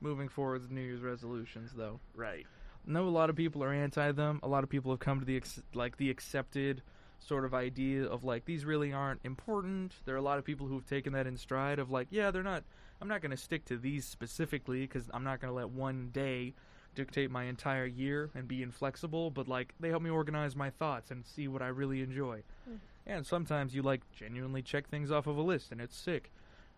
Moving 0.00 0.28
forward 0.28 0.62
with 0.62 0.70
New 0.70 0.80
Year's 0.80 1.02
resolutions 1.02 1.72
though. 1.76 1.98
Right. 2.14 2.46
know 2.86 3.08
a 3.08 3.10
lot 3.10 3.28
of 3.28 3.34
people 3.34 3.64
are 3.64 3.72
anti 3.72 4.12
them. 4.12 4.38
A 4.44 4.48
lot 4.48 4.62
of 4.62 4.70
people 4.70 4.92
have 4.92 5.00
come 5.00 5.18
to 5.18 5.26
the 5.26 5.36
ex- 5.36 5.60
like 5.74 5.96
the 5.96 6.08
accepted 6.08 6.82
sort 7.18 7.44
of 7.44 7.52
idea 7.52 8.04
of 8.04 8.22
like 8.22 8.44
these 8.44 8.64
really 8.64 8.92
aren't 8.92 9.20
important. 9.24 9.92
There 10.04 10.14
are 10.14 10.18
a 10.18 10.22
lot 10.22 10.38
of 10.38 10.44
people 10.44 10.68
who've 10.68 10.86
taken 10.86 11.14
that 11.14 11.26
in 11.26 11.36
stride 11.36 11.80
of 11.80 11.90
like, 11.90 12.06
yeah, 12.10 12.30
they're 12.30 12.44
not. 12.44 12.62
I'm 13.00 13.08
not 13.08 13.22
going 13.22 13.32
to 13.32 13.36
stick 13.36 13.64
to 13.66 13.76
these 13.76 14.04
specifically 14.04 14.82
because 14.82 15.10
I'm 15.12 15.24
not 15.24 15.40
going 15.40 15.50
to 15.50 15.56
let 15.56 15.70
one 15.70 16.10
day 16.12 16.54
dictate 16.94 17.30
my 17.30 17.44
entire 17.44 17.86
year 17.86 18.30
and 18.36 18.46
be 18.46 18.62
inflexible. 18.62 19.32
But 19.32 19.48
like, 19.48 19.74
they 19.80 19.88
help 19.88 20.02
me 20.02 20.10
organize 20.10 20.54
my 20.54 20.70
thoughts 20.70 21.10
and 21.10 21.26
see 21.26 21.48
what 21.48 21.60
I 21.60 21.68
really 21.68 22.02
enjoy. 22.02 22.44
Mm. 22.70 22.78
And 23.06 23.24
sometimes 23.26 23.74
you 23.74 23.82
like 23.82 24.00
genuinely 24.12 24.62
check 24.62 24.88
things 24.88 25.10
off 25.12 25.26
of 25.26 25.36
a 25.36 25.42
list, 25.42 25.70
and 25.70 25.80
it's 25.80 25.96
sick. 25.96 26.32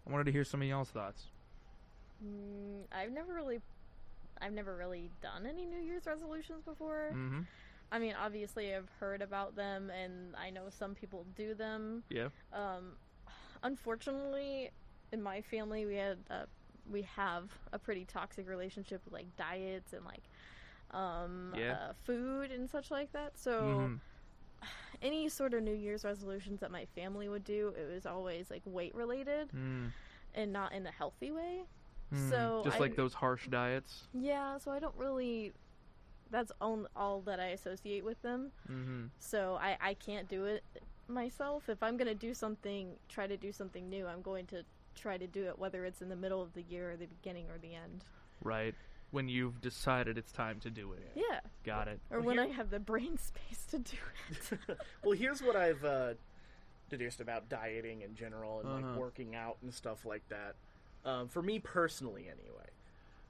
I 0.06 0.12
wanted 0.12 0.24
to 0.24 0.32
hear 0.32 0.44
some 0.44 0.60
of 0.60 0.68
y'all's 0.68 0.90
thoughts. 0.90 1.24
Mm, 2.24 2.82
I've 2.92 3.12
never 3.12 3.32
really, 3.32 3.60
I've 4.40 4.52
never 4.52 4.76
really 4.76 5.10
done 5.22 5.46
any 5.46 5.64
New 5.64 5.78
Year's 5.80 6.06
resolutions 6.06 6.64
before. 6.64 7.10
Mm-hmm. 7.12 7.40
I 7.90 7.98
mean, 7.98 8.14
obviously, 8.22 8.74
I've 8.74 8.90
heard 9.00 9.22
about 9.22 9.56
them, 9.56 9.90
and 9.90 10.34
I 10.36 10.50
know 10.50 10.64
some 10.68 10.94
people 10.94 11.24
do 11.36 11.54
them. 11.54 12.02
Yeah. 12.10 12.28
Um, 12.52 12.92
unfortunately, 13.62 14.70
in 15.12 15.22
my 15.22 15.40
family, 15.40 15.86
we 15.86 15.94
had 15.94 16.18
uh, 16.30 16.44
we 16.90 17.02
have 17.02 17.50
a 17.72 17.78
pretty 17.78 18.04
toxic 18.04 18.46
relationship 18.48 19.00
with 19.04 19.14
like 19.14 19.34
diets 19.36 19.92
and 19.94 20.04
like 20.04 20.22
um, 20.90 21.54
Yeah. 21.56 21.72
uh, 21.72 21.92
food 22.04 22.50
and 22.50 22.68
such 22.68 22.90
like 22.90 23.12
that. 23.12 23.38
So 23.38 23.50
Mhm. 23.62 24.00
Any 25.02 25.28
sort 25.28 25.54
of 25.54 25.62
New 25.62 25.74
Year's 25.74 26.04
resolutions 26.04 26.60
that 26.60 26.70
my 26.70 26.86
family 26.94 27.28
would 27.28 27.44
do, 27.44 27.72
it 27.76 27.92
was 27.92 28.06
always 28.06 28.50
like 28.50 28.62
weight 28.64 28.94
related 28.94 29.50
Mm. 29.54 29.90
and 30.34 30.52
not 30.52 30.72
in 30.72 30.86
a 30.86 30.90
healthy 30.90 31.30
way. 31.30 31.62
Mm. 32.12 32.30
So 32.30 32.62
just 32.64 32.76
I- 32.76 32.80
like 32.80 32.96
those 32.96 33.14
harsh 33.14 33.46
diets. 33.48 34.08
Yeah, 34.14 34.58
so 34.58 34.70
I 34.70 34.78
don't 34.78 34.96
really. 34.96 35.52
That's 36.30 36.52
all, 36.60 36.86
all 36.94 37.22
that 37.22 37.40
I 37.40 37.46
associate 37.48 38.04
with 38.04 38.20
them. 38.20 38.52
Mm-hmm. 38.70 39.06
So 39.18 39.56
I, 39.62 39.78
I 39.80 39.94
can't 39.94 40.28
do 40.28 40.44
it 40.44 40.62
myself. 41.08 41.70
If 41.70 41.82
I'm 41.82 41.96
going 41.96 42.06
to 42.08 42.14
do 42.14 42.34
something, 42.34 42.90
try 43.08 43.26
to 43.26 43.38
do 43.38 43.50
something 43.50 43.88
new, 43.88 44.06
I'm 44.06 44.20
going 44.20 44.44
to 44.48 44.62
try 44.94 45.16
to 45.16 45.26
do 45.26 45.44
it 45.44 45.58
whether 45.58 45.86
it's 45.86 46.02
in 46.02 46.10
the 46.10 46.16
middle 46.16 46.42
of 46.42 46.52
the 46.52 46.60
year 46.68 46.90
or 46.90 46.96
the 46.96 47.06
beginning 47.06 47.46
or 47.50 47.56
the 47.56 47.74
end. 47.74 48.04
Right. 48.42 48.74
When 49.10 49.28
you've 49.28 49.60
decided 49.62 50.18
it's 50.18 50.32
time 50.32 50.60
to 50.60 50.70
do 50.70 50.92
it. 50.92 51.10
Yeah. 51.14 51.40
Got 51.64 51.88
it. 51.88 52.00
Or 52.10 52.18
Well, 52.18 52.26
when 52.26 52.36
here- 52.38 52.46
I 52.46 52.48
have 52.56 52.70
the 52.70 52.78
brain 52.80 53.16
space 53.18 53.64
to 53.70 53.78
do 53.78 53.96
it. 54.30 54.78
well, 55.02 55.12
here's 55.12 55.40
what 55.42 55.56
I've 55.56 55.82
uh, 55.84 56.14
deduced 56.90 57.20
about 57.20 57.48
dieting 57.48 58.02
in 58.02 58.14
general 58.14 58.60
and 58.60 58.68
Uh-huh. 58.68 58.86
like 58.90 58.98
working 58.98 59.34
out 59.34 59.56
and 59.62 59.72
stuff 59.72 60.04
like 60.04 60.28
that. 60.28 60.56
Um, 61.04 61.28
for 61.28 61.40
me 61.42 61.58
personally, 61.58 62.22
anyway. 62.28 62.66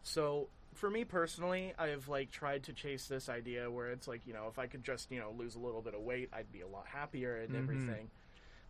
So 0.03 0.49
for 0.75 0.91
me 0.91 1.05
personally, 1.05 1.75
I've 1.79 2.09
like 2.09 2.31
tried 2.33 2.65
to 2.65 2.73
chase 2.73 3.07
this 3.07 3.29
idea 3.29 3.71
where 3.71 3.91
it's 3.93 4.09
like 4.09 4.27
you 4.27 4.33
know 4.33 4.47
if 4.49 4.59
I 4.59 4.67
could 4.67 4.83
just 4.83 5.11
you 5.13 5.21
know 5.21 5.31
lose 5.37 5.55
a 5.55 5.59
little 5.61 5.83
bit 5.83 5.95
of 5.95 6.01
weight, 6.01 6.29
I'd 6.33 6.51
be 6.53 6.63
a 6.63 6.67
lot 6.67 6.87
happier 6.87 7.37
and 7.37 7.51
Mhm. 7.55 7.59
everything. 7.63 8.11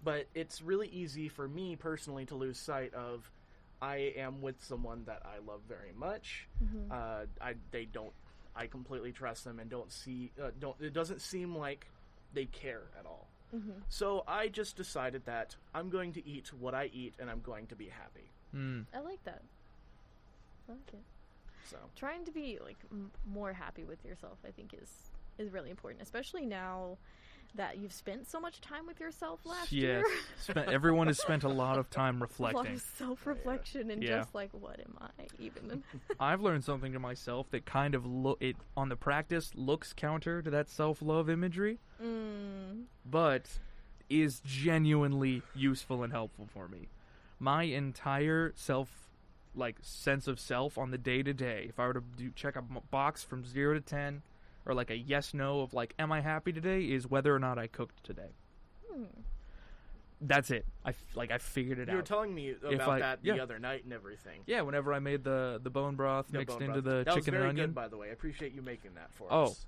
But 0.05 0.27
it's 0.35 0.61
really 0.63 0.89
easy 0.89 1.29
for 1.29 1.49
me 1.49 1.75
personally 1.77 2.27
to 2.27 2.35
lose 2.35 2.59
sight 2.59 2.93
of 2.95 3.31
I 3.81 4.13
am 4.17 4.41
with 4.43 4.63
someone 4.65 5.05
that 5.07 5.23
I 5.25 5.39
love 5.39 5.61
very 5.69 5.93
much. 5.93 6.49
Mhm. 6.63 6.91
Uh, 6.91 7.27
I 7.41 7.55
they 7.71 7.85
don't. 7.85 8.13
I 8.57 8.67
completely 8.67 9.13
trust 9.13 9.45
them 9.45 9.61
and 9.61 9.71
don't 9.71 9.93
see. 9.93 10.33
Uh, 10.41 10.51
don't. 10.59 10.81
It 10.81 10.93
doesn't 10.93 11.21
seem 11.21 11.55
like 11.57 11.87
they 12.35 12.47
care 12.47 12.83
at 12.99 13.07
all. 13.07 13.29
Mhm. 13.55 13.83
So 13.89 14.25
I 14.27 14.49
just 14.49 14.77
decided 14.77 15.25
that 15.27 15.57
I'm 15.75 15.89
going 15.91 16.13
to 16.15 16.27
eat 16.27 16.53
what 16.53 16.75
I 16.75 16.87
eat 16.93 17.15
and 17.19 17.31
I'm 17.31 17.41
going 17.41 17.67
to 17.69 17.77
be 17.77 17.89
happy. 17.89 18.31
Mm. 18.55 18.87
I 18.93 18.99
like 19.01 19.23
that. 19.25 19.43
I 20.69 20.73
like 20.73 20.93
it. 20.93 21.03
So 21.65 21.79
trying 21.97 22.25
to 22.25 22.33
be 22.33 22.59
like 22.59 22.79
m- 22.91 23.11
more 23.27 23.53
happy 23.53 23.85
with 23.85 24.03
yourself 24.05 24.39
i 24.43 24.51
think 24.51 24.73
is 24.73 25.11
is 25.37 25.53
really 25.53 25.69
important 25.69 26.01
especially 26.03 26.47
now 26.47 26.97
that 27.55 27.79
you've 27.79 27.93
spent 27.93 28.29
so 28.29 28.39
much 28.41 28.61
time 28.61 28.87
with 28.87 29.01
yourself 29.01 29.45
last 29.45 29.73
Yes. 29.73 29.83
year 29.83 30.05
Spent, 30.39 30.69
everyone 30.69 31.07
has 31.07 31.19
spent 31.19 31.45
a 31.45 31.49
lot 31.49 31.79
of 31.79 31.91
time 31.91 32.21
reflecting. 32.21 32.61
a 32.67 32.69
lot 32.69 32.75
of 32.75 32.83
self-reflection 32.97 33.91
and 33.91 34.03
Yeah. 34.03 34.19
just 34.21 34.35
like 34.35 34.51
what 34.53 34.79
am 34.81 34.97
i 35.01 35.25
even 35.39 35.83
I've 36.21 36.41
learned 36.41 36.65
something 36.65 36.93
to 36.93 36.99
myself 36.99 37.51
that 37.51 37.65
kind 37.67 37.95
of 37.95 38.05
look 38.07 38.39
it 38.43 38.57
on 38.77 38.89
the 38.89 38.97
practice 38.97 39.53
looks 39.55 39.93
counter 39.93 40.43
to 40.43 40.51
that 40.51 40.69
self-love 40.69 41.29
imagery, 41.31 41.79
mm, 42.03 42.85
but 43.05 43.59
is 44.09 44.41
genuinely 44.45 45.43
useful 45.55 46.03
and 46.03 46.13
helpful 46.13 46.47
for 46.53 46.69
me. 46.69 46.89
My 47.39 47.65
entire 47.65 48.53
self 48.57 49.09
like 49.55 49.77
sense 49.83 50.29
of 50.29 50.39
self 50.39 50.79
on 50.79 50.91
the 50.91 50.99
day 50.99 51.23
to 51.23 51.33
day. 51.33 51.67
If 51.69 51.81
I 51.81 51.87
were 51.87 51.95
to 51.95 52.03
do 52.17 52.31
check 52.35 52.55
a 52.57 52.63
box 52.63 53.25
from 53.25 53.45
0 53.45 53.75
to 53.75 53.81
10 53.81 54.23
or 54.69 54.75
like 54.75 54.91
a 54.91 54.97
yes 54.97 55.35
no 55.35 55.63
of 55.63 55.75
like 55.75 55.95
am 55.99 56.13
I 56.13 56.21
happy 56.21 56.53
today 56.53 56.83
is 56.83 57.07
whether 57.09 57.35
or 57.35 57.39
not 57.41 57.59
I 57.59 57.67
cooked 57.67 58.05
today. 58.05 58.31
hmm. 58.93 59.05
That's 60.21 60.51
it. 60.51 60.67
I 60.85 60.91
f- 60.91 60.97
like 61.15 61.31
I 61.31 61.39
figured 61.39 61.79
it 61.79 61.89
out. 61.89 61.93
you 61.93 61.97
were 61.97 62.03
telling 62.03 62.35
me 62.35 62.53
about 62.65 62.89
I- 62.89 62.99
that 62.99 63.19
yeah. 63.23 63.35
the 63.35 63.41
other 63.41 63.59
night 63.61 63.85
and 63.85 63.93
everything. 63.93 64.41
yeah, 64.47 64.61
whenever 64.63 64.93
I 64.93 64.99
made 64.99 65.23
the 65.25 65.61
the 65.63 65.71
bone 65.71 65.95
broth 65.95 66.33
No 66.33 66.41
mixed 66.41 66.59
bone 66.59 66.69
into 66.69 66.83
broth. 66.83 66.85
the 66.99 67.05
that 67.05 67.15
was 67.15 67.25
chicken 67.25 67.35
very 67.35 67.45
and 67.45 67.51
onion. 67.51 67.67
good, 67.71 67.75
by 67.75 67.89
the 67.89 67.97
way. 67.97 68.09
I 68.09 68.13
appreciate 68.13 68.53
you 68.53 68.61
making 68.63 68.95
that 68.95 69.13
for 69.13 69.25
us. 69.25 69.31
Oh. 69.33 69.45
us. 69.45 69.67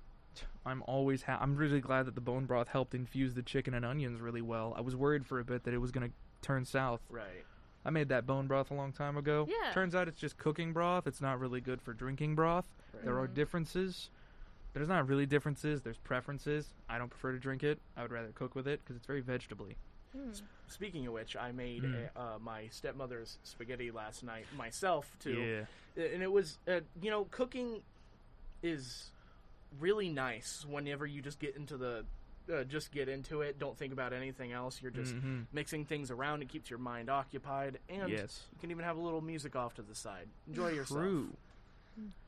I'm 0.65 0.83
always 0.87 1.23
ha- 1.23 1.39
I'm 1.41 1.55
really 1.55 1.79
glad 1.81 2.05
that 2.05 2.15
the 2.15 2.21
bone 2.21 2.45
broth 2.45 2.67
helped 2.69 2.93
infuse 2.93 3.33
the 3.33 3.41
chicken 3.41 3.73
and 3.73 3.83
onions 3.85 4.21
really 4.21 4.41
well. 4.41 4.73
I 4.77 4.81
was 4.81 4.95
worried 4.95 5.25
for 5.25 5.39
a 5.39 5.43
bit 5.43 5.63
that 5.63 5.73
it 5.73 5.77
was 5.79 5.91
going 5.91 6.07
to 6.09 6.13
turn 6.41 6.63
south. 6.65 7.01
Right. 7.09 7.45
I 7.83 7.89
made 7.89 8.09
that 8.09 8.25
bone 8.27 8.47
broth 8.47 8.71
a 8.71 8.73
long 8.75 8.93
time 8.93 9.17
ago. 9.17 9.47
Yeah. 9.49 9.71
Turns 9.73 9.93
out 9.95 10.07
it's 10.07 10.19
just 10.19 10.37
cooking 10.37 10.71
broth. 10.71 11.07
It's 11.07 11.19
not 11.21 11.39
really 11.39 11.59
good 11.61 11.81
for 11.81 11.93
drinking 11.93 12.35
broth. 12.35 12.65
right. 12.93 13.03
There 13.03 13.19
are 13.19 13.27
Mhm. 13.27 13.33
differences. 13.33 14.09
There's 14.73 14.87
not 14.87 15.07
really 15.07 15.25
differences. 15.25 15.81
There's 15.81 15.97
preferences. 15.97 16.73
I 16.89 16.97
don't 16.97 17.09
prefer 17.09 17.33
to 17.33 17.39
drink 17.39 17.63
it. 17.63 17.79
I 17.97 18.01
would 18.03 18.11
rather 18.11 18.29
cook 18.33 18.55
with 18.55 18.67
it 18.67 18.79
because 18.83 18.95
it's 18.95 19.05
very 19.05 19.21
vegetably. 19.21 19.75
Hmm. 20.15 20.31
Speaking 20.67 21.07
of 21.07 21.13
which, 21.13 21.35
I 21.37 21.51
made 21.51 21.83
Mm. 21.83 22.09
a, 22.15 22.19
uh, 22.19 22.39
my 22.39 22.67
stepmother's 22.69 23.37
spaghetti 23.43 23.91
last 23.91 24.23
night 24.23 24.45
myself 24.57 25.09
too. 25.19 25.65
Yeah. 25.97 26.03
and 26.05 26.23
it 26.23 26.31
was 26.31 26.57
uh, 26.69 26.79
you 27.01 27.09
know 27.09 27.25
cooking 27.25 27.81
is 28.63 29.11
really 29.79 30.07
nice 30.09 30.65
whenever 30.69 31.05
you 31.05 31.21
just 31.21 31.39
get 31.39 31.55
into 31.57 31.75
the 31.77 32.05
uh, 32.53 32.63
just 32.63 32.91
get 32.91 33.09
into 33.09 33.41
it 33.41 33.59
don't 33.59 33.77
think 33.77 33.91
about 33.93 34.13
anything 34.13 34.51
else 34.53 34.81
you're 34.81 34.91
just 34.91 35.13
Mhm. 35.15 35.45
mixing 35.51 35.83
things 35.85 36.09
around 36.11 36.41
it 36.41 36.47
keeps 36.49 36.69
your 36.69 36.79
mind 36.79 37.09
occupied 37.09 37.79
and 37.89 38.09
yes. 38.09 38.47
you 38.53 38.59
can 38.59 38.71
even 38.71 38.83
have 38.85 38.95
a 38.97 39.01
little 39.01 39.21
music 39.21 39.55
off 39.55 39.73
to 39.75 39.81
the 39.81 39.95
side 39.95 40.27
enjoy 40.47 40.69
yourself 40.69 41.01
True. 41.01 41.35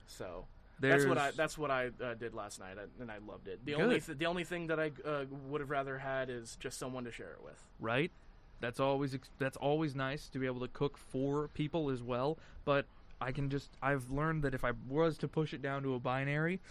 so 0.07 0.45
There's, 0.79 1.03
that's 1.03 1.09
what 1.09 1.17
i 1.17 1.31
that's 1.31 1.57
what 1.57 1.71
i 1.71 1.89
uh, 2.03 2.13
did 2.15 2.33
last 2.33 2.59
night 2.59 2.77
and 2.99 3.11
i 3.11 3.17
loved 3.25 3.47
it 3.47 3.63
the 3.65 3.73
Good. 3.73 3.81
only 3.81 3.99
th- 4.01 4.17
the 4.17 4.25
only 4.25 4.43
thing 4.43 4.67
that 4.67 4.79
i 4.79 4.91
uh, 5.05 5.25
would 5.47 5.61
have 5.61 5.69
rather 5.69 5.97
had 5.99 6.29
is 6.29 6.57
just 6.59 6.77
someone 6.79 7.03
to 7.05 7.11
share 7.11 7.31
it 7.31 7.43
with 7.43 7.61
right? 7.79 8.11
That's 8.59 8.79
always 8.79 9.13
ex- 9.13 9.29
that's 9.39 9.57
always 9.57 9.93
nice 9.93 10.29
to 10.29 10.39
be 10.39 10.45
able 10.45 10.61
to 10.61 10.69
cook 10.69 10.97
for 10.97 11.49
people 11.49 11.89
as 11.89 12.01
well. 12.01 12.37
But 12.63 12.85
I 13.19 13.33
can 13.33 13.49
just 13.49 13.69
I've 13.81 14.09
learned 14.09 14.43
that 14.43 14.53
if 14.53 14.63
I 14.63 14.71
was 14.87 15.17
to 15.17 15.27
push 15.27 15.53
it 15.53 15.61
down 15.61 15.83
to 15.83 15.95
a 15.95 15.99
binary, 15.99 16.61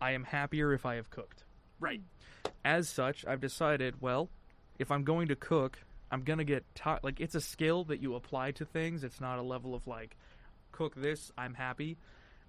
I 0.00 0.10
am 0.12 0.24
happier 0.24 0.74
if 0.74 0.84
I 0.84 0.96
have 0.96 1.08
cooked. 1.10 1.44
right 1.80 2.02
As 2.64 2.88
such, 2.88 3.24
I've 3.26 3.40
decided 3.40 3.94
well, 4.00 4.28
if 4.78 4.90
I'm 4.90 5.04
going 5.04 5.28
to 5.28 5.36
cook, 5.36 5.78
I'm 6.10 6.22
gonna 6.22 6.44
get 6.44 6.64
taught. 6.74 7.02
Like 7.02 7.18
it's 7.18 7.34
a 7.34 7.40
skill 7.40 7.84
that 7.84 8.00
you 8.02 8.14
apply 8.14 8.50
to 8.52 8.66
things. 8.66 9.02
It's 9.02 9.20
not 9.20 9.38
a 9.38 9.42
level 9.42 9.74
of 9.74 9.86
like 9.86 10.16
cook 10.70 10.94
this, 10.96 11.32
I'm 11.38 11.54
happy. 11.54 11.96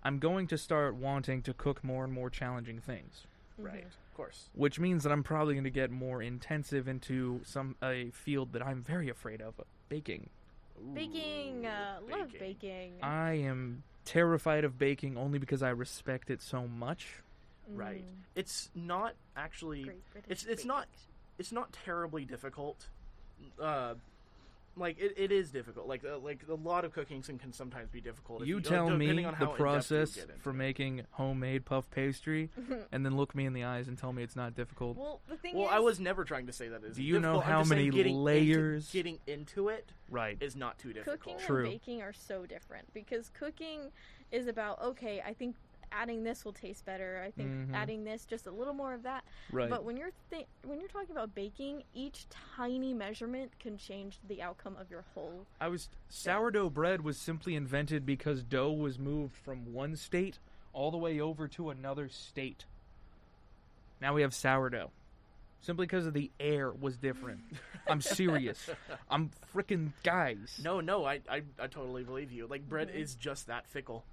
I'm 0.03 0.19
going 0.19 0.47
to 0.47 0.57
start 0.57 0.95
wanting 0.95 1.41
to 1.43 1.53
cook 1.53 1.83
more 1.83 2.03
and 2.03 2.13
more 2.13 2.29
challenging 2.29 2.79
things 2.79 3.25
right 3.57 3.83
Mhm. 3.83 3.87
of 3.87 4.13
course 4.15 4.49
which 4.53 4.79
means 4.79 5.03
that 5.03 5.11
I'm 5.11 5.23
probably 5.23 5.53
going 5.53 5.63
to 5.65 5.69
get 5.69 5.91
more 5.91 6.21
intensive 6.21 6.87
into 6.87 7.41
some 7.43 7.75
a 7.83 8.09
field 8.11 8.53
that 8.53 8.65
I'm 8.65 8.81
very 8.83 9.09
afraid 9.09 9.41
of, 9.41 9.59
baking. 9.89 10.29
baking 10.93 11.65
Ooh, 11.65 11.69
uh 11.69 11.99
love 12.09 12.31
baking 12.39 12.93
I 13.03 13.33
am 13.33 13.83
terrified 14.05 14.63
of 14.63 14.77
baking 14.77 15.17
only 15.17 15.39
because 15.39 15.61
I 15.61 15.69
respect 15.69 16.29
it 16.29 16.41
so 16.41 16.67
much. 16.67 17.21
right 17.71 18.03
Mm. 18.03 18.23
it's 18.35 18.69
not 18.73 19.13
actually 19.35 19.83
Great 19.83 20.01
it's- 20.15 20.45
it's 20.45 20.61
Bake 20.63 20.67
not- 20.67 20.87
it's 21.37 21.51
not 21.51 21.71
terribly 21.71 22.25
difficult. 22.25 22.87
Uh, 23.59 23.93
like 24.79 24.97
it, 24.99 25.13
it 25.17 25.31
is 25.31 25.51
difficult. 25.51 25.87
Like 25.87 26.03
uh, 26.05 26.17
like 26.19 26.43
a 26.49 26.53
lot 26.55 26.85
of 26.85 26.93
cooking 26.93 27.21
can, 27.21 27.37
can 27.37 27.53
sometimes 27.53 27.89
be 27.89 28.01
difficult. 28.01 28.41
if 28.41 28.47
You 28.47 28.57
uh, 28.57 28.61
tell 28.61 28.89
me 28.89 29.07
the 29.07 29.23
how 29.23 29.29
in-depth 29.29 29.41
you 29.41 29.47
process 29.57 30.17
for 30.39 30.49
it. 30.51 30.53
making 30.53 31.01
homemade 31.11 31.65
puff 31.65 31.89
pastry, 31.91 32.49
and 32.91 33.05
then 33.05 33.15
look 33.17 33.35
me 33.35 33.45
in 33.45 33.53
the 33.53 33.63
eyes 33.65 33.87
and 33.87 33.97
tell 33.97 34.13
me 34.13 34.23
it's 34.23 34.35
not 34.35 34.55
difficult. 34.55 34.97
well 34.97 35.21
the 35.27 35.35
thing 35.35 35.55
Well, 35.55 35.65
is 35.67 35.71
I 35.73 35.79
was 35.79 35.99
never 35.99 36.23
trying 36.23 36.47
to 36.47 36.53
say 36.53 36.69
that 36.69 36.83
is. 36.83 36.95
Do 36.95 37.03
you 37.03 37.19
know 37.19 37.33
difficult. 37.33 37.45
I'm 37.45 37.51
how 37.51 37.63
many 37.63 37.89
getting 37.89 38.13
into- 38.13 38.23
layers? 38.23 38.91
getting 38.91 39.19
into 39.27 39.69
it 39.69 39.91
right. 40.09 40.37
is 40.39 40.55
not 40.55 40.79
too 40.79 40.93
difficult. 40.93 41.19
cooking 41.21 41.37
True. 41.45 41.63
and 41.65 41.71
baking 41.73 42.01
are 42.01 42.13
so 42.13 42.45
different 42.45 42.91
because 42.93 43.29
cooking 43.37 43.91
is 44.31 44.45
about 44.47 44.79
okay 44.81 45.21
i 45.25 45.33
think 45.33 45.55
adding 45.91 46.23
this 46.23 46.45
will 46.45 46.53
taste 46.53 46.85
better 46.85 47.21
i 47.25 47.31
think 47.31 47.49
Mhm. 47.49 47.73
adding 47.73 48.03
this 48.03 48.25
just 48.25 48.47
a 48.47 48.51
little 48.51 48.73
more 48.73 48.93
of 48.93 49.03
that 49.03 49.23
Right. 49.51 49.69
but 49.69 49.83
when 49.83 49.97
you're 49.97 50.11
th- 50.29 50.45
when 50.65 50.79
you're 50.79 50.89
talking 50.89 51.11
about 51.11 51.33
baking 51.35 51.83
each 51.93 52.27
tiny 52.29 52.93
measurement 52.93 53.51
can 53.59 53.77
change 53.77 54.19
the 54.27 54.41
outcome 54.41 54.75
of 54.77 54.89
your 54.91 55.03
whole 55.13 55.45
I 55.59 55.67
was 55.67 55.89
sourdough 56.09 56.69
bread 56.71 57.01
was 57.01 57.17
simply 57.17 57.55
invented 57.55 58.05
because 58.05 58.43
dough 58.43 58.71
was 58.71 58.97
moved 58.99 59.35
from 59.35 59.73
one 59.73 59.95
state 59.95 60.39
all 60.73 60.91
the 60.91 60.97
way 60.97 61.19
over 61.19 61.47
to 61.47 61.69
another 61.71 62.07
state. 62.09 62.65
Now 64.01 64.13
we 64.13 64.21
have 64.21 64.33
sourdough. 64.33 64.91
Simply 65.61 65.87
because 65.87 66.05
of 66.05 66.13
the 66.13 66.31
air 66.39 66.71
was 66.71 66.95
different. 66.97 67.41
I'm 67.87 67.99
serious. 68.01 68.69
I'm 69.09 69.31
freaking 69.53 69.91
guys. 70.03 70.59
No, 70.63 70.79
no, 70.79 71.03
I, 71.05 71.19
I 71.29 71.41
I 71.59 71.67
totally 71.67 72.03
believe 72.03 72.31
you. 72.31 72.47
Like 72.47 72.69
bread 72.69 72.87
Mhm. 72.89 72.95
is 72.95 73.15
just 73.15 73.47
that 73.47 73.67
fickle. 73.67 74.05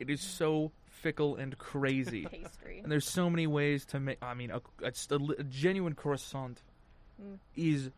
It 0.00 0.10
is 0.10 0.20
so 0.20 0.72
fickle 0.86 1.36
and 1.36 1.56
crazy. 1.56 2.26
pastry 2.30 2.80
and 2.82 2.90
there's 2.90 3.08
so 3.08 3.30
many 3.30 3.46
ways 3.46 3.84
to 3.86 4.00
make. 4.00 4.18
I 4.22 4.34
mean, 4.34 4.50
a, 4.50 4.60
a, 4.82 4.92
a 5.38 5.44
genuine 5.44 5.94
croissant 5.94 6.60
Mm. 7.22 7.36
is 7.54 7.90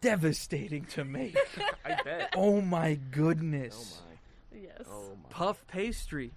devastating 0.00 0.84
to 0.86 1.04
make. 1.04 1.36
I 1.84 2.02
bet. 2.02 2.34
oh 2.36 2.60
my 2.60 2.92
oh 3.00 3.04
goodness. 3.12 4.02
my. 4.52 4.58
yes 4.60 4.82
Oh 4.90 5.10
my. 5.22 5.28
puff 5.30 5.64
pastry. 5.68 6.32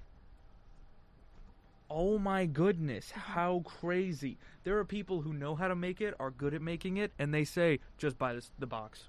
Oh 1.90 2.18
my 2.18 2.46
goodness, 2.46 3.12
how 3.12 3.62
crazy. 3.66 4.38
There 4.64 4.78
are 4.80 4.86
people 4.86 5.22
who 5.22 5.34
know 5.34 5.56
how 5.56 5.68
to 5.68 5.76
make 5.76 6.02
it, 6.02 6.14
are 6.20 6.32
good 6.32 6.54
at 6.54 6.62
making 6.62 6.98
it, 6.98 7.12
and 7.20 7.34
they 7.34 7.44
say, 7.44 7.80
just 7.98 8.18
buy 8.18 8.34
this, 8.34 8.50
the 8.58 8.66
box. 8.66 9.04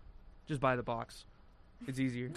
Just 0.47 0.61
buy 0.61 0.77
the 0.77 0.83
box. 0.83 1.25
It's 1.87 1.99
easier. 2.01 2.31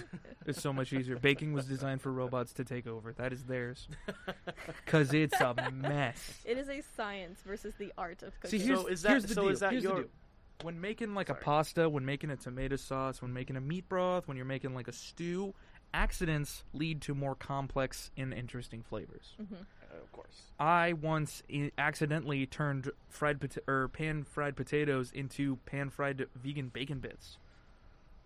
it's 0.46 0.62
so 0.62 0.74
much 0.74 0.92
easier. 0.94 1.18
Baking 1.18 1.54
was 1.54 1.66
designed 1.66 2.02
for 2.02 2.12
robots 2.12 2.54
to 2.54 2.64
take 2.64 2.86
over. 2.88 3.14
That 3.14 3.34
is 3.34 3.44
theirs. 3.44 3.88
Because 4.86 5.14
it's 5.14 5.40
a 5.40 5.72
mess. 5.72 6.42
it 6.46 6.58
is 6.58 6.70
a 6.70 6.82
science 6.96 7.40
versus 7.46 7.74
the 7.78 7.94
art 7.98 8.22
of 8.24 8.34
See, 8.46 8.58
cooking 8.58 8.68
here's, 8.68 8.80
So 8.82 8.88
is 8.88 9.02
that- 9.04 9.10
here's 9.10 9.24
the 9.26 9.34
so 9.34 9.42
deal. 9.44 9.50
is 9.52 9.60
that 9.62 9.72
here's 9.72 9.84
your- 9.84 9.96
the 9.96 10.02
deal. 10.04 10.10
When 10.62 10.82
making 10.82 11.14
like 11.16 11.28
Sorry. 11.28 11.40
a 11.40 11.44
pasta, 11.44 11.90
when 11.90 12.06
making 12.06 12.32
a 12.32 12.36
tomato 12.36 12.76
sauce, 12.76 13.22
when 13.22 13.32
making 13.32 13.56
a 13.56 13.62
meat 13.62 13.88
broth, 13.88 14.28
when 14.28 14.36
you're 14.36 14.46
making 14.46 14.74
like 14.74 14.90
a 14.90 14.92
stew, 14.92 15.54
accidents 15.94 16.64
lead 16.74 17.02
to 17.04 17.16
more 17.16 17.34
complex 17.34 18.12
and 18.18 18.34
interesting 18.34 18.84
flavors. 18.84 19.36
Mhm. 19.42 19.54
Uh, 19.54 19.96
of 20.04 20.12
course. 20.12 20.42
I 20.60 20.94
once 20.94 21.44
I- 21.52 21.72
accidentally 21.78 22.46
turned 22.46 22.92
fried 23.08 23.40
pota- 23.40 23.66
or 23.70 23.88
pan 23.88 24.26
fried 24.26 24.56
potatoes 24.58 25.12
into 25.14 25.56
pan 25.66 25.90
fried 25.90 26.28
vegan 26.36 26.68
bacon 26.70 27.00
bits 27.00 27.38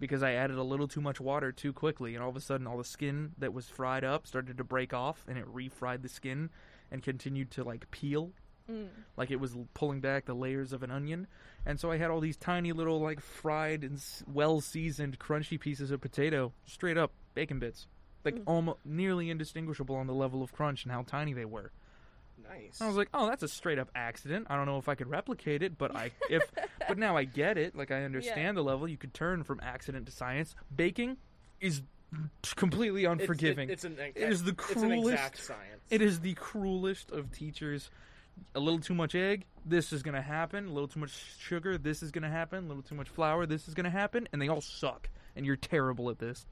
because 0.03 0.21
I 0.21 0.33
added 0.33 0.57
a 0.57 0.63
little 0.63 0.89
too 0.89 0.99
much 0.99 1.21
water 1.21 1.53
too 1.53 1.71
quickly, 1.71 2.13
and 2.13 2.21
all 2.21 2.29
of 2.29 2.35
a 2.35 2.41
sudden, 2.41 2.67
all 2.67 2.77
the 2.77 2.83
skin 2.83 3.31
that 3.37 3.53
was 3.53 3.69
fried 3.69 4.03
up 4.03 4.27
started 4.27 4.57
to 4.57 4.63
break 4.65 4.93
off, 4.93 5.23
and 5.29 5.37
it 5.37 5.45
refried 5.45 6.01
the 6.01 6.09
skin 6.09 6.49
and 6.91 7.01
continued 7.01 7.51
to 7.51 7.63
like 7.63 7.89
peel 7.89 8.33
Mm. 8.69 8.87
like 9.17 9.29
it 9.29 9.41
was 9.41 9.57
pulling 9.73 9.99
back 9.99 10.23
the 10.25 10.33
layers 10.33 10.71
of 10.71 10.83
an 10.83 10.91
onion. 10.91 11.27
And 11.65 11.77
so 11.79 11.91
I 11.91 11.97
had 11.97 12.09
all 12.09 12.21
these 12.21 12.37
tiny 12.37 12.71
little 12.71 12.99
like 13.01 13.19
fried 13.19 13.83
and 13.83 14.01
well 14.25 14.61
seasoned 14.61 15.19
crunchy 15.19 15.59
pieces 15.59 15.91
of 15.91 15.99
potato, 16.01 16.53
straight 16.65 16.97
up 16.97 17.11
bacon 17.33 17.59
bits, 17.59 17.87
like 18.25 18.35
Mm. 18.35 18.43
almost 18.45 18.79
nearly 18.85 19.29
indistinguishable 19.29 19.95
on 19.95 20.07
the 20.07 20.13
level 20.13 20.41
of 20.41 20.51
crunch 20.53 20.83
and 20.83 20.91
how 20.93 21.03
tiny 21.03 21.33
they 21.33 21.45
were. 21.45 21.71
Nice. 22.49 22.81
I 22.81 22.87
was 22.87 22.95
like, 22.95 23.09
"Oh, 23.13 23.27
that's 23.27 23.43
a 23.43 23.47
straight 23.47 23.79
up 23.79 23.89
accident. 23.95 24.47
I 24.49 24.55
don't 24.55 24.65
know 24.65 24.77
if 24.77 24.89
I 24.89 24.95
could 24.95 25.07
replicate 25.09 25.63
it, 25.63 25.77
but 25.77 25.95
I 25.95 26.11
if 26.29 26.43
but 26.87 26.97
now 26.97 27.15
I 27.17 27.23
get 27.23 27.57
it. 27.57 27.75
Like 27.75 27.91
I 27.91 28.03
understand 28.03 28.57
the 28.57 28.63
level. 28.63 28.87
You 28.87 28.97
could 28.97 29.13
turn 29.13 29.43
from 29.43 29.59
accident 29.63 30.05
to 30.07 30.11
science. 30.11 30.55
Baking 30.75 31.17
is 31.61 31.81
completely 32.55 33.03
It's- 33.05 33.17
it- 33.17 33.21
unforgiving. 33.21 33.69
It's, 33.69 33.83
an 33.85 33.97
It 33.99 34.13
is 34.17 34.43
the 34.43 34.51
It's 34.51 34.69
an 34.71 34.81
cruelest- 34.81 35.13
exact 35.13 35.37
science. 35.39 35.81
It 35.89 36.01
is 36.01 36.19
the 36.19 36.33
cruelest 36.35 37.11
of 37.11 37.31
teachers. 37.31 37.89
A 38.55 38.59
little 38.59 38.79
too 38.79 38.95
much 38.95 39.13
egg, 39.13 39.45
this 39.63 39.93
is 39.93 40.01
going 40.01 40.15
to 40.15 40.21
happen. 40.21 40.65
A 40.67 40.71
little 40.71 40.87
too 40.87 40.99
much 40.99 41.11
sugar, 41.39 41.77
this 41.77 42.01
is 42.01 42.09
going 42.11 42.23
to 42.23 42.29
happen. 42.29 42.65
A 42.65 42.67
little 42.67 42.81
too 42.81 42.95
much 42.95 43.07
flour, 43.09 43.45
this 43.45 43.67
is 43.67 43.75
going 43.75 43.83
to 43.83 43.91
happen. 43.91 44.27
And 44.33 44.41
they 44.41 44.47
all 44.47 44.59
suck. 44.61 45.07
And 45.35 45.45
you're 45.45 45.55
terrible 45.55 46.09
at 46.09 46.17
this. 46.17 46.45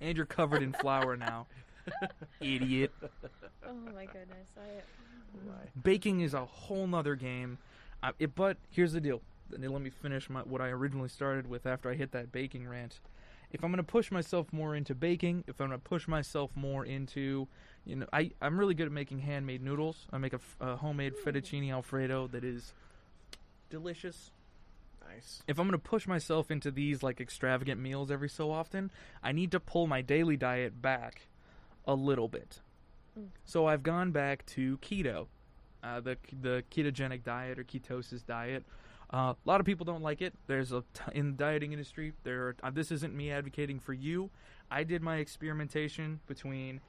And 0.00 0.16
you're 0.16 0.24
covered 0.26 0.62
in 0.62 0.72
flour 0.72 1.16
now. 1.16 1.46
Idiot. 2.40 2.92
Oh 3.66 3.74
my 3.94 4.06
goodness. 4.06 4.48
I 4.56 4.82
Baking 5.82 6.20
is 6.20 6.34
a 6.34 6.44
whole 6.44 6.86
nother 6.86 7.14
game. 7.14 7.58
I, 8.02 8.12
it, 8.18 8.34
but 8.34 8.56
here's 8.70 8.92
the 8.92 9.00
deal. 9.00 9.20
Let 9.50 9.82
me 9.82 9.90
finish 9.90 10.30
my, 10.30 10.40
what 10.40 10.60
I 10.60 10.68
originally 10.68 11.08
started 11.08 11.48
with 11.48 11.66
after 11.66 11.90
I 11.90 11.94
hit 11.94 12.12
that 12.12 12.32
baking 12.32 12.68
rant. 12.68 13.00
If 13.52 13.64
I'm 13.64 13.72
going 13.72 13.78
to 13.78 13.82
push 13.82 14.12
myself 14.12 14.52
more 14.52 14.76
into 14.76 14.94
baking, 14.94 15.44
if 15.48 15.60
I'm 15.60 15.68
going 15.68 15.80
to 15.80 15.84
push 15.84 16.06
myself 16.06 16.52
more 16.54 16.84
into, 16.84 17.48
you 17.84 17.96
know, 17.96 18.06
I, 18.12 18.30
I'm 18.40 18.58
really 18.58 18.74
good 18.74 18.86
at 18.86 18.92
making 18.92 19.20
handmade 19.20 19.62
noodles. 19.62 20.06
I 20.12 20.18
make 20.18 20.34
a 20.60 20.76
homemade 20.76 21.14
mm. 21.14 21.24
fettuccine 21.24 21.72
alfredo 21.72 22.28
that 22.28 22.44
is 22.44 22.72
delicious. 23.68 24.30
Nice. 25.08 25.42
If 25.48 25.58
I'm 25.58 25.66
going 25.66 25.80
to 25.80 25.88
push 25.88 26.06
myself 26.06 26.52
into 26.52 26.70
these 26.70 27.02
like 27.02 27.20
extravagant 27.20 27.80
meals 27.80 28.12
every 28.12 28.28
so 28.28 28.52
often, 28.52 28.92
I 29.22 29.32
need 29.32 29.50
to 29.50 29.58
pull 29.58 29.88
my 29.88 30.02
daily 30.02 30.36
diet 30.36 30.80
back 30.80 31.22
a 31.86 31.94
little 31.94 32.28
bit. 32.28 32.60
So 33.44 33.66
I've 33.66 33.82
gone 33.82 34.10
back 34.12 34.46
to 34.46 34.78
keto, 34.78 35.26
uh, 35.82 36.00
the 36.00 36.16
the 36.40 36.62
ketogenic 36.70 37.24
diet 37.24 37.58
or 37.58 37.64
ketosis 37.64 38.24
diet. 38.24 38.64
Uh, 39.12 39.34
a 39.34 39.36
lot 39.44 39.58
of 39.58 39.66
people 39.66 39.84
don't 39.84 40.02
like 40.02 40.22
it. 40.22 40.32
There's 40.46 40.70
a 40.70 40.84
t- 40.94 41.02
in 41.14 41.32
the 41.32 41.36
dieting 41.36 41.72
industry. 41.72 42.12
There, 42.22 42.48
are, 42.48 42.56
uh, 42.62 42.70
this 42.70 42.92
isn't 42.92 43.12
me 43.12 43.32
advocating 43.32 43.80
for 43.80 43.92
you. 43.92 44.30
I 44.70 44.84
did 44.84 45.02
my 45.02 45.16
experimentation 45.16 46.20
between 46.28 46.80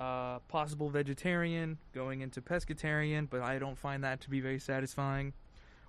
uh, 0.00 0.38
possible 0.48 0.88
vegetarian 0.88 1.76
going 1.92 2.22
into 2.22 2.40
pescatarian, 2.40 3.28
but 3.28 3.42
I 3.42 3.58
don't 3.58 3.76
find 3.76 4.02
that 4.04 4.22
to 4.22 4.30
be 4.30 4.40
very 4.40 4.58
satisfying 4.58 5.34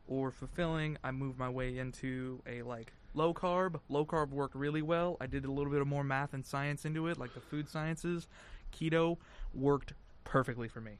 or 0.07 0.29
fulfilling. 0.29 0.97
I 1.05 1.11
moved 1.11 1.39
my 1.39 1.49
way 1.49 1.77
into 1.77 2.41
a 2.45 2.63
like 2.63 2.91
low 3.13 3.33
carb. 3.33 3.79
Low 3.87 4.05
carb 4.05 4.31
worked 4.31 4.55
really 4.55 4.81
well. 4.81 5.15
I 5.21 5.27
did 5.27 5.45
a 5.45 5.51
little 5.51 5.71
bit 5.71 5.79
of 5.79 5.87
more 5.87 6.03
math 6.03 6.33
and 6.33 6.45
science 6.45 6.83
into 6.83 7.07
it, 7.07 7.17
like 7.17 7.33
the 7.33 7.39
food 7.39 7.69
sciences. 7.69 8.27
Keto 8.71 9.17
worked 9.53 9.93
perfectly 10.23 10.67
for 10.67 10.81
me. 10.81 10.99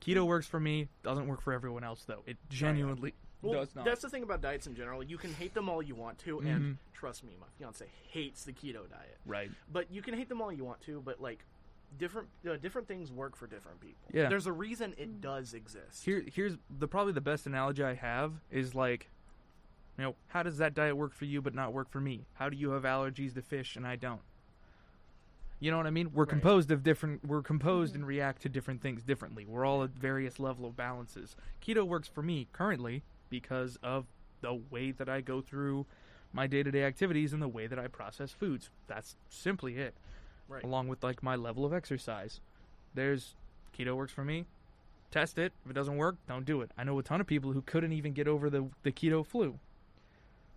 Keto 0.00 0.26
works 0.26 0.46
for 0.46 0.58
me. 0.60 0.88
Doesn't 1.02 1.26
work 1.28 1.40
for 1.40 1.52
everyone 1.52 1.84
else 1.84 2.04
though. 2.04 2.22
It 2.26 2.36
genuinely 2.48 3.14
Well, 3.40 3.60
does 3.60 3.74
not. 3.74 3.84
that's 3.84 4.02
the 4.02 4.08
thing 4.10 4.22
about 4.22 4.40
diets 4.40 4.66
in 4.66 4.74
general. 4.74 5.02
You 5.02 5.16
can 5.18 5.32
hate 5.32 5.54
them 5.54 5.68
all 5.68 5.82
you 5.82 5.94
want 5.94 6.18
to, 6.20 6.38
Mhm. 6.38 6.46
and 6.56 6.78
trust 6.92 7.22
me, 7.24 7.36
my 7.40 7.46
fiance 7.58 7.86
hates 8.08 8.44
the 8.44 8.52
keto 8.52 8.88
diet. 8.90 9.18
right. 9.26 9.50
But 9.70 9.90
you 9.90 10.02
can 10.02 10.14
hate 10.14 10.28
them 10.28 10.40
all 10.42 10.52
you 10.52 10.64
want 10.64 10.80
to, 10.82 11.00
but 11.00 11.20
like 11.20 11.44
different 11.98 12.28
uh, 12.48 12.56
different 12.56 12.88
things 12.88 13.12
work 13.12 13.36
for 13.36 13.46
different 13.46 13.78
people. 13.80 14.08
Yeah. 14.12 14.28
There's 14.28 14.46
a 14.46 14.52
reason 14.52 14.94
it 14.96 15.20
does 15.20 15.52
exist. 15.54 16.04
Here, 16.04 16.24
here's 16.32 16.56
the 16.70 16.88
probably 16.88 17.12
the 17.12 17.20
best 17.20 17.46
analogy 17.46 17.84
I 17.84 17.94
have 17.94 18.32
is 18.50 18.74
like, 18.74 19.10
you 19.98 20.04
know, 20.04 20.16
how 20.28 20.42
does 20.42 20.56
that 20.58 20.72
diet 20.74 20.96
work 20.96 21.12
for 21.12 21.26
you 21.26 21.42
but 21.42 21.54
not 21.54 21.72
work 21.74 21.90
for 21.90 22.00
me? 22.00 22.26
How 22.34 22.48
do 22.48 22.56
you 22.56 22.70
have 22.70 22.84
allergies 22.84 23.34
to 23.34 23.42
fish 23.42 23.76
and 23.76 23.86
I 23.86 23.96
don't? 23.96 24.22
You 25.62 25.70
know 25.70 25.76
what 25.76 25.86
I 25.86 25.90
mean? 25.90 26.10
We're 26.12 26.24
Right. 26.24 26.30
composed 26.30 26.72
of 26.72 26.82
different. 26.82 27.24
We're 27.24 27.40
composed 27.40 27.94
and 27.94 28.02
mm-hmm. 28.02 28.08
react 28.08 28.42
to 28.42 28.48
different 28.48 28.82
things 28.82 29.04
differently. 29.04 29.44
We're 29.46 29.64
all 29.64 29.84
at 29.84 29.90
various 29.90 30.40
level 30.40 30.66
of 30.66 30.76
balances. 30.76 31.36
Keto 31.64 31.86
works 31.86 32.08
for 32.08 32.20
me 32.20 32.48
currently 32.52 33.04
because 33.30 33.78
of 33.80 34.06
the 34.40 34.54
way 34.54 34.90
that 34.90 35.08
I 35.08 35.20
go 35.20 35.40
through 35.40 35.86
my 36.32 36.48
day-to-day 36.48 36.82
activities 36.82 37.32
and 37.32 37.40
the 37.40 37.46
way 37.46 37.68
that 37.68 37.78
I 37.78 37.86
process 37.86 38.32
foods. 38.32 38.70
That's 38.88 39.14
simply 39.28 39.76
it 39.76 39.94
right. 40.48 40.64
along 40.64 40.88
with 40.88 41.04
like 41.04 41.22
my 41.22 41.36
level 41.36 41.64
of 41.64 41.72
exercise. 41.72 42.40
There's 42.94 43.36
keto 43.78 43.94
works 43.94 44.12
for 44.12 44.24
me. 44.24 44.46
Test 45.12 45.38
it. 45.38 45.52
If 45.64 45.70
it 45.70 45.74
doesn't 45.74 45.96
work, 45.96 46.16
don't 46.26 46.44
do 46.44 46.60
it. 46.62 46.72
I 46.76 46.82
know 46.82 46.98
a 46.98 47.04
ton 47.04 47.20
of 47.20 47.28
people 47.28 47.52
who 47.52 47.62
couldn't 47.62 47.92
even 47.92 48.14
get 48.14 48.26
over 48.26 48.50
the 48.50 48.68
the 48.82 48.90
keto 48.90 49.24
flu. 49.24 49.60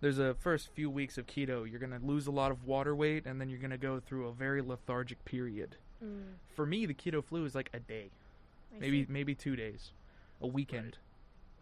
There's 0.00 0.18
a 0.18 0.34
first 0.34 0.68
few 0.74 0.90
weeks 0.90 1.16
of 1.18 1.26
keto, 1.26 1.68
you're 1.68 1.80
going 1.80 1.98
to 1.98 2.04
lose 2.04 2.26
a 2.26 2.30
lot 2.30 2.50
of 2.50 2.64
water 2.64 2.94
weight 2.94 3.26
and 3.26 3.40
then 3.40 3.48
you're 3.48 3.58
going 3.58 3.70
to 3.70 3.78
go 3.78 3.98
through 4.00 4.28
a 4.28 4.32
very 4.32 4.60
lethargic 4.62 5.24
period. 5.24 5.76
mm, 6.04 6.20
For 6.54 6.66
me, 6.66 6.84
the 6.86 6.94
keto 6.94 7.24
flu 7.24 7.44
is 7.44 7.54
like 7.54 7.70
a 7.72 7.78
day, 7.80 8.10
I 8.74 8.78
maybe 8.80 9.04
see. 9.04 9.12
maybe 9.12 9.34
2 9.34 9.56
days, 9.56 9.92
a 10.40 10.46
weekend. 10.46 10.98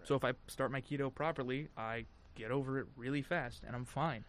So 0.03 0.15
if 0.17 0.25
I 0.25 0.33
start 0.49 0.71
my 0.73 0.81
keto 0.81 1.15
properly, 1.15 1.69
I 1.79 2.05
get 2.35 2.51
over 2.51 2.81
it 2.81 2.87
really 2.97 3.23
fast 3.23 3.63
and 3.67 3.75
I'm 3.77 3.85
fine. 3.85 4.25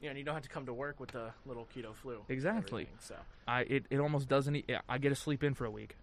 Yeah, 0.00 0.10
and 0.10 0.18
you 0.18 0.24
don't 0.24 0.34
have 0.34 0.42
to 0.44 0.48
come 0.48 0.66
to 0.66 0.74
work 0.74 1.00
with 1.00 1.10
the 1.10 1.30
little 1.46 1.66
keto 1.74 1.94
flu. 1.94 2.24
Exactly. 2.28 2.88
So 3.00 3.14
I 3.46 3.62
it, 3.62 3.86
it 3.90 3.98
almost 3.98 4.28
doesn't 4.28 4.54
e- 4.56 4.64
I 4.88 4.98
get 4.98 5.08
to 5.10 5.14
sleep 5.16 5.42
in 5.42 5.54
for 5.54 5.64
a 5.64 5.70
week. 5.70 5.96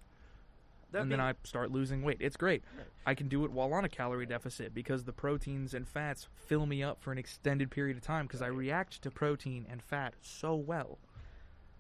That 0.95 1.01
and 1.01 1.09
being, 1.09 1.19
then 1.19 1.27
I 1.27 1.33
start 1.43 1.71
losing 1.71 2.01
weight. 2.01 2.17
It's 2.19 2.35
great. 2.37 2.63
Right. 2.77 2.87
I 3.05 3.13
can 3.13 3.27
do 3.27 3.45
it 3.45 3.51
while 3.51 3.71
on 3.73 3.85
a 3.85 3.89
calorie 3.89 4.25
deficit 4.25 4.73
because 4.73 5.03
the 5.03 5.13
proteins 5.13 5.73
and 5.73 5.87
fats 5.87 6.27
fill 6.33 6.65
me 6.65 6.81
up 6.83 7.01
for 7.01 7.11
an 7.11 7.17
extended 7.17 7.69
period 7.69 7.95
of 7.97 8.03
time 8.03 8.25
because 8.25 8.41
I 8.41 8.47
react 8.47 9.01
to 9.03 9.11
protein 9.11 9.65
and 9.69 9.81
fat 9.83 10.13
so 10.21 10.55
well. 10.55 10.97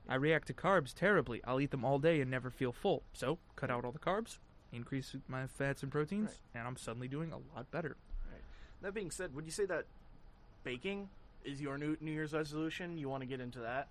I 0.07 0.15
react 0.15 0.47
to 0.47 0.53
carbs 0.53 0.93
terribly. 0.93 1.41
I'll 1.45 1.59
eat 1.59 1.71
them 1.71 1.83
all 1.83 1.97
day 1.97 2.21
and 2.21 2.29
never 2.29 2.51
feel 2.51 2.71
full. 2.71 3.01
So, 3.13 3.39
cut 3.55 3.71
out 3.71 3.83
all 3.85 3.91
the 3.91 3.97
carbs, 3.99 4.37
increase 4.71 5.15
my 5.27 5.47
fats 5.47 5.81
and 5.81 5.91
proteins, 5.91 6.29
Right. 6.53 6.59
and 6.59 6.67
I'm 6.67 6.77
suddenly 6.77 7.07
doing 7.07 7.31
a 7.31 7.37
lot 7.55 7.71
better. 7.71 7.97
that 8.81 8.93
being 8.93 9.09
said, 9.09 9.33
would 9.33 9.45
you 9.45 9.51
say 9.51 9.65
that 9.65 9.85
baking 10.63 11.09
is 11.43 11.59
your 11.59 11.77
new 11.77 11.97
New 12.01 12.11
Year's 12.11 12.33
resolution? 12.33 12.97
You 12.99 13.09
want 13.09 13.21
to 13.21 13.27
get 13.27 13.39
into 13.39 13.59
that? 13.61 13.87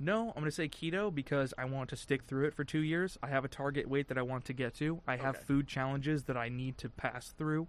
No, 0.00 0.28
I'm 0.28 0.34
going 0.34 0.44
to 0.44 0.50
say 0.52 0.68
keto 0.68 1.12
because 1.12 1.52
I 1.58 1.64
want 1.64 1.90
to 1.90 1.96
stick 1.96 2.22
through 2.22 2.46
it 2.46 2.54
for 2.54 2.62
two 2.64 2.80
years. 2.80 3.18
I 3.22 3.28
have 3.28 3.44
a 3.44 3.48
target 3.48 3.88
weight 3.88 4.08
that 4.08 4.18
I 4.18 4.22
want 4.22 4.44
to 4.44 4.52
get 4.52 4.74
to. 4.74 5.00
I 5.08 5.16
have 5.16 5.34
Okay. 5.36 5.44
food 5.44 5.66
challenges 5.66 6.24
that 6.24 6.36
I 6.36 6.48
need 6.48 6.78
to 6.78 6.88
pass 6.88 7.34
through 7.36 7.66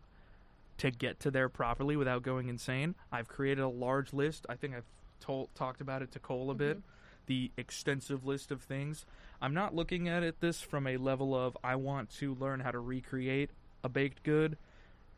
to 0.77 0.91
get 0.91 1.19
to 1.21 1.31
there 1.31 1.49
properly 1.49 1.95
without 1.97 2.21
going 2.21 2.47
insane. 2.47 2.93
I've 3.11 3.27
created 3.27 3.61
a 3.63 3.67
large 3.67 4.13
list. 4.13 4.45
I 4.47 4.55
think 4.55 4.75
I've 4.75 4.85
told, 5.19 5.53
talked 5.55 5.81
about 5.81 6.01
it 6.03 6.11
to 6.11 6.19
Cole 6.19 6.51
a 6.51 6.55
bit. 6.55 6.77
Mm-hmm. 6.77 6.87
The 7.25 7.51
extensive 7.57 8.25
list 8.25 8.51
of 8.51 8.61
things. 8.61 9.05
I'm 9.41 9.53
not 9.53 9.75
looking 9.75 10.07
at 10.07 10.23
it 10.23 10.39
this 10.39 10.61
from 10.61 10.85
a 10.87 10.97
level 10.97 11.35
of 11.35 11.57
I 11.63 11.75
want 11.75 12.09
to 12.17 12.35
learn 12.35 12.59
how 12.59 12.71
to 12.71 12.79
recreate 12.79 13.49
a 13.83 13.89
baked 13.89 14.23
good 14.23 14.57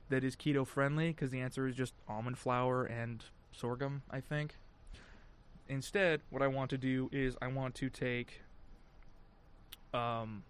that 0.09 0.23
is 0.23 0.35
keto 0.35 0.65
friendly 0.65 1.09
because 1.09 1.31
the 1.31 1.39
answer 1.41 1.67
is 1.67 1.75
just 1.75 1.93
almond 2.07 2.37
flour 2.37 2.83
and 2.85 3.23
sorghum, 3.53 4.01
I 4.09 4.19
think. 4.21 4.55
Instead, 5.71 6.19
what 6.29 6.41
I 6.41 6.47
want 6.47 6.69
to 6.71 6.77
do 6.77 7.09
is 7.13 7.37
I 7.41 7.47
want 7.47 7.75
to 7.75 7.89
take 7.89 8.41
um 9.93 10.43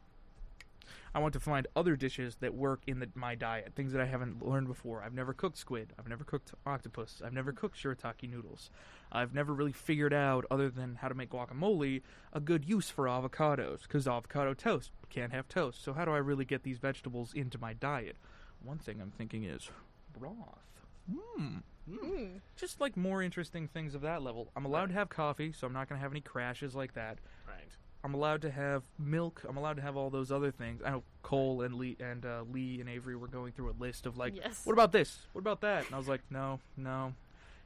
I 1.13 1.19
want 1.19 1.33
to 1.33 1.39
find 1.39 1.67
other 1.75 1.95
dishes 1.95 2.37
that 2.39 2.55
work 2.55 2.81
in 2.87 2.99
the, 2.99 3.09
my 3.13 3.35
diet, 3.35 3.73
things 3.75 3.91
that 3.91 4.01
I 4.01 4.05
haven't 4.05 4.43
learned 4.43 4.67
before. 4.67 5.03
I've 5.03 5.13
never 5.13 5.33
cooked 5.33 5.57
squid. 5.57 5.93
I've 5.99 6.07
never 6.07 6.23
cooked 6.23 6.53
octopus. 6.65 7.21
I've 7.23 7.33
never 7.33 7.51
cooked 7.51 7.77
shirataki 7.77 8.29
noodles. 8.29 8.69
I've 9.11 9.33
never 9.33 9.53
really 9.53 9.73
figured 9.73 10.13
out, 10.13 10.45
other 10.49 10.69
than 10.69 10.95
how 10.95 11.09
to 11.09 11.13
make 11.13 11.31
guacamole, 11.31 12.01
a 12.31 12.39
good 12.39 12.63
use 12.63 12.89
for 12.89 13.05
avocados. 13.05 13.81
Because 13.81 14.07
avocado 14.07 14.53
toast 14.53 14.91
can't 15.09 15.33
have 15.33 15.49
toast. 15.49 15.83
So 15.83 15.91
how 15.91 16.05
do 16.05 16.11
I 16.11 16.17
really 16.17 16.45
get 16.45 16.63
these 16.63 16.77
vegetables 16.77 17.33
into 17.33 17.57
my 17.59 17.73
diet? 17.73 18.15
One 18.63 18.77
thing 18.77 19.01
I'm 19.01 19.11
thinking 19.11 19.43
is 19.43 19.69
broth. 20.17 20.70
Hmm 21.17 21.57
Mm. 21.89 22.39
just 22.55 22.79
like 22.79 22.95
more 22.95 23.21
interesting 23.23 23.67
things 23.67 23.95
of 23.95 24.01
that 24.01 24.21
level. 24.21 24.49
I'm 24.55 24.65
allowed 24.65 24.89
to 24.89 24.93
have 24.93 25.09
coffee, 25.09 25.51
so 25.51 25.65
I'm 25.67 25.73
not 25.73 25.89
going 25.89 25.97
to 25.99 26.01
have 26.03 26.13
any 26.13 26.21
crashes 26.21 26.73
like 26.75 26.93
that. 26.93 27.17
Right. 27.45 27.67
I'm 28.03 28.13
allowed 28.13 28.43
to 28.43 28.51
have 28.51 28.83
milk. 28.99 29.41
I'm 29.49 29.57
allowed 29.57 29.75
to 29.77 29.81
have 29.81 29.97
all 29.97 30.09
those 30.11 30.31
other 30.31 30.51
things. 30.51 30.81
I 30.85 30.91
know 30.91 31.03
Cole 31.23 31.63
and 31.63 31.73
Lee 31.75 31.97
and 31.99 32.23
uh, 32.25 32.43
Lee 32.49 32.79
and 32.79 32.87
Avery 32.87 33.15
were 33.15 33.27
going 33.27 33.51
through 33.51 33.71
a 33.71 33.77
list 33.79 34.05
of 34.05 34.15
like, 34.15 34.35
Yes. 34.37 34.61
what 34.63 34.73
about 34.73 34.91
this? 34.91 35.17
What 35.33 35.41
about 35.41 35.61
that? 35.61 35.85
And 35.87 35.95
I 35.95 35.97
was 35.97 36.07
like, 36.07 36.21
no, 36.29 36.59
no, 36.77 37.13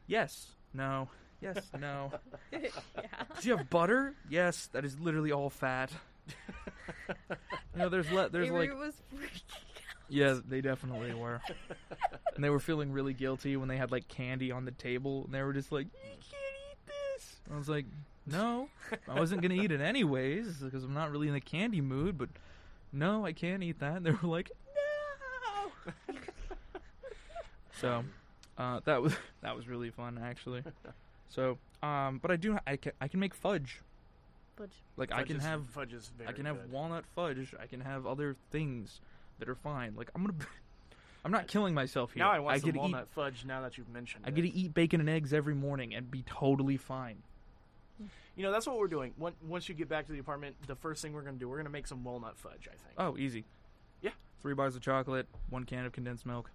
yes, 0.08 0.48
no, 0.74 1.10
yes, 1.42 1.58
no. 1.80 2.12
yeah. 2.52 2.60
Do 3.42 3.48
you 3.50 3.58
have 3.58 3.70
butter? 3.70 4.16
Yes, 4.30 4.68
that 4.72 4.86
is 4.86 4.98
literally 4.98 5.34
all 5.34 5.50
fat. 5.50 5.92
you 7.10 7.36
know, 7.76 7.90
there's 7.90 8.10
le- 8.12 8.30
there's 8.30 8.48
Avery 8.48 8.70
like 8.70 8.80
was 8.80 8.96
freaking 9.14 9.42
yeah, 10.10 10.40
they 10.48 10.62
definitely 10.62 11.14
were. 11.14 11.42
and 12.36 12.44
they 12.44 12.50
were 12.50 12.60
feeling 12.60 12.92
really 12.92 13.14
guilty 13.14 13.56
when 13.58 13.68
they 13.68 13.78
had 13.78 13.92
like 13.92 14.08
candy 14.08 14.52
on 14.52 14.66
the 14.66 14.72
table, 14.72 15.24
and 15.26 15.34
they 15.34 15.42
were 15.42 15.54
just 15.54 15.72
like, 15.72 15.88
"You 15.94 16.10
can't 16.10 16.56
eat 16.72 16.78
this." 17.18 17.36
I 17.54 17.58
was 17.58 17.70
like, 17.70 17.86
"No, 18.26 18.70
I 19.08 19.20
wasn't 19.20 19.42
gonna 19.42 19.56
eat 19.56 19.72
it 19.72 19.82
anyways 19.82 20.58
because 20.58 20.84
I'm 20.84 20.94
not 20.94 21.12
really 21.12 21.28
in 21.28 21.34
the 21.34 21.42
candy 21.42 21.82
mood." 21.82 22.18
But 22.18 22.30
no, 22.92 23.26
I 23.26 23.34
can't 23.34 23.64
eat 23.64 23.80
that. 23.80 23.98
And 23.98 24.06
they 24.06 24.12
were 24.12 24.28
like, 24.28 24.52
"No." 25.86 25.94
so 27.80 28.04
uh, 28.58 28.80
that 28.86 29.02
was 29.02 29.16
that 29.42 29.56
was 29.56 29.68
really 29.68 29.90
fun 29.90 30.20
actually. 30.24 30.64
So, 31.30 31.58
um, 31.84 32.20
but 32.22 32.32
I 32.32 32.36
do 32.36 32.58
I 32.66 32.78
can 32.78 32.92
I 33.02 33.08
can 33.08 33.20
make 33.20 33.34
fudge. 33.34 33.82
Fudge. 34.58 34.72
Like 34.96 35.12
I 35.12 35.24
can 35.24 35.38
is- 35.38 35.44
have 35.44 35.66
fudge 35.70 35.94
is 35.94 36.10
very 36.18 36.30
I 36.30 36.34
can 36.34 36.46
have 36.46 36.62
good. 36.62 36.72
walnut 36.72 37.06
fudge. 37.16 37.54
I 37.62 37.68
can 37.68 37.82
have 37.82 38.06
other 38.06 38.36
things 38.52 39.02
that 39.40 39.50
are 39.50 39.56
fine. 39.56 39.94
Like 39.96 40.10
I'm 40.16 40.22
gonna, 40.26 40.38
I'm 41.26 41.32
not 41.32 41.48
killing 41.48 41.74
myself 41.74 42.14
here. 42.14 42.24
Now 42.24 42.32
I 42.32 42.40
want 42.40 42.56
I 42.56 42.60
some 42.60 42.66
get 42.68 42.74
to 42.74 42.80
walnut 42.80 43.04
eat. 43.10 43.16
fudge. 43.16 43.46
Now 43.46 43.62
that 43.62 43.78
you've 43.78 43.90
mentioned 43.90 44.24
I 44.26 44.30
it. 44.30 44.36
get 44.36 44.42
to 44.44 44.54
eat 44.54 44.74
bacon 44.74 45.00
and 45.00 45.10
eggs 45.10 45.34
every 45.34 45.56
morning 45.56 45.94
and 45.94 46.10
be 46.10 46.24
totally 46.24 46.78
fine. 46.78 47.18
You 48.38 48.44
know, 48.44 48.52
that's 48.52 48.68
what 48.68 48.78
we're 48.78 48.88
doing. 48.88 49.14
Once 49.18 49.36
once 49.48 49.70
you 49.70 49.76
get 49.76 49.88
back 49.88 50.08
to 50.08 50.12
the 50.12 50.20
apartment, 50.20 50.56
the 50.68 50.76
first 50.76 51.02
thing 51.02 51.14
we're 51.14 51.22
gonna 51.22 51.38
do, 51.38 51.48
we're 51.48 51.58
gonna 51.58 51.70
make 51.70 51.88
some 51.88 52.04
walnut 52.04 52.38
fudge. 52.38 52.68
I 52.68 52.76
think. 52.76 52.94
Oh, 52.98 53.18
easy. 53.18 53.46
Yeah. 54.02 54.12
Three 54.42 54.54
bars 54.54 54.76
of 54.76 54.82
chocolate, 54.82 55.28
one 55.50 55.64
can 55.64 55.86
of 55.86 55.94
condensed 55.94 56.26
milk. 56.26 56.52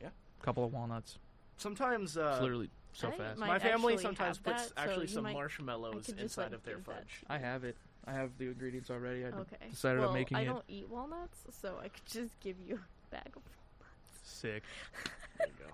Yeah. 0.00 0.08
A 0.40 0.44
couple 0.44 0.64
of 0.64 0.72
walnuts. 0.74 1.18
Sometimes 1.56 2.16
uh, 2.18 2.32
it's 2.34 2.42
literally 2.42 2.70
so 2.92 3.08
I 3.08 3.12
fast. 3.12 3.38
my 3.38 3.58
family 3.58 3.96
sometimes 3.96 4.38
puts 4.38 4.70
that, 4.70 4.72
actually 4.88 5.06
you 5.06 5.12
some 5.12 5.22
might- 5.24 5.32
marshmallows 5.32 6.08
inside 6.18 6.52
of 6.52 6.62
their 6.64 6.76
give 6.76 6.86
that 6.86 6.96
fudge. 6.96 7.22
I 7.28 7.38
have 7.38 7.64
it. 7.64 7.76
I 8.06 8.12
have 8.12 8.30
the 8.38 8.46
ingredients 8.46 8.90
already. 8.90 9.24
I 9.24 9.28
Okay. 9.28 9.56
decided 9.70 10.00
well, 10.00 10.08
on 10.08 10.14
making 10.14 10.36
I 10.36 10.42
it. 10.42 10.46
don't 10.46 10.64
eat 10.68 10.88
walnuts, 10.88 11.38
so 11.50 11.78
I 11.82 11.88
could 11.88 12.06
just 12.06 12.38
give 12.40 12.56
you 12.66 12.76
a 12.76 13.14
bag 13.14 13.28
of. 13.36 13.42
Walnuts. 13.42 14.20
Sick, 14.22 14.62
There 15.38 15.46
you 15.48 15.52
go. 15.58 15.72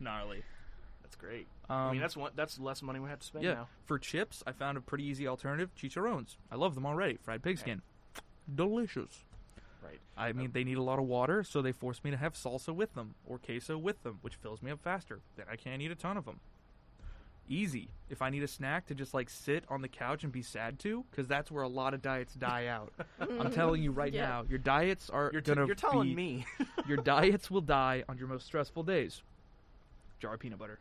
gnarly. 0.00 0.42
That's 1.02 1.16
great. 1.16 1.46
Um, 1.70 1.76
I 1.76 1.92
mean, 1.92 2.00
that's 2.00 2.16
one. 2.16 2.32
That's 2.34 2.58
less 2.58 2.82
money 2.82 2.98
we 3.00 3.08
have 3.08 3.20
to 3.20 3.26
spend 3.26 3.44
yeah. 3.44 3.54
now. 3.54 3.68
For 3.86 3.98
chips, 3.98 4.42
I 4.46 4.52
found 4.52 4.76
a 4.78 4.80
pretty 4.80 5.04
easy 5.04 5.28
alternative: 5.28 5.70
chicharrones. 5.80 6.36
I 6.50 6.56
love 6.56 6.74
them 6.74 6.86
already. 6.86 7.16
Fried 7.22 7.42
pigskin, 7.42 7.82
delicious. 8.52 9.24
Right. 9.82 10.00
I 10.16 10.32
mean, 10.32 10.50
they 10.52 10.64
need 10.64 10.78
a 10.78 10.82
lot 10.82 10.98
of 10.98 11.04
water, 11.04 11.44
so 11.44 11.60
they 11.60 11.72
force 11.72 12.02
me 12.02 12.10
to 12.10 12.16
have 12.16 12.34
salsa 12.34 12.74
with 12.74 12.94
them 12.94 13.14
or 13.26 13.38
queso 13.38 13.76
with 13.76 14.02
them, 14.02 14.18
which 14.22 14.36
fills 14.36 14.62
me 14.62 14.70
up 14.70 14.80
faster. 14.82 15.20
Then 15.36 15.46
I 15.50 15.56
can't 15.56 15.82
eat 15.82 15.90
a 15.90 15.94
ton 15.94 16.16
of 16.16 16.24
them. 16.24 16.40
Easy. 17.48 17.88
If 18.10 18.22
I 18.22 18.30
need 18.30 18.42
a 18.42 18.48
snack 18.48 18.86
to 18.86 18.94
just 18.94 19.12
like 19.14 19.28
sit 19.28 19.64
on 19.68 19.82
the 19.82 19.88
couch 19.88 20.24
and 20.24 20.32
be 20.32 20.42
sad 20.42 20.78
to, 20.80 21.04
because 21.10 21.26
that's 21.26 21.50
where 21.50 21.62
a 21.62 21.68
lot 21.68 21.94
of 21.94 22.02
diets 22.02 22.34
die 22.34 22.66
out. 22.66 22.92
I'm 23.20 23.50
telling 23.50 23.82
you 23.82 23.90
right 23.90 24.12
Yeah. 24.12 24.28
now, 24.28 24.44
your 24.48 24.58
diets 24.58 25.10
are 25.10 25.30
You're, 25.32 25.40
t- 25.42 25.54
gonna 25.54 25.66
you're 25.66 25.74
telling 25.74 26.08
be, 26.10 26.14
me. 26.14 26.46
your 26.88 26.98
diets 26.98 27.50
will 27.50 27.60
die 27.60 28.04
on 28.08 28.16
your 28.18 28.28
most 28.28 28.46
stressful 28.46 28.82
days. 28.84 29.22
Jar 30.20 30.34
of 30.34 30.40
peanut 30.40 30.58
butter. 30.58 30.78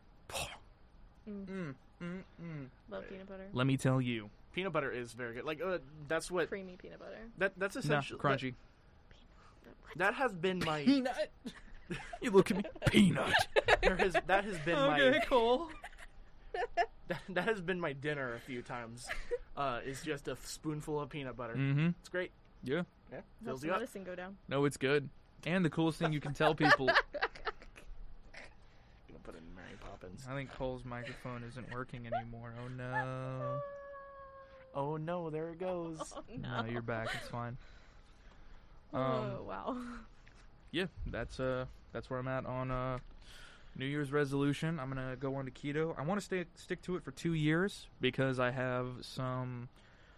Mm, 1.29 1.45
Mm, 1.47 1.73
mm, 2.01 2.19
mm. 2.41 2.65
love 2.89 3.07
peanut 3.09 3.27
butter. 3.29 3.47
Let 3.53 3.65
me 3.67 3.77
tell 3.77 4.01
you, 4.01 4.29
peanut 4.53 4.73
butter 4.73 4.91
is 4.91 5.13
very 5.13 5.35
good. 5.35 5.45
Like 5.45 5.61
uh, 5.61 5.77
that's 6.07 6.29
what 6.29 6.49
Creamy 6.49 6.75
peanut 6.77 6.99
butter. 6.99 7.15
that 7.37 7.53
that's 7.57 7.75
nah, 7.75 7.79
essentially 7.79 8.19
crunchy. 8.19 8.53
That, 9.63 9.97
that 9.97 10.13
has 10.15 10.33
been 10.33 10.59
my 10.59 10.83
Peanut. 10.83 11.31
you 12.21 12.31
look 12.31 12.51
at 12.51 12.57
me, 12.57 12.63
peanut. 12.87 13.33
there 13.81 13.95
has 13.95 14.15
that 14.27 14.43
has 14.43 14.57
been 14.59 14.75
okay, 14.75 15.21
Cole. 15.27 15.69
my 15.81 15.82
that, 17.07 17.19
that 17.29 17.43
has 17.45 17.61
been 17.61 17.79
my 17.79 17.93
dinner 17.93 18.33
a 18.35 18.39
few 18.39 18.61
times. 18.61 19.07
Uh, 19.55 19.79
is 19.85 20.01
just 20.01 20.27
a 20.27 20.35
spoonful 20.43 20.99
of 20.99 21.09
peanut 21.09 21.37
butter. 21.37 21.53
Mm-hmm. 21.55 21.89
It's 21.99 22.09
great. 22.09 22.31
Yeah. 22.63 22.83
Yeah, 23.11 23.17
Helps 23.17 23.45
fills 23.45 23.61
the 23.61 23.67
you 23.67 23.73
up. 23.73 23.79
medicine 23.79 24.03
go 24.03 24.15
down. 24.15 24.37
No, 24.47 24.65
it's 24.65 24.77
good. 24.77 25.09
And 25.45 25.63
the 25.63 25.69
coolest 25.69 25.99
thing 25.99 26.11
you 26.13 26.19
can 26.21 26.33
tell 26.33 26.55
people, 26.55 26.87
Gonna 26.87 26.97
put 29.23 29.35
in 29.35 29.41
Mary 29.55 29.75
Poppins. 29.79 30.25
I 30.29 30.33
think 30.33 30.51
Cole's 30.53 30.83
microphone 30.85 31.43
isn't 31.47 31.71
working 31.73 32.07
anymore. 32.07 32.53
Oh 32.63 32.67
no. 32.69 33.59
Oh 34.75 34.97
no, 34.97 35.29
there 35.29 35.51
it 35.51 35.59
goes. 35.59 35.99
Oh 36.17 36.23
no. 36.35 36.63
No, 36.63 36.67
you're 36.67 36.81
back. 36.81 37.07
It's 37.13 37.29
fine. 37.29 37.57
oh 38.91 38.99
Um, 38.99 39.45
wow. 39.45 39.77
yeah, 40.71 40.85
that's 41.05 41.39
uh, 41.39 41.65
that's 41.91 42.09
where 42.09 42.17
I'm 42.17 42.27
at 42.27 42.47
on 42.47 42.71
uh, 42.71 42.97
New 43.75 43.85
Year's 43.85 44.11
resolution. 44.11 44.79
I'm 44.79 44.89
gonna 44.89 45.15
go 45.19 45.35
on 45.35 45.45
to 45.45 45.51
keto. 45.51 45.97
I 45.97 46.03
want 46.03 46.19
to 46.19 46.25
stay 46.25 46.45
stick 46.55 46.81
to 46.83 46.95
it 46.95 47.03
for 47.03 47.11
two 47.11 47.33
years 47.33 47.87
because 48.01 48.39
I 48.39 48.51
have 48.51 48.87
some 49.01 49.69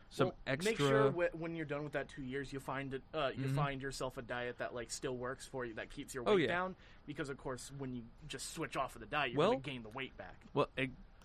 some 0.10 0.28
Well, 0.28 0.36
extra. 0.48 0.72
Make 0.72 0.78
sure 0.78 1.12
wh- 1.12 1.40
when 1.42 1.56
you're 1.56 1.66
done 1.66 1.84
with 1.84 1.94
that 1.94 2.08
two 2.10 2.22
years, 2.22 2.54
you 2.54 2.60
find 2.60 2.94
it. 2.94 3.02
Uh, 3.14 3.32
you 3.36 3.46
Mhm. 3.46 3.56
find 3.56 3.82
yourself 3.82 4.18
a 4.18 4.22
diet 4.22 4.58
that 4.60 4.74
like 4.74 4.92
still 4.92 5.18
works 5.18 5.46
for 5.46 5.66
you, 5.66 5.74
that 5.76 5.90
keeps 5.90 6.14
your 6.14 6.24
Oh, 6.28 6.36
weight 6.36 6.42
yeah. 6.44 6.48
down. 6.56 6.76
Because 7.06 7.30
of 7.30 7.38
course, 7.38 7.72
when 7.78 7.94
you 7.96 8.04
just 8.28 8.54
switch 8.54 8.76
off 8.78 8.96
of 8.96 9.02
the 9.02 9.08
diet, 9.08 9.32
you're 9.32 9.40
Well- 9.40 9.52
gonna 9.52 9.62
gain 9.62 9.84
the 9.84 9.90
weight 9.90 10.16
back. 10.18 10.36
Well, 10.54 10.70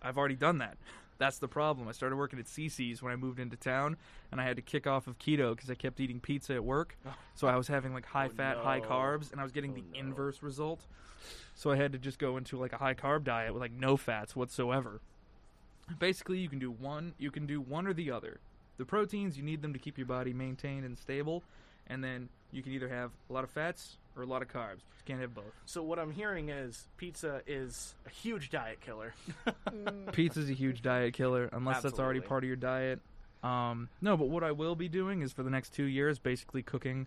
I've 0.02 0.16
already 0.18 0.34
done 0.36 0.58
that. 0.58 0.78
That's 1.20 1.38
the 1.38 1.48
problem. 1.48 1.86
I 1.86 1.92
started 1.92 2.16
working 2.16 2.38
at 2.38 2.46
CiCi's 2.46 3.02
when 3.02 3.12
I 3.12 3.16
moved 3.16 3.38
into 3.40 3.54
town, 3.54 3.98
and 4.32 4.40
I 4.40 4.44
had 4.44 4.56
to 4.56 4.62
kick 4.62 4.86
off 4.86 5.06
of 5.06 5.18
keto 5.18 5.54
because 5.54 5.68
I 5.70 5.74
kept 5.74 6.00
eating 6.00 6.18
pizza 6.18 6.54
at 6.54 6.64
work. 6.64 6.96
Oh. 7.06 7.12
So 7.34 7.46
I 7.46 7.56
was 7.56 7.68
having 7.68 7.92
like 7.92 8.06
high 8.06 8.26
Oh, 8.26 8.30
fat, 8.30 8.56
high 8.56 8.80
carbs, 8.80 9.30
and 9.30 9.38
I 9.38 9.44
was 9.44 9.52
getting 9.52 9.72
Oh, 9.72 9.74
the 9.74 9.82
no. 9.92 9.98
inverse 9.98 10.42
result. 10.42 10.80
So 11.54 11.70
I 11.70 11.76
had 11.76 11.92
to 11.92 11.98
just 11.98 12.18
go 12.18 12.38
into 12.38 12.56
like 12.56 12.72
a 12.72 12.78
high 12.78 12.94
carb 12.94 13.24
diet 13.24 13.52
with 13.52 13.60
like 13.60 13.70
no 13.72 13.98
fats 13.98 14.34
whatsoever. 14.34 15.02
Basically, 15.98 16.38
you 16.38 16.48
can 16.48 16.58
do 16.58 16.70
one. 16.70 17.12
You 17.18 17.30
can 17.30 17.46
do 17.46 17.60
one 17.60 17.86
or 17.86 17.92
the 17.92 18.10
other. 18.10 18.40
The 18.78 18.86
proteins 18.86 19.36
you 19.36 19.42
need 19.42 19.60
them 19.60 19.74
to 19.74 19.78
keep 19.78 19.98
your 19.98 20.06
body 20.06 20.32
maintained 20.32 20.86
and 20.86 20.98
stable, 20.98 21.42
and 21.86 22.02
then 22.02 22.30
you 22.50 22.62
can 22.62 22.72
either 22.72 22.88
have 22.88 23.10
a 23.28 23.32
lot 23.34 23.44
of 23.44 23.50
fats 23.50 23.98
or 24.16 24.22
a 24.22 24.26
lot 24.26 24.42
of 24.42 24.48
carbs. 24.48 24.80
You 24.98 25.04
can't 25.06 25.20
have 25.20 25.34
both. 25.34 25.44
So 25.66 25.82
what 25.82 25.98
I'm 25.98 26.10
hearing 26.12 26.48
is 26.50 26.88
pizza 26.96 27.42
is 27.46 27.94
a 28.06 28.10
huge 28.10 28.50
diet 28.50 28.80
killer. 28.80 29.14
Mm, 29.70 30.12
Pizza's 30.12 30.50
a 30.50 30.52
huge 30.52 30.82
diet 30.82 31.14
killer 31.14 31.48
unless 31.52 31.82
that's 31.82 31.98
already 31.98 32.18
Absolutely. 32.18 32.28
part 32.28 32.44
of 32.44 32.48
your 32.48 32.56
diet. 32.56 33.00
Um, 33.42 33.88
no, 34.02 34.16
but 34.16 34.28
what 34.28 34.42
I 34.44 34.52
will 34.52 34.74
be 34.74 34.88
doing 34.88 35.22
is 35.22 35.32
for 35.32 35.42
the 35.42 35.50
next 35.50 35.72
two 35.72 35.84
years, 35.84 36.18
basically 36.18 36.62
cooking 36.62 37.06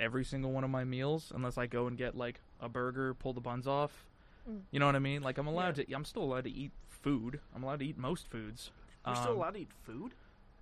every 0.00 0.24
single 0.24 0.50
one 0.50 0.64
of 0.64 0.70
my 0.70 0.82
meals, 0.84 1.30
unless 1.34 1.58
I 1.58 1.66
go 1.66 1.86
and 1.86 1.96
get 1.96 2.16
like 2.16 2.40
a 2.60 2.68
burger, 2.68 3.14
pull 3.14 3.32
the 3.34 3.40
buns 3.40 3.66
off. 3.68 4.04
Mm. 4.50 4.60
You 4.70 4.80
know 4.80 4.86
what 4.86 4.96
I 4.96 4.98
mean? 5.00 5.22
Like 5.22 5.38
I'm 5.38 5.46
allowed 5.46 5.76
to. 5.76 5.92
I'm 5.92 6.04
still 6.04 6.22
allowed 6.24 6.44
to 6.44 6.50
eat 6.50 6.72
food. 6.88 7.38
I'm 7.54 7.62
allowed 7.62 7.80
to 7.80 7.86
eat 7.86 7.98
most 7.98 8.28
foods. 8.28 8.70
You're 9.06 9.14
still 9.16 9.32
Um, 9.32 9.36
allowed 9.36 9.50
to 9.54 9.60
eat 9.60 9.70
food? 9.84 10.14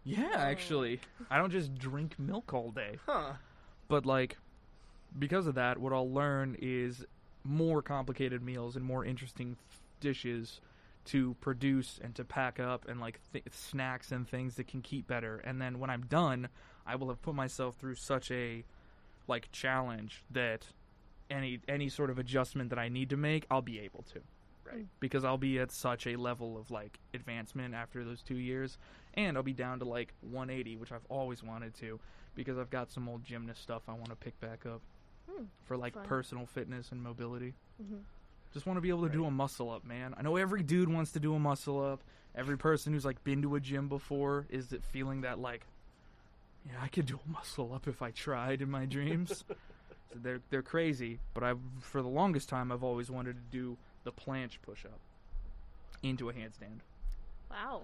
Yeah, 0.04 0.28
Oh. 0.34 0.38
actually, 0.38 1.00
I 1.30 1.38
don't 1.38 1.50
just 1.50 1.74
drink 1.78 2.18
milk 2.18 2.52
all 2.52 2.70
day. 2.72 2.98
Huh. 3.06 3.34
But 3.88 4.04
like, 4.06 4.36
because 5.16 5.46
of 5.46 5.54
that, 5.54 5.78
what 5.78 5.92
I'll 5.92 6.10
learn 6.10 6.56
is 6.60 7.04
more 7.44 7.82
complicated 7.82 8.42
meals 8.42 8.76
and 8.76 8.84
more 8.84 9.04
interesting 9.04 9.56
f- 9.70 9.80
dishes 10.00 10.60
to 11.06 11.34
produce 11.40 11.98
and 12.02 12.14
to 12.14 12.24
pack 12.24 12.60
up 12.60 12.86
and 12.88 13.00
like 13.00 13.20
th- 13.32 13.44
snacks 13.50 14.12
and 14.12 14.28
things 14.28 14.56
that 14.56 14.68
can 14.68 14.82
keep 14.82 15.06
better. 15.06 15.38
And 15.38 15.60
then 15.60 15.78
when 15.78 15.88
I'm 15.88 16.02
done, 16.02 16.48
I 16.86 16.96
will 16.96 17.08
have 17.08 17.22
put 17.22 17.34
myself 17.34 17.76
through 17.76 17.94
such 17.94 18.30
a 18.30 18.64
like 19.26 19.50
challenge 19.52 20.24
that 20.30 20.66
any 21.30 21.60
any 21.68 21.88
sort 21.88 22.10
of 22.10 22.18
adjustment 22.18 22.70
that 22.70 22.78
I 22.78 22.88
need 22.88 23.10
to 23.10 23.16
make, 23.16 23.46
I'll 23.50 23.62
be 23.62 23.80
able 23.80 24.04
to. 24.12 24.20
Right. 24.70 24.86
Because 25.00 25.24
I'll 25.24 25.38
be 25.38 25.58
at 25.58 25.72
such 25.72 26.06
a 26.06 26.16
level 26.16 26.58
of 26.58 26.70
like 26.70 26.98
advancement 27.14 27.74
after 27.74 28.04
those 28.04 28.22
2 28.22 28.34
years 28.34 28.76
and 29.14 29.38
I'll 29.38 29.42
be 29.42 29.54
down 29.54 29.78
to 29.78 29.86
like 29.86 30.12
180, 30.20 30.76
which 30.76 30.92
I've 30.92 31.06
always 31.08 31.42
wanted 31.42 31.74
to 31.76 31.98
because 32.34 32.58
I've 32.58 32.68
got 32.68 32.92
some 32.92 33.08
old 33.08 33.24
gymnast 33.24 33.62
stuff 33.62 33.82
I 33.88 33.92
want 33.92 34.10
to 34.10 34.16
pick 34.16 34.38
back 34.40 34.66
up 34.66 34.82
Hmm, 35.30 35.44
for 35.64 35.76
like 35.76 35.94
fun. 35.94 36.04
personal 36.04 36.46
fitness 36.46 36.90
and 36.92 37.02
mobility. 37.02 37.54
mhm. 37.82 38.00
Just 38.54 38.64
want 38.66 38.78
to 38.78 38.80
be 38.80 38.88
able 38.88 39.02
to 39.06 39.12
do 39.12 39.26
a 39.26 39.30
muscle 39.30 39.70
up, 39.70 39.84
man. 39.84 40.14
I 40.16 40.22
know 40.22 40.36
every 40.36 40.62
dude 40.62 40.88
wants 40.88 41.12
to 41.12 41.20
do 41.20 41.34
a 41.34 41.38
muscle 41.38 41.84
up. 41.84 42.00
Every 42.34 42.56
person 42.56 42.92
who's 42.94 43.04
like 43.04 43.22
been 43.22 43.42
to 43.42 43.56
a 43.56 43.60
gym 43.60 43.88
before 43.88 44.46
is 44.48 44.68
that 44.68 44.82
feeling 44.84 45.20
that 45.20 45.38
like, 45.38 45.66
yeah, 46.66 46.80
I 46.82 46.88
could 46.88 47.04
do 47.06 47.18
a 47.26 47.30
muscle 47.30 47.74
up 47.74 47.86
if 47.86 48.00
I 48.00 48.10
tried 48.10 48.62
in 48.62 48.70
my 48.70 48.86
dreams. 48.86 49.44
so 49.48 50.14
they're 50.14 50.40
they're 50.48 50.62
crazy, 50.62 51.18
but 51.34 51.44
I 51.44 51.54
for 51.80 52.00
the 52.00 52.08
longest 52.08 52.48
time 52.48 52.72
I've 52.72 52.82
always 52.84 53.10
wanted 53.10 53.34
to 53.34 53.42
do 53.56 53.76
the 54.04 54.12
planche 54.12 54.60
push 54.62 54.84
up 54.86 54.98
into 56.02 56.30
a 56.30 56.32
handstand. 56.32 56.80
Wow. 57.50 57.82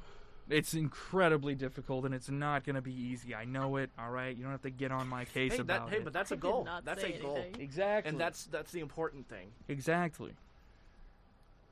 It's 0.51 0.75
incredibly 0.75 1.55
difficult 1.55 2.05
and 2.05 2.15
it's 2.15 2.29
not 2.31 2.65
going 2.65 2.77
to 2.77 2.83
be 2.83 2.93
easy. 2.93 3.35
I 3.35 3.45
know 3.47 3.77
it. 3.77 3.91
All 3.99 4.11
right, 4.11 4.37
you 4.37 4.43
don't 4.43 4.53
have 4.53 4.63
to 4.63 4.71
get 4.71 4.93
on 4.93 5.09
my 5.09 5.25
case 5.25 5.53
Hey, 5.55 5.63
that, 5.63 5.89
hey, 5.89 5.97
it. 5.97 6.05
but 6.05 6.13
that's 6.13 6.33
I 6.33 6.35
a 6.35 6.37
did 6.37 6.43
goal. 6.43 6.69
That's 6.85 7.01
say 7.01 7.15
a 7.15 7.23
goal. 7.23 7.37
anything. 7.37 7.61
exactly. 7.63 8.11
And 8.11 8.21
that's 8.21 8.45
that's 8.47 8.71
the 8.73 8.81
important 8.81 9.29
thing. 9.29 9.49
Exactly. 9.69 10.33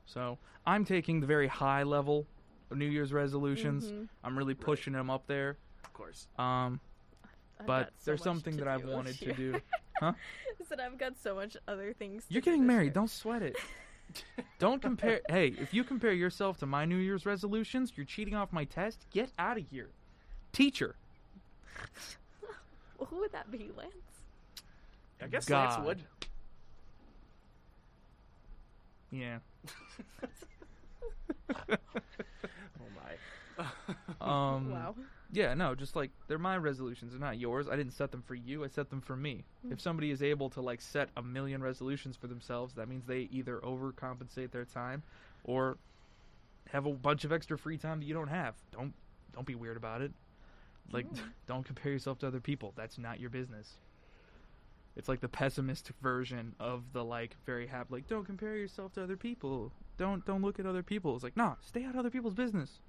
So 0.05 0.37
I'm 0.65 0.85
taking 0.85 1.19
the 1.19 1.27
very 1.27 1.47
high 1.47 1.83
level 1.83 2.25
of 2.71 2.77
New 2.77 2.87
Year's 2.87 3.13
resolutions. 3.13 3.85
Mhm. 3.91 4.07
I'm 4.23 4.37
really 4.37 4.55
pushing 4.55 4.93
them 4.93 5.09
up 5.09 5.27
there. 5.27 5.57
Of 5.85 5.93
course. 5.93 6.27
Um, 6.39 6.79
I've 7.59 7.67
but 7.67 7.87
so 7.99 8.05
there's 8.05 8.23
something 8.23 8.57
that 8.57 8.67
I've 8.67 8.85
wanted 8.85 9.17
to 9.19 9.25
year. 9.25 9.33
do. 9.35 9.59
I 10.01 10.13
said 10.67 10.79
I've 10.79 10.97
got 10.97 11.13
so 11.21 11.35
much 11.35 11.55
other 11.67 11.93
things. 11.93 12.25
You're 12.29 12.41
do 12.41 12.45
getting 12.45 12.61
this 12.61 12.67
married. 12.67 12.85
year. 12.85 12.93
Don't 12.93 13.09
sweat 13.09 13.41
it. 13.43 13.55
Don't 14.59 14.81
compare. 14.81 15.21
hey, 15.29 15.53
if 15.59 15.73
you 15.73 15.83
compare 15.83 16.13
yourself 16.13 16.57
to 16.59 16.65
my 16.65 16.85
New 16.85 16.97
Year's 16.97 17.25
resolutions, 17.25 17.91
you're 17.95 18.05
cheating 18.05 18.35
off 18.35 18.51
my 18.53 18.65
test. 18.65 19.05
Get 19.11 19.31
out 19.39 19.57
of 19.57 19.65
here, 19.69 19.89
teacher. 20.51 20.95
Well, 22.97 23.07
who 23.09 23.19
would 23.19 23.31
that 23.31 23.51
be, 23.51 23.69
Lance? 23.77 23.91
I 25.21 25.27
guess 25.27 25.45
God. 25.45 25.69
Lance 25.69 25.85
would. 25.85 26.03
Yeah. 29.11 29.37
Oh 32.79 32.85
my. 32.95 33.65
Um, 34.19 34.71
wow. 34.71 34.95
Yeah, 35.33 35.55
no, 35.55 35.73
just 35.73 35.95
like 35.95 36.11
they're 36.27 36.37
my 36.37 36.57
resolutions, 36.57 37.11
they're 37.11 37.19
not 37.19 37.39
yours. 37.39 37.67
I 37.67 37.75
didn't 37.75 37.93
set 37.93 38.11
them 38.11 38.21
for 38.21 38.35
you. 38.35 38.63
I 38.63 38.67
set 38.67 38.91
them 38.91 39.01
for 39.01 39.15
me. 39.15 39.43
Mm. 39.65 39.73
If 39.73 39.81
somebody 39.81 40.11
is 40.11 40.21
able 40.21 40.51
to 40.51 40.61
like 40.61 40.79
set 40.79 41.09
a 41.17 41.23
million 41.23 41.63
resolutions 41.63 42.15
for 42.15 42.27
themselves, 42.27 42.75
that 42.75 42.87
means 42.87 43.05
they 43.05 43.27
either 43.31 43.57
overcompensate 43.63 44.51
their 44.51 44.65
time 44.65 45.01
or 45.43 45.77
have 46.71 46.85
a 46.85 46.91
bunch 46.93 47.23
of 47.25 47.31
extra 47.31 47.57
free 47.57 47.77
time 47.77 47.99
that 47.99 48.05
you 48.05 48.13
don't 48.13 48.27
have. 48.27 48.53
Don't 48.71 48.93
don't 49.33 49.47
be 49.47 49.55
weird 49.55 49.75
about 49.75 50.01
it. 50.03 50.11
Like 50.91 51.07
Mm. 51.11 51.19
don't 51.47 51.65
compare 51.65 51.91
yourself 51.91 52.19
to 52.19 52.27
other 52.27 52.39
people. 52.39 52.71
That's 52.75 52.99
not 52.99 53.19
your 53.19 53.31
business. 53.31 53.77
It's 54.95 55.09
like 55.09 55.21
the 55.21 55.29
pessimistic 55.29 55.95
version 56.03 56.53
of 56.59 56.83
the 56.93 57.03
like 57.03 57.35
very 57.47 57.65
happy 57.65 57.87
like 57.91 58.07
don't 58.07 58.25
compare 58.25 58.55
yourself 58.55 58.93
to 58.93 59.03
other 59.03 59.17
people. 59.17 59.71
Don't 59.97 60.23
don't 60.25 60.43
look 60.43 60.59
at 60.59 60.67
other 60.67 60.83
people. 60.83 61.15
It's 61.15 61.23
like, 61.23 61.35
nah, 61.35 61.55
stay 61.61 61.83
out 61.85 61.95
of 61.95 61.99
other 62.01 62.11
people's 62.11 62.35
business. 62.35 62.79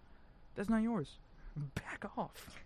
That's 0.57 0.69
not 0.69 0.83
yours. 0.83 1.17
Back 1.57 2.07
off. 2.17 2.61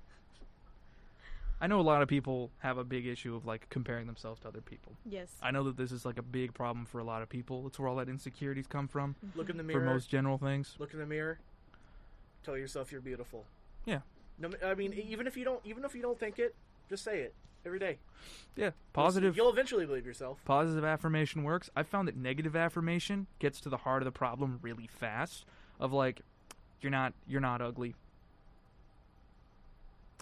I 1.61 1.67
know 1.67 1.81
a 1.81 1.83
lot 1.83 2.03
of 2.03 2.09
people 2.09 2.51
have 2.59 2.79
a 2.79 2.85
big 2.85 3.07
issue 3.07 3.35
of 3.35 3.45
like 3.45 3.69
comparing 3.69 4.07
themselves 4.07 4.41
to 4.41 4.49
other 4.49 4.61
people. 4.61 4.93
Yes. 5.05 5.29
I 5.43 5.51
know 5.51 5.65
that 5.65 5.77
this 5.77 5.91
is 5.91 6.05
like 6.05 6.19
a 6.19 6.23
big 6.23 6.55
problem 6.55 6.87
for 6.87 7.01
a 7.01 7.05
lot 7.05 7.21
of 7.21 7.29
people. 7.29 7.67
It's 7.67 7.79
where 7.79 7.89
all 7.89 7.97
that 7.97 8.09
insecurities 8.09 8.67
come 8.67 8.87
from 8.87 9.17
mm-hmm. 9.25 9.39
Look 9.39 9.51
in 9.51 9.57
the 9.57 9.65
mirror. 9.65 9.81
for 9.81 9.87
most 9.87 10.09
general 10.09 10.39
things. 10.39 10.77
Look 10.79 10.93
in 10.93 11.01
the 11.01 11.07
mirror. 11.07 11.41
Tell 12.45 12.57
yourself 12.57 12.93
you're 12.93 13.01
beautiful. 13.01 13.45
Yeah. 13.85 14.01
No, 14.39 14.51
I 14.65 14.75
mean, 14.75 14.93
even 14.93 15.27
if 15.27 15.37
you 15.37 15.45
don't, 15.45 15.61
even 15.65 15.85
if 15.85 15.95
you 15.95 16.03
don't 16.03 16.19
think 16.19 16.39
it, 16.39 16.55
just 16.89 17.03
say 17.03 17.21
it 17.21 17.35
every 17.67 17.81
day. 17.81 17.99
Yeah, 18.57 18.71
positive. 18.93 19.37
You'll 19.37 19.51
eventually 19.51 19.85
believe 19.85 20.07
yourself. 20.07 20.39
positive 20.45 20.85
affirmation 20.85 21.43
works. 21.43 21.69
I 21.75 21.83
found 21.83 22.07
that 22.07 22.17
negative 22.17 22.55
affirmation 22.55 23.27
gets 23.41 23.61
to 23.63 23.69
the 23.69 23.79
heart 23.79 24.03
of 24.03 24.05
the 24.05 24.13
problem 24.13 24.61
really 24.63 24.87
fast. 24.87 25.45
Of 25.81 25.93
like, 25.93 26.23
you're 26.81 26.91
not 26.91 27.15
you're 27.27 27.41
not 27.41 27.61
ugly, 27.61 27.95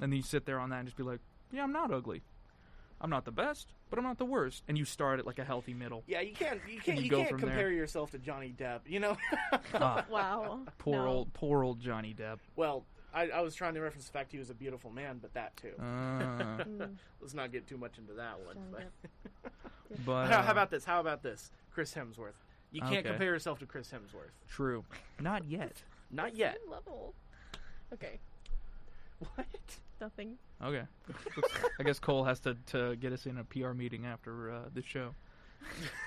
and 0.00 0.12
then 0.12 0.16
you 0.16 0.22
sit 0.22 0.44
there 0.46 0.58
on 0.60 0.70
that 0.70 0.78
and 0.78 0.86
just 0.86 0.96
be 0.96 1.02
like, 1.02 1.20
yeah, 1.52 1.62
I'm 1.62 1.72
not 1.72 1.92
ugly. 1.92 2.22
I'm 3.00 3.10
not 3.10 3.24
the 3.26 3.30
best, 3.32 3.68
but 3.90 3.98
I'm 3.98 4.04
not 4.04 4.16
the 4.18 4.24
worst. 4.24 4.62
And 4.68 4.78
you 4.78 4.84
start 4.86 5.18
at 5.18 5.26
like 5.26 5.38
a 5.38 5.44
healthy 5.44 5.74
middle. 5.74 6.02
Yeah, 6.06 6.20
you 6.22 6.32
can't, 6.32 6.60
you 6.68 6.80
can't, 6.80 6.98
you 6.98 7.04
you, 7.04 7.10
can't 7.10 7.28
compare 7.38 7.56
there. 7.56 7.70
yourself 7.70 8.10
to 8.12 8.18
Johnny 8.18 8.54
Depp. 8.58 8.80
You 8.86 9.00
know. 9.00 9.16
Ah, 9.74 10.04
Wow. 10.10 10.60
poor 10.78 11.02
No. 11.02 11.06
old 11.06 11.32
poor 11.34 11.62
old 11.62 11.78
Johnny 11.80 12.14
Depp. 12.18 12.38
well, 12.56 12.84
I, 13.14 13.28
I 13.28 13.40
was 13.40 13.54
trying 13.54 13.74
to 13.74 13.80
reference 13.80 14.06
the 14.06 14.12
fact 14.12 14.32
he 14.32 14.38
was 14.38 14.50
a 14.50 14.54
beautiful 14.54 14.90
man, 14.90 15.18
but 15.20 15.32
that 15.34 15.56
too. 15.56 15.72
Uh, 15.82 16.86
Let's 17.20 17.34
not 17.34 17.52
get 17.52 17.66
too 17.66 17.76
much 17.78 17.98
into 17.98 18.12
that 18.14 18.38
one. 18.40 18.56
But 18.72 19.52
but 20.04 20.26
how, 20.30 20.38
uh, 20.40 20.42
how 20.42 20.52
about 20.52 20.70
this? 20.70 20.84
How 20.84 21.00
about 21.00 21.22
this? 21.22 21.50
Chris 21.72 21.94
Hemsworth. 21.94 22.32
You 22.72 22.80
can't 22.80 22.94
Okay. 22.98 23.08
compare 23.10 23.28
yourself 23.32 23.58
to 23.60 23.66
Chris 23.66 23.90
Hemsworth. 23.90 24.30
true? 24.48 24.84
Not 25.20 25.44
yet. 25.44 25.82
Not 26.10 26.34
yet. 26.34 26.58
same 26.62 26.70
level. 26.72 27.14
Okay. 27.92 28.18
What? 29.18 29.46
Nothing. 30.00 30.36
Okay. 30.62 30.82
I 31.80 31.82
guess 31.82 31.98
Cole 31.98 32.24
has 32.24 32.40
to, 32.40 32.56
to 32.66 32.96
get 32.96 33.12
us 33.12 33.26
in 33.26 33.38
a 33.38 33.44
PR 33.44 33.72
meeting 33.72 34.04
after 34.04 34.52
uh, 34.52 34.58
the 34.74 34.82
show. 34.82 35.14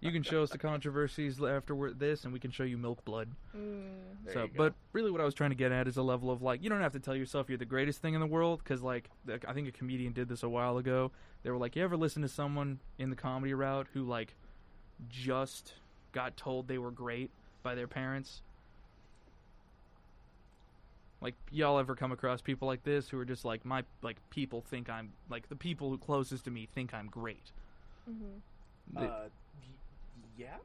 You 0.00 0.10
can 0.10 0.22
show 0.22 0.42
us 0.42 0.50
the 0.50 0.58
controversies 0.58 1.40
after 1.40 1.92
this, 1.92 2.24
and 2.24 2.32
we 2.32 2.40
can 2.40 2.50
show 2.50 2.64
you 2.64 2.76
Milk 2.76 3.04
Blood. 3.04 3.30
Mm. 3.56 4.32
So, 4.32 4.48
but 4.56 4.74
really, 4.92 5.10
what 5.10 5.20
I 5.20 5.24
was 5.24 5.34
trying 5.34 5.50
to 5.50 5.56
get 5.56 5.70
at 5.70 5.86
is 5.86 5.96
a 5.96 6.02
level 6.02 6.30
of 6.30 6.42
like, 6.42 6.62
you 6.62 6.68
don't 6.68 6.80
have 6.80 6.92
to 6.92 7.00
tell 7.00 7.14
yourself 7.14 7.48
you're 7.48 7.58
the 7.58 7.64
greatest 7.64 8.02
thing 8.02 8.14
in 8.14 8.20
the 8.20 8.26
world, 8.26 8.60
because 8.62 8.82
like, 8.82 9.10
I 9.46 9.52
think 9.52 9.68
a 9.68 9.72
comedian 9.72 10.12
did 10.12 10.28
this 10.28 10.42
a 10.42 10.48
while 10.48 10.78
ago. 10.78 11.12
They 11.42 11.50
were 11.50 11.56
like, 11.56 11.76
you 11.76 11.84
ever 11.84 11.96
listen 11.96 12.22
to 12.22 12.28
someone 12.28 12.80
in 12.98 13.10
the 13.10 13.16
comedy 13.16 13.54
route 13.54 13.86
who 13.92 14.02
like 14.02 14.34
just 15.08 15.74
got 16.12 16.36
told 16.36 16.68
they 16.68 16.78
were 16.78 16.90
great 16.90 17.30
by 17.62 17.74
their 17.74 17.88
parents? 17.88 18.42
Like, 21.22 21.34
y'all 21.52 21.78
ever 21.78 21.94
come 21.94 22.10
across 22.12 22.40
people 22.42 22.66
like 22.66 22.82
this 22.82 23.08
who 23.08 23.18
are 23.18 23.24
just 23.24 23.44
like, 23.44 23.64
my 23.64 23.84
like 24.02 24.16
people 24.30 24.60
think 24.60 24.90
I'm 24.90 25.12
like 25.30 25.48
the 25.48 25.56
people 25.56 25.88
who 25.90 25.96
closest 25.98 26.44
to 26.46 26.50
me 26.50 26.68
think 26.74 26.92
I'm 26.92 27.06
great. 27.06 27.52
Mm-hmm. 28.10 28.98
They- 29.00 29.06
Uh, 29.06 29.28
y- 29.60 29.68
yeah. 30.36 30.56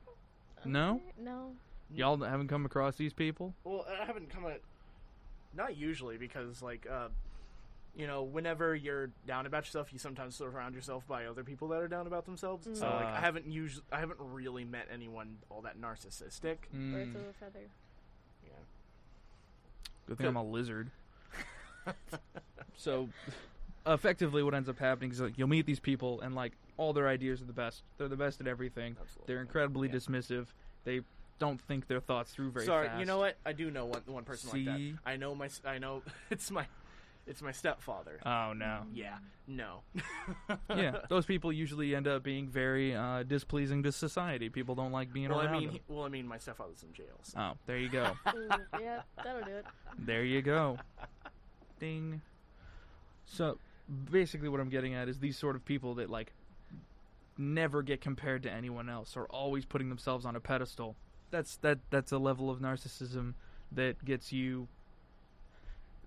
No? 0.66 1.02
No. 1.18 1.52
y'all 1.94 2.18
haven't 2.18 2.48
come 2.48 2.66
across 2.66 2.96
these 2.96 3.14
people? 3.14 3.54
Well, 3.64 3.86
I 4.02 4.06
haven't 4.06 4.30
come 4.30 4.46
at. 4.48 4.62
Not 5.56 5.78
usually, 5.78 6.18
because 6.18 6.62
like, 6.62 6.88
uh, 6.92 7.10
you 7.96 8.06
know, 8.08 8.24
whenever 8.24 8.76
you're 8.76 9.10
down 9.28 9.46
about 9.46 9.66
yourself, 9.66 9.94
you 9.94 10.00
sometimes 10.00 10.36
surround 10.36 10.76
yourself 10.76 11.08
by 11.08 11.26
other 11.26 11.44
people 11.44 11.68
that 11.70 11.82
are 11.82 11.88
down 11.88 12.06
about 12.08 12.26
themselves. 12.26 12.68
So 12.74 12.86
like, 12.86 13.06
Ah. 13.06 13.18
I 13.18 13.20
haven't 13.20 13.46
usually, 13.52 13.84
I 13.92 14.00
haven't 14.00 14.20
really 14.20 14.66
met 14.66 14.88
anyone 14.92 15.38
all 15.50 15.62
that 15.62 15.80
narcissistic. 15.80 16.58
Birds 16.74 17.10
Mm, 17.12 17.16
of 17.16 17.22
a 17.28 17.34
feather. 17.34 17.70
Yeah. 18.44 18.50
Good 20.08 20.18
thing 20.18 20.28
I'm 20.28 20.36
a 20.36 20.44
lizard. 20.44 20.90
so, 22.78 23.10
effectively, 23.86 24.44
what 24.44 24.54
ends 24.54 24.70
up 24.70 24.80
happening 24.80 25.12
is 25.12 25.20
like 25.22 25.38
you'll 25.38 25.48
meet 25.48 25.66
these 25.66 25.80
people, 25.80 26.22
and 26.22 26.36
like 26.36 26.54
all 26.78 26.94
their 26.94 27.08
ideas 27.08 27.42
are 27.42 27.46
the 27.46 27.54
best. 27.54 27.84
They're 27.98 28.08
the 28.08 28.16
best 28.16 28.40
at 28.42 28.48
everything. 28.48 28.96
Absolutely. 29.00 29.34
They're 29.34 29.42
incredibly 29.42 29.88
Yeah. 29.88 29.96
dismissive. 29.96 30.48
They 30.84 31.02
don't 31.40 31.62
think 31.62 31.88
their 31.88 32.00
thoughts 32.00 32.32
through 32.32 32.52
very 32.52 32.66
Sorry, 32.66 32.88
fast. 32.88 33.00
you 33.00 33.06
know 33.06 33.20
what? 33.20 33.38
I 33.46 33.54
do 33.54 33.70
know 33.70 33.86
one 33.86 34.02
one 34.06 34.24
person 34.24 34.50
like 34.50 34.58
See? 34.58 34.92
that. 34.92 35.00
I 35.06 35.18
know 35.18 35.36
my. 35.36 35.50
I 35.66 35.78
know 35.78 36.02
it's 36.30 36.50
my, 36.52 36.66
it's 37.28 37.42
my 37.42 37.52
stepfather. 37.52 38.20
Oh 38.26 38.54
no. 38.54 38.82
yeah. 38.94 39.18
No. 39.48 39.82
yeah, 40.70 40.98
those 41.10 41.26
people 41.26 41.54
usually 41.54 41.96
end 41.96 42.08
up 42.08 42.22
being 42.24 42.48
very 42.50 42.94
uh, 42.96 43.24
displeasing 43.24 43.84
to 43.84 43.92
society. 43.92 44.50
People 44.50 44.76
don't 44.76 44.92
like 44.92 45.14
being 45.14 45.30
Well, 45.30 45.40
around 45.42 45.56
I 45.56 45.60
mean, 45.60 45.68
them. 45.70 45.80
well, 45.88 46.04
I 46.04 46.10
mean, 46.10 46.28
my 46.28 46.38
stepfather's 46.38 46.84
in 46.84 46.92
jail. 46.94 47.18
So. 47.24 47.40
Oh, 47.40 47.54
there 47.66 47.78
you 47.78 47.88
go. 47.90 48.12
Ooh, 48.36 48.50
yeah, 48.82 49.02
that'll 49.24 49.44
do 49.44 49.56
it. 49.58 49.66
There 50.00 50.24
you 50.26 50.42
go. 50.42 50.78
Ding. 51.80 52.22
So 53.26 53.58
basically 54.12 54.50
what 54.50 54.60
I'm 54.60 54.70
getting 54.70 54.94
at 54.96 55.08
is 55.08 55.20
these 55.20 55.38
sort 55.38 55.56
of 55.56 55.64
people 55.64 55.96
that 55.96 56.10
like 56.10 56.34
never 57.38 57.82
get 57.84 58.02
compared 58.02 58.44
to 58.44 58.52
anyone 58.52 58.90
else 58.90 59.16
or 59.16 59.26
always 59.26 59.64
putting 59.66 59.90
themselves 59.90 60.26
on 60.26 60.36
a 60.36 60.40
pedestal. 60.40 60.96
That's 61.32 61.58
that 61.58 61.80
that's 61.90 62.12
a 62.12 62.18
level 62.18 62.50
of 62.50 62.60
narcissism 62.60 63.34
that 63.72 64.04
gets 64.04 64.32
you 64.32 64.68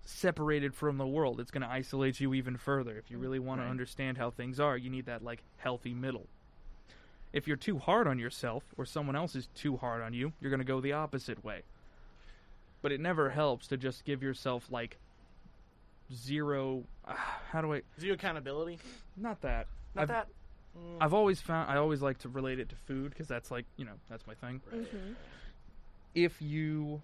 separated 0.03 0.73
from 0.73 0.97
the 0.97 1.05
world. 1.07 1.39
It's 1.39 1.51
going 1.51 1.61
to 1.61 1.69
isolate 1.69 2.19
you 2.19 2.33
even 2.33 2.57
further. 2.57 2.97
If 2.97 3.09
you 3.11 3.17
really 3.17 3.39
want 3.39 3.59
Right. 3.59 3.65
to 3.65 3.71
understand 3.71 4.17
how 4.17 4.31
things 4.31 4.59
are, 4.59 4.75
you 4.77 4.89
need 4.89 5.05
that 5.05 5.23
like 5.23 5.43
healthy 5.57 5.93
middle. 5.93 6.27
If 7.33 7.47
you're 7.47 7.55
too 7.57 7.77
hard 7.77 8.07
on 8.07 8.19
yourself 8.19 8.63
or 8.77 8.85
someone 8.85 9.15
else 9.15 9.35
is 9.35 9.47
too 9.55 9.77
hard 9.77 10.01
on 10.01 10.13
you, 10.13 10.33
you're 10.41 10.49
going 10.49 10.59
to 10.59 10.65
go 10.65 10.81
the 10.81 10.93
opposite 10.93 11.43
way. 11.45 11.61
But 12.81 12.91
it 12.91 12.99
never 12.99 13.29
helps 13.29 13.67
to 13.67 13.77
just 13.77 14.03
give 14.05 14.21
yourself 14.23 14.67
like 14.71 14.97
zero 16.13 16.83
uh, 17.05 17.13
how 17.51 17.61
do 17.61 17.73
I 17.73 17.81
Zero 17.99 18.15
accountability. 18.15 18.79
not 19.15 19.41
that. 19.41 19.67
Not 19.95 20.01
I've, 20.03 20.07
that. 20.09 20.27
Mm, 20.77 20.97
I've 21.01 21.13
always 21.13 21.41
found 21.41 21.69
I 21.69 21.77
always 21.77 22.01
like 22.01 22.17
to 22.19 22.29
relate 22.29 22.59
it 22.59 22.69
to 22.69 22.75
food 22.75 23.11
because 23.11 23.27
that's 23.27 23.51
like, 23.51 23.65
you 23.77 23.85
know, 23.85 23.93
that's 24.09 24.25
my 24.27 24.33
thing. 24.35 24.61
right. 24.71 24.81
Mm-hmm. 24.81 25.13
If 26.15 26.41
you 26.41 27.01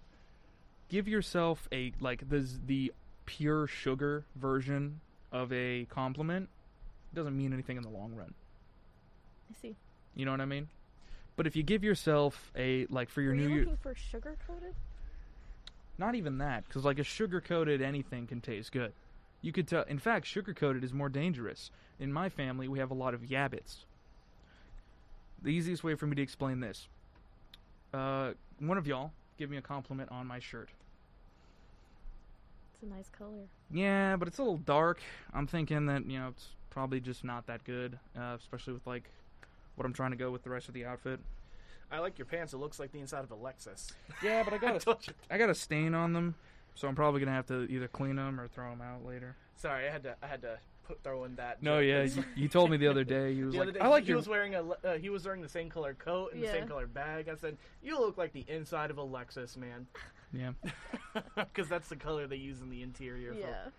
give 0.90 1.08
yourself 1.08 1.68
a 1.72 1.94
like 2.00 2.30
the 2.30 2.48
the 2.66 2.94
pure 3.26 3.68
sugar 3.68 4.26
version 4.36 5.02
of 5.32 5.52
a 5.52 5.86
compliment, 5.90 6.50
it 7.12 7.16
doesn't 7.16 7.38
mean 7.38 7.54
anything 7.54 7.78
in 7.78 7.84
the 7.84 7.90
long 7.90 8.14
run. 8.16 8.34
I 9.52 9.56
see. 9.62 9.76
You 10.16 10.26
know 10.26 10.32
what 10.32 10.42
I 10.42 10.46
mean? 10.46 10.70
But 11.36 11.46
if 11.46 11.56
you 11.56 11.64
give 11.64 11.84
yourself 11.84 12.52
a 12.56 12.86
like 12.90 13.10
for 13.10 13.22
your 13.22 13.32
Were 13.34 13.38
new 13.38 13.48
you 13.48 13.56
year, 13.56 13.60
looking 13.66 13.78
for 13.78 13.96
sugar 13.96 14.36
coated? 14.48 14.74
not 15.98 16.16
even 16.16 16.38
that, 16.40 16.64
because 16.68 16.86
like 16.86 17.00
a 17.00 17.04
sugar 17.04 17.42
coated 17.42 17.82
anything 17.82 18.28
can 18.28 18.42
taste 18.42 18.72
good. 18.72 18.94
You 19.42 19.52
could 19.52 19.68
tell. 19.68 19.84
In 19.84 20.00
fact, 20.00 20.26
sugar 20.26 20.54
coated 20.54 20.84
is 20.84 20.94
more 20.94 21.10
dangerous. 21.10 21.70
In 22.00 22.12
my 22.12 22.30
family, 22.30 22.68
we 22.68 22.80
have 22.80 22.92
a 22.92 22.96
lot 22.96 23.14
of 23.14 23.22
yabbits. 23.22 23.78
The 25.42 25.50
easiest 25.50 25.84
way 25.84 25.94
for 25.96 26.08
me 26.08 26.16
to 26.16 26.22
explain 26.22 26.60
this: 26.60 26.88
uh, 27.94 28.32
one 28.60 28.78
of 28.78 28.88
y'all 28.88 29.12
give 29.38 29.50
me 29.50 29.58
a 29.58 29.62
compliment 29.62 30.12
on 30.12 30.28
my 30.28 30.40
shirt. 30.40 30.70
It's 32.74 32.84
a 32.84 32.96
nice 32.96 33.10
color. 33.10 33.48
Yeah, 33.72 34.16
but 34.18 34.28
it's 34.28 34.38
a 34.38 34.44
little 34.44 34.58
dark. 34.58 35.00
I'm 35.34 35.48
thinking 35.48 35.86
that 35.88 36.06
you 36.10 36.20
know 36.20 36.30
it's 36.30 36.50
probably 36.70 37.00
just 37.00 37.24
not 37.24 37.48
that 37.48 37.64
good, 37.64 37.98
uh, 38.18 38.36
especially 38.40 38.74
with 38.74 38.86
like 38.86 39.10
what 39.76 39.86
I'm 39.86 39.94
trying 39.94 40.12
to 40.12 40.18
go 40.18 40.30
with 40.32 40.44
the 40.44 40.50
rest 40.50 40.68
of 40.68 40.74
the 40.74 40.86
outfit. 40.86 41.20
I 41.92 42.00
like 42.00 42.20
your 42.20 42.26
pants. 42.26 42.54
It 42.54 42.58
looks 42.58 42.80
like 42.80 42.92
the 42.92 43.00
inside 43.00 43.24
of 43.24 43.32
a 43.32 43.36
Lexus. 43.36 43.94
Yeah, 44.22 44.44
but 44.44 44.54
I 44.54 44.56
I 44.58 44.60
got 44.60 44.76
a, 44.76 44.80
told 44.80 45.08
you. 45.08 45.14
I 45.32 45.38
got 45.38 45.50
a 45.50 45.56
stain 45.56 45.94
on 45.94 46.14
them, 46.14 46.36
so 46.76 46.88
I'm 46.88 46.96
probably 46.96 47.20
gonna 47.20 47.32
have 47.32 47.48
to 47.48 47.64
either 47.72 47.88
clean 47.88 48.18
them 48.18 48.40
or 48.40 48.48
throw 48.48 48.70
them 48.70 48.82
out 48.82 49.06
later. 49.06 49.36
Sorry, 49.56 49.88
I 49.88 49.92
had 49.92 50.04
to. 50.04 50.16
I 50.22 50.28
had 50.28 50.42
to 50.44 50.60
put 50.88 51.04
throw 51.04 51.24
in 51.26 51.36
that. 51.36 51.62
No, 51.62 51.80
yeah, 51.80 52.04
you, 52.04 52.24
you 52.36 52.48
told 52.48 52.72
me 52.72 52.78
the 52.78 52.88
other 52.94 53.04
day. 53.04 53.32
You 53.32 53.48
was 53.48 53.56
like, 53.56 53.74
day, 53.74 53.80
I 53.80 53.88
like 53.88 54.04
he 54.04 54.10
your. 54.10 54.18
was 54.18 54.28
wearing 54.28 54.56
a. 54.56 54.64
Uh, 54.64 54.98
he 54.98 55.10
was 55.10 55.26
wearing 55.26 55.42
the 55.42 55.50
same 55.50 55.70
color 55.70 55.94
coat 55.94 56.34
and 56.34 56.42
the 56.42 56.48
same 56.48 56.68
color 56.68 56.88
bag. 56.88 57.30
I 57.30 57.36
said, 57.36 57.58
"You 57.84 58.00
look 58.00 58.18
like 58.18 58.34
the 58.34 58.46
inside 58.48 58.90
of 58.92 58.98
a 58.98 59.04
Lexus, 59.06 59.58
man," 59.58 59.88
Yeah, 60.34 60.52
because 61.36 61.68
that's 61.70 61.90
the 61.90 61.96
color 61.96 62.28
they 62.28 62.36
use 62.38 62.62
in 62.62 62.70
the 62.70 62.82
interior. 62.82 63.34
for- 63.34 63.40
Yeah. 63.40 63.70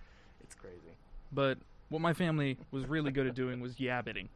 it's 0.42 0.54
crazy. 0.54 0.96
but 1.32 1.58
what 1.88 2.00
my 2.00 2.12
family 2.12 2.58
was 2.70 2.86
really 2.86 3.10
good 3.10 3.26
at 3.26 3.34
doing 3.34 3.60
was 3.60 3.76
yabbiting. 3.76 4.28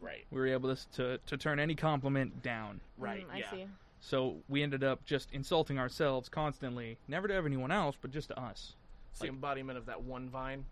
Right, 0.00 0.24
We 0.30 0.40
were 0.40 0.46
able 0.46 0.74
to 0.74 0.88
to, 0.92 1.18
to 1.26 1.36
turn 1.36 1.58
any 1.58 1.74
compliment 1.74 2.40
down. 2.42 2.80
right, 2.96 3.26
Mm, 3.28 3.32
I 3.34 3.38
yeah. 3.38 3.50
see. 3.50 3.66
So 4.00 4.36
we 4.48 4.62
ended 4.62 4.84
up 4.84 5.04
just 5.04 5.28
insulting 5.32 5.76
ourselves 5.78 6.28
constantly, 6.28 6.96
never 7.08 7.26
to 7.26 7.34
anyone 7.34 7.72
else, 7.72 7.96
but 8.00 8.12
just 8.12 8.28
to 8.28 8.40
us. 8.40 8.74
It's 9.10 9.18
the 9.20 9.26
embodiment 9.26 9.76
of 9.76 9.86
that 9.86 10.00
one 10.02 10.28
vine. 10.30 10.64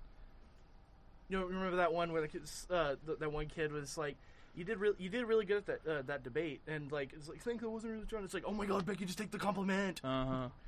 You 1.29 1.39
know, 1.39 1.45
remember 1.45 1.77
that 1.77 1.93
one 1.93 2.13
where 2.13 2.23
the 2.23 2.29
kids, 2.29 2.67
uh, 2.71 2.95
th- 3.05 3.19
that 3.19 3.33
one 3.33 3.47
kid 3.47 3.73
was 3.73 3.99
like, 3.99 4.17
"You 4.55 4.65
did 4.65 4.79
really, 4.79 4.97
you 4.99 5.09
did 5.09 5.25
really 5.25 5.45
good 5.45 5.59
at 5.59 5.67
that 5.85 5.91
uh, 5.91 6.03
that 6.03 6.23
debate," 6.23 6.61
and 6.67 6.91
like, 6.93 7.13
it's 7.13 7.29
like, 7.29 7.43
"Think 7.43 7.63
I 7.63 7.67
wasn't 7.67 7.93
really 7.95 8.07
trying." 8.07 8.25
It's 8.25 8.35
like, 8.35 8.45
"Oh 8.47 8.53
my 8.53 8.67
god, 8.67 8.87
Becky, 8.87 9.05
just 9.05 9.19
take 9.19 9.31
the 9.31 9.39
compliment." 9.39 10.01
Uh 10.05 10.25
huh. 10.27 10.49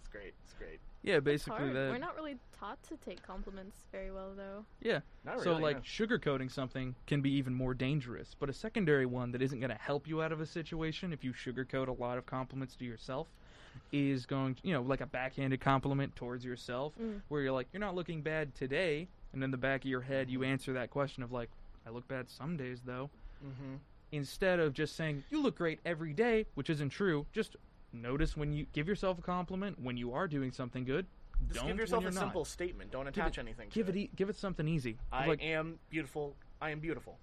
It's 0.00 0.08
great. 0.08 0.34
It's 0.44 0.52
great. 0.54 0.80
Yeah, 1.02 1.20
basically 1.20 1.72
that. 1.72 1.90
We're 1.90 1.96
not 1.98 2.16
really 2.16 2.36
taught 2.58 2.82
to 2.88 2.96
take 2.96 3.24
compliments 3.24 3.76
very 3.92 4.10
well, 4.10 4.32
though. 4.36 4.64
Yeah. 4.80 4.98
Not 5.24 5.40
so 5.40 5.50
really, 5.50 5.62
like 5.62 5.76
yeah. 5.76 6.06
sugarcoating 6.06 6.50
something 6.50 6.96
can 7.06 7.20
be 7.22 7.30
even 7.34 7.54
more 7.54 7.72
dangerous, 7.72 8.34
but 8.38 8.50
a 8.50 8.52
secondary 8.52 9.06
one 9.06 9.30
that 9.30 9.42
isn't 9.42 9.60
going 9.60 9.70
to 9.70 9.76
help 9.80 10.08
you 10.08 10.20
out 10.20 10.32
of 10.32 10.40
a 10.40 10.46
situation 10.46 11.12
if 11.12 11.22
you 11.22 11.32
sugarcoat 11.32 11.86
a 11.86 11.92
lot 11.92 12.18
of 12.18 12.26
compliments 12.26 12.74
to 12.76 12.84
yourself 12.84 13.28
is 13.92 14.26
going, 14.26 14.56
you 14.64 14.72
know, 14.74 14.82
like 14.82 15.00
a 15.00 15.06
backhanded 15.06 15.60
compliment 15.60 16.14
towards 16.16 16.44
yourself 16.44 16.92
Mm. 17.00 17.22
where 17.28 17.42
you're 17.42 17.52
like, 17.52 17.68
you're 17.72 17.80
not 17.80 17.94
looking 17.94 18.20
bad 18.22 18.54
today, 18.56 19.06
and 19.32 19.42
in 19.42 19.50
the 19.50 19.56
back 19.56 19.84
of 19.84 19.90
your 19.90 20.00
head 20.02 20.30
you 20.30 20.42
answer 20.42 20.72
that 20.74 20.90
question 20.90 21.22
of 21.22 21.32
like, 21.32 21.48
I 21.86 21.90
look 21.90 22.06
bad 22.08 22.30
some 22.30 22.56
days 22.56 22.80
though, 22.84 23.10
Mm-hmm. 23.44 23.74
instead 24.12 24.60
of 24.60 24.72
just 24.72 24.94
saying 24.94 25.24
you 25.30 25.42
look 25.42 25.56
great 25.58 25.80
every 25.84 26.12
day, 26.12 26.46
which 26.54 26.70
isn't 26.70 26.90
true. 26.90 27.26
Just 27.32 27.56
notice 27.92 28.36
when 28.36 28.52
you 28.52 28.66
give 28.72 28.86
yourself 28.86 29.18
a 29.18 29.22
compliment 29.22 29.80
when 29.80 29.96
you 29.96 30.12
are 30.12 30.28
doing 30.28 30.52
something 30.52 30.84
good. 30.84 31.06
Just 31.48 31.58
don't 31.58 31.66
give 31.66 31.78
yourself 31.78 32.04
a 32.04 32.10
not. 32.12 32.14
simple 32.20 32.44
statement. 32.44 32.92
Don't 32.92 33.06
Give 33.06 33.14
attach 33.16 33.36
it- 33.38 33.40
anything. 33.40 33.68
To 33.70 33.74
Give 33.74 33.88
it, 33.88 33.96
it. 33.96 33.98
e- 33.98 34.10
give 34.14 34.28
it 34.28 34.36
something 34.36 34.68
easy. 34.68 34.96
I 35.12 35.26
like 35.26 35.42
am 35.42 35.80
beautiful. 35.90 36.36
I 36.60 36.70
am 36.70 36.78
beautiful. 36.78 37.16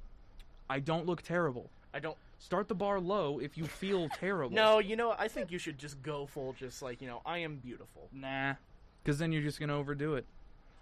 I 0.70 0.80
don't 0.80 1.05
look 1.05 1.22
terrible. 1.22 1.70
I 1.93 1.99
don't. 1.99 2.18
Start 2.38 2.68
the 2.68 2.76
bar 2.76 2.99
low 2.99 3.39
if 3.39 3.57
you 3.57 3.64
feel 3.66 4.10
terrible. 4.20 4.53
No, 4.53 4.80
you 4.80 4.95
know, 4.97 5.16
I 5.18 5.30
think 5.30 5.51
you 5.51 5.57
should 5.57 5.78
just 5.78 6.01
go 6.03 6.26
full. 6.26 6.51
Just 6.53 6.82
like 6.82 7.01
you 7.01 7.07
know, 7.07 7.22
I 7.26 7.38
am 7.39 7.55
beautiful. 7.57 8.10
nah, 8.12 8.55
because 9.03 9.18
then 9.20 9.32
you're 9.32 9.41
just 9.41 9.60
gonna 9.60 9.78
overdo 9.78 10.16
it. 10.16 10.26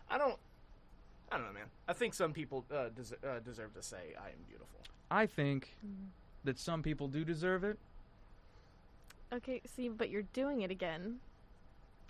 I 0.09 0.17
don't. 0.17 0.37
I 1.31 1.37
don't 1.37 1.45
know, 1.47 1.53
man. 1.53 1.67
I 1.87 1.93
think 1.93 2.13
some 2.13 2.31
people 2.33 2.65
uh, 2.71 2.89
des- 2.89 3.27
uh, 3.27 3.39
deserve 3.39 3.73
to 3.75 3.81
say 3.83 4.13
I 4.19 4.27
am 4.29 4.39
beautiful. 4.47 4.79
I 5.11 5.25
think 5.25 5.75
Mm. 5.85 6.07
that 6.45 6.57
some 6.59 6.81
people 6.83 7.07
do 7.07 7.23
deserve 7.25 7.63
it. 7.63 7.77
Okay, 9.33 9.61
see, 9.65 9.89
but 9.89 10.09
you're 10.09 10.21
doing 10.33 10.61
it 10.61 10.71
again. 10.71 11.17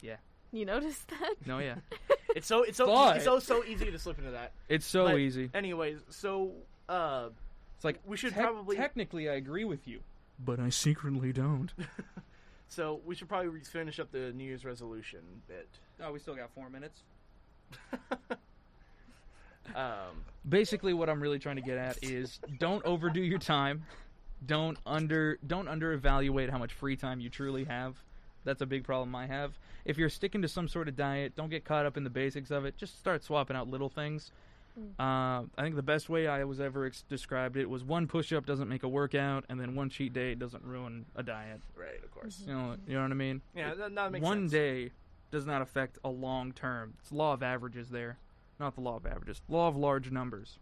Yeah. 0.02 0.18
You 0.52 0.66
noticed 0.66 1.08
that? 1.10 1.36
No, 1.46 1.58
yeah, 1.60 1.76
It's 2.36 2.46
so 2.48 2.62
it's 2.64 2.78
so 2.78 2.86
But- 2.86 3.16
it's 3.18 3.26
so 3.26 3.40
so 3.40 3.64
easy 3.66 3.90
to 3.92 3.98
slip 4.00 4.18
into 4.20 4.32
that. 4.32 4.52
it's 4.70 4.86
so 4.86 5.06
But 5.06 5.18
easy. 5.20 5.50
Anyways, 5.54 6.00
so 6.10 6.52
uh, 6.88 7.30
It's 7.76 7.84
like 7.86 8.00
we 8.06 8.16
should 8.18 8.34
tec- 8.34 8.44
probably- 8.44 8.78
technically 8.78 9.30
I 9.30 9.34
agree 9.34 9.66
with 9.66 9.88
you, 9.88 10.00
but 10.46 10.60
I 10.60 10.70
secretly 10.70 11.34
don't. 11.34 11.74
so 12.70 13.02
we 13.06 13.16
should 13.16 13.28
probably 13.28 13.60
finish 13.62 14.00
up 14.00 14.12
the 14.12 14.32
New 14.32 14.44
Year's 14.46 14.64
resolution 14.64 15.20
bit. 15.48 15.68
oh, 16.02 16.12
we 16.14 16.20
still 16.20 16.36
got 16.36 16.52
four 16.54 16.70
minutes. 16.70 17.02
Um, 19.76 20.24
basically 20.48 20.94
what 20.94 21.10
I'm 21.10 21.22
really 21.22 21.40
trying 21.40 21.58
to 21.58 21.62
get 21.62 21.78
at 21.78 22.04
is 22.04 22.40
don't 22.58 22.84
overdo 22.86 23.22
your 23.22 23.40
time. 23.40 23.84
Don't 24.46 24.78
under 24.86 25.40
don't 25.46 25.68
under 25.68 25.94
evaluate 25.94 26.50
how 26.50 26.58
much 26.58 26.74
free 26.74 26.96
time 26.96 27.20
you 27.20 27.30
truly 27.30 27.64
have. 27.66 27.96
That's 28.44 28.62
a 28.62 28.66
big 28.66 28.84
problem 28.84 29.16
I 29.16 29.28
have. 29.28 29.58
If 29.84 29.98
you're 29.98 30.10
sticking 30.10 30.42
to 30.44 30.48
some 30.48 30.68
sort 30.68 30.88
of 30.88 30.96
diet, 30.96 31.36
don't 31.36 31.50
get 31.50 31.66
caught 31.66 31.86
up 31.86 31.98
in 31.98 32.04
the 32.04 32.10
basics 32.10 32.52
of 32.52 32.66
it. 32.66 32.78
Just 32.78 32.98
start 33.00 33.24
swapping 33.24 33.56
out 33.58 33.68
little 33.68 33.90
things. 33.90 34.32
Uh, 35.00 35.42
I 35.58 35.62
think 35.64 35.76
the 35.76 35.82
best 35.82 36.08
way 36.08 36.28
I 36.28 36.44
was 36.44 36.60
ever 36.60 36.86
ex- 36.86 37.04
described 37.10 37.58
it 37.58 37.68
was 37.68 37.84
one 37.84 38.06
push-up 38.06 38.46
doesn't 38.46 38.70
make 38.70 38.84
a 38.84 38.88
workout, 38.88 39.44
and 39.50 39.60
then 39.60 39.74
one 39.74 39.90
cheat 39.90 40.14
day 40.14 40.36
doesn't 40.36 40.64
ruin 40.64 41.06
a 41.16 41.24
diet. 41.24 41.62
right, 41.76 42.04
of 42.04 42.12
course. 42.12 42.44
You 42.46 42.54
know, 42.54 42.76
you 42.88 42.94
know 42.94 43.02
what 43.02 43.12
I 43.12 43.16
mean? 43.16 43.42
Yeah, 43.56 43.74
that, 43.74 43.96
that 43.96 44.12
makes 44.12 44.24
one 44.24 44.42
sense. 44.42 44.52
day 44.52 44.92
does 45.32 45.48
not 45.48 45.64
affect 45.64 45.98
a 46.04 46.10
long 46.10 46.52
term. 46.52 46.94
It's 47.02 47.12
law 47.12 47.34
of 47.34 47.42
averages 47.42 47.90
there, 47.90 48.18
not 48.60 48.76
the 48.76 48.82
law 48.82 48.98
of 48.98 49.06
averages. 49.06 49.42
Law 49.50 49.68
of 49.68 49.76
large 49.78 50.12
numbers. 50.12 50.58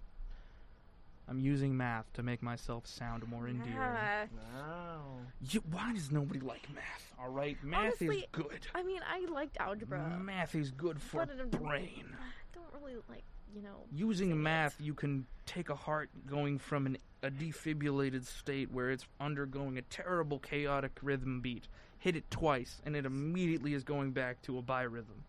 I'm 1.27 1.39
using 1.39 1.75
math 1.75 2.11
to 2.13 2.23
make 2.23 2.43
myself 2.43 2.85
sound 2.85 3.27
more 3.27 3.47
endearing. 3.47 3.77
Ah, 3.79 4.25
No. 4.53 5.01
You, 5.49 5.63
why 5.71 5.91
does 5.93 6.11
nobody 6.11 6.39
like 6.39 6.67
math? 6.73 7.13
All 7.19 7.29
right, 7.31 7.57
math 7.63 7.99
is 8.01 8.23
good. 8.31 8.67
I 8.75 8.83
mean, 8.83 9.01
I 9.09 9.25
liked 9.31 9.57
algebra. 9.59 10.19
Math 10.21 10.53
is 10.53 10.69
good 10.71 11.01
for 11.01 11.25
but 11.25 11.51
brain. 11.51 12.05
I 12.19 12.53
don't 12.53 12.81
really 12.83 13.01
like, 13.09 13.23
you 13.55 13.63
know. 13.63 13.85
Using 13.91 14.39
math, 14.41 14.75
you 14.79 14.93
can 14.93 15.25
take 15.47 15.69
a 15.69 15.75
heart 15.75 16.09
going 16.27 16.59
from 16.59 16.85
an, 16.85 16.97
a 17.23 17.31
defibrillated 17.31 18.25
state 18.25 18.71
where 18.71 18.91
it's 18.91 19.07
undergoing 19.19 19.79
a 19.79 19.81
terrible 19.83 20.37
chaotic 20.37 20.91
rhythm 21.01 21.41
beat, 21.41 21.67
hit 21.97 22.15
it 22.15 22.29
twice, 22.29 22.81
and 22.85 22.95
it 22.95 23.03
immediately 23.05 23.73
is 23.73 23.83
going 23.83 24.11
back 24.11 24.43
to 24.43 24.59
a 24.59 24.61
birhythm. 24.61 25.23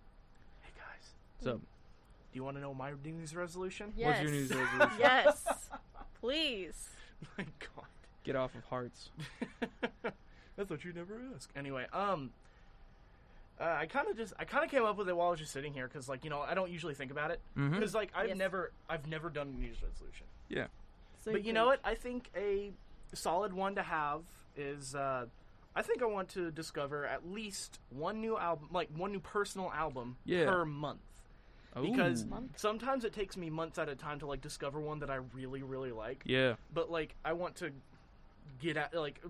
Hey 0.61 0.73
guys, 0.77 1.14
So, 1.43 1.53
do 1.53 1.61
you 2.37 2.45
want 2.45 2.57
to 2.57 2.61
know 2.61 2.72
my 2.74 2.93
New 3.05 3.16
Year's 3.16 3.34
resolution? 3.34 3.93
Yes. 3.97 4.07
what's 4.09 4.22
your 4.22 4.30
news 4.30 4.51
resolution? 4.51 4.91
yes. 4.99 5.45
Please. 6.20 6.89
my 7.39 7.45
God. 7.61 7.87
Get 8.24 8.37
off 8.37 8.55
of 8.55 8.64
hearts. 8.64 9.11
That's 10.57 10.70
what 10.70 10.84
you 10.84 10.93
never 10.93 11.20
ask. 11.34 11.51
Anyway, 11.57 11.87
um, 11.93 12.30
uh, 13.61 13.64
I 13.64 13.87
kind 13.87 14.09
of 14.09 14.16
just 14.16 14.32
I 14.39 14.45
kind 14.45 14.64
of 14.64 14.70
came 14.70 14.84
up 14.84 14.97
with 14.97 15.09
it 15.09 15.16
while 15.16 15.28
I 15.28 15.30
was 15.30 15.41
just 15.41 15.53
sitting 15.53 15.72
here 15.72 15.87
because 15.89 16.09
like 16.09 16.24
you 16.24 16.30
know 16.30 16.41
I 16.41 16.55
don't 16.55 16.70
usually 16.70 16.95
think 16.95 17.11
about 17.11 17.30
it 17.30 17.41
because 17.55 17.95
like 17.95 18.11
I've 18.14 18.28
Yes. 18.28 18.39
never 18.39 18.72
I've 18.89 19.07
never 19.07 19.30
done 19.30 19.49
a 19.49 19.51
New 19.51 19.64
Year's 19.66 19.82
resolution. 19.82 20.26
Yeah. 20.49 20.66
So 21.24 21.32
but 21.32 21.45
you 21.45 21.53
know 21.53 21.66
what? 21.66 21.80
I 21.84 21.95
think 21.95 22.30
a 22.37 22.72
solid 23.14 23.53
one 23.53 23.74
to 23.76 23.82
have 23.82 24.22
is 24.57 24.95
uh, 24.95 25.26
I 25.74 25.82
think 25.82 26.03
I 26.03 26.07
want 26.07 26.28
to 26.30 26.51
discover 26.51 27.07
at 27.07 27.28
least 27.30 27.78
one 27.91 28.20
new 28.20 28.37
album, 28.39 28.68
like 28.72 28.89
one 28.97 29.12
new 29.12 29.20
personal 29.20 29.70
album 29.72 30.16
Yeah. 30.24 30.47
per 30.47 30.64
month. 30.64 31.01
Because 31.81 32.24
Ooh. 32.24 32.49
Sometimes 32.57 33.05
it 33.05 33.12
takes 33.12 33.37
me 33.37 33.51
months 33.51 33.79
at 33.79 33.89
a 33.89 33.95
time 33.95 34.18
to 34.20 34.27
like 34.27 34.41
discover 34.41 34.81
one 34.81 35.01
that 35.01 35.11
I 35.11 35.16
really 35.35 35.62
really 35.62 35.93
like. 35.93 36.22
yeah, 36.24 36.55
But 36.72 36.91
like 36.91 37.14
I 37.24 37.35
want 37.35 37.57
to 37.57 37.70
get 38.61 38.77
at 38.77 38.95
like 38.95 39.20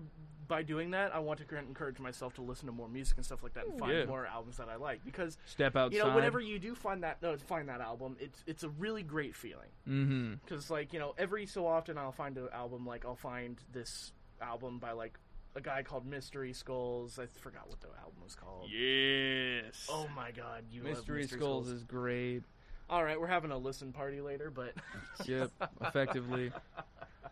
by 0.47 0.63
doing 0.63 0.91
that, 0.91 1.13
I 1.13 1.19
want 1.19 1.45
to 1.45 1.57
encourage 1.57 1.99
myself 1.99 2.35
to 2.35 2.41
listen 2.41 2.67
to 2.67 2.71
more 2.71 2.87
music 2.87 3.17
and 3.17 3.25
stuff 3.25 3.43
like 3.43 3.53
that 3.55 3.67
and 3.67 3.77
find 3.77 3.91
Yeah. 3.91 4.05
more 4.05 4.25
albums 4.25 4.57
that 4.57 4.69
I 4.69 4.77
like 4.77 5.03
because 5.03 5.37
step 5.45 5.75
outside. 5.75 5.97
you 5.97 6.03
know 6.03 6.15
whenever 6.15 6.39
you 6.39 6.57
do 6.57 6.73
find 6.73 7.03
that 7.03 7.17
uh, 7.23 7.35
find 7.37 7.67
that 7.69 7.81
album, 7.81 8.15
it's 8.19 8.43
it's 8.47 8.63
a 8.63 8.69
really 8.69 9.03
great 9.03 9.35
feeling 9.35 9.69
mm-hmm. 9.87 10.33
because 10.45 10.69
like 10.69 10.93
you 10.93 10.99
know 10.99 11.13
every 11.17 11.45
so 11.45 11.67
often 11.67 11.97
I'll 11.97 12.11
find 12.11 12.37
an 12.37 12.47
album 12.53 12.85
like 12.85 13.05
I'll 13.05 13.15
find 13.15 13.57
this 13.73 14.13
album 14.41 14.79
by 14.79 14.91
like 14.91 15.19
a 15.57 15.61
guy 15.61 15.81
called 15.83 16.05
Mystery 16.05 16.53
Skulls. 16.53 17.17
I 17.19 17.25
forgot 17.39 17.67
what 17.67 17.81
the 17.81 17.87
album 17.99 18.21
was 18.23 18.35
called. 18.35 18.69
Yes. 18.71 19.87
Oh 19.89 20.07
my 20.15 20.31
god, 20.31 20.65
you 20.71 20.83
love 20.83 20.91
Mystery, 20.97 21.21
Mystery 21.21 21.39
Skulls 21.39 21.67
is 21.69 21.83
great. 21.83 22.43
All 22.89 23.03
right, 23.03 23.19
we're 23.19 23.27
having 23.27 23.51
a 23.51 23.57
listen 23.57 23.91
party 23.91 24.21
later, 24.21 24.49
but 24.51 24.73
Yep, 25.25 25.51
effectively. 25.81 26.51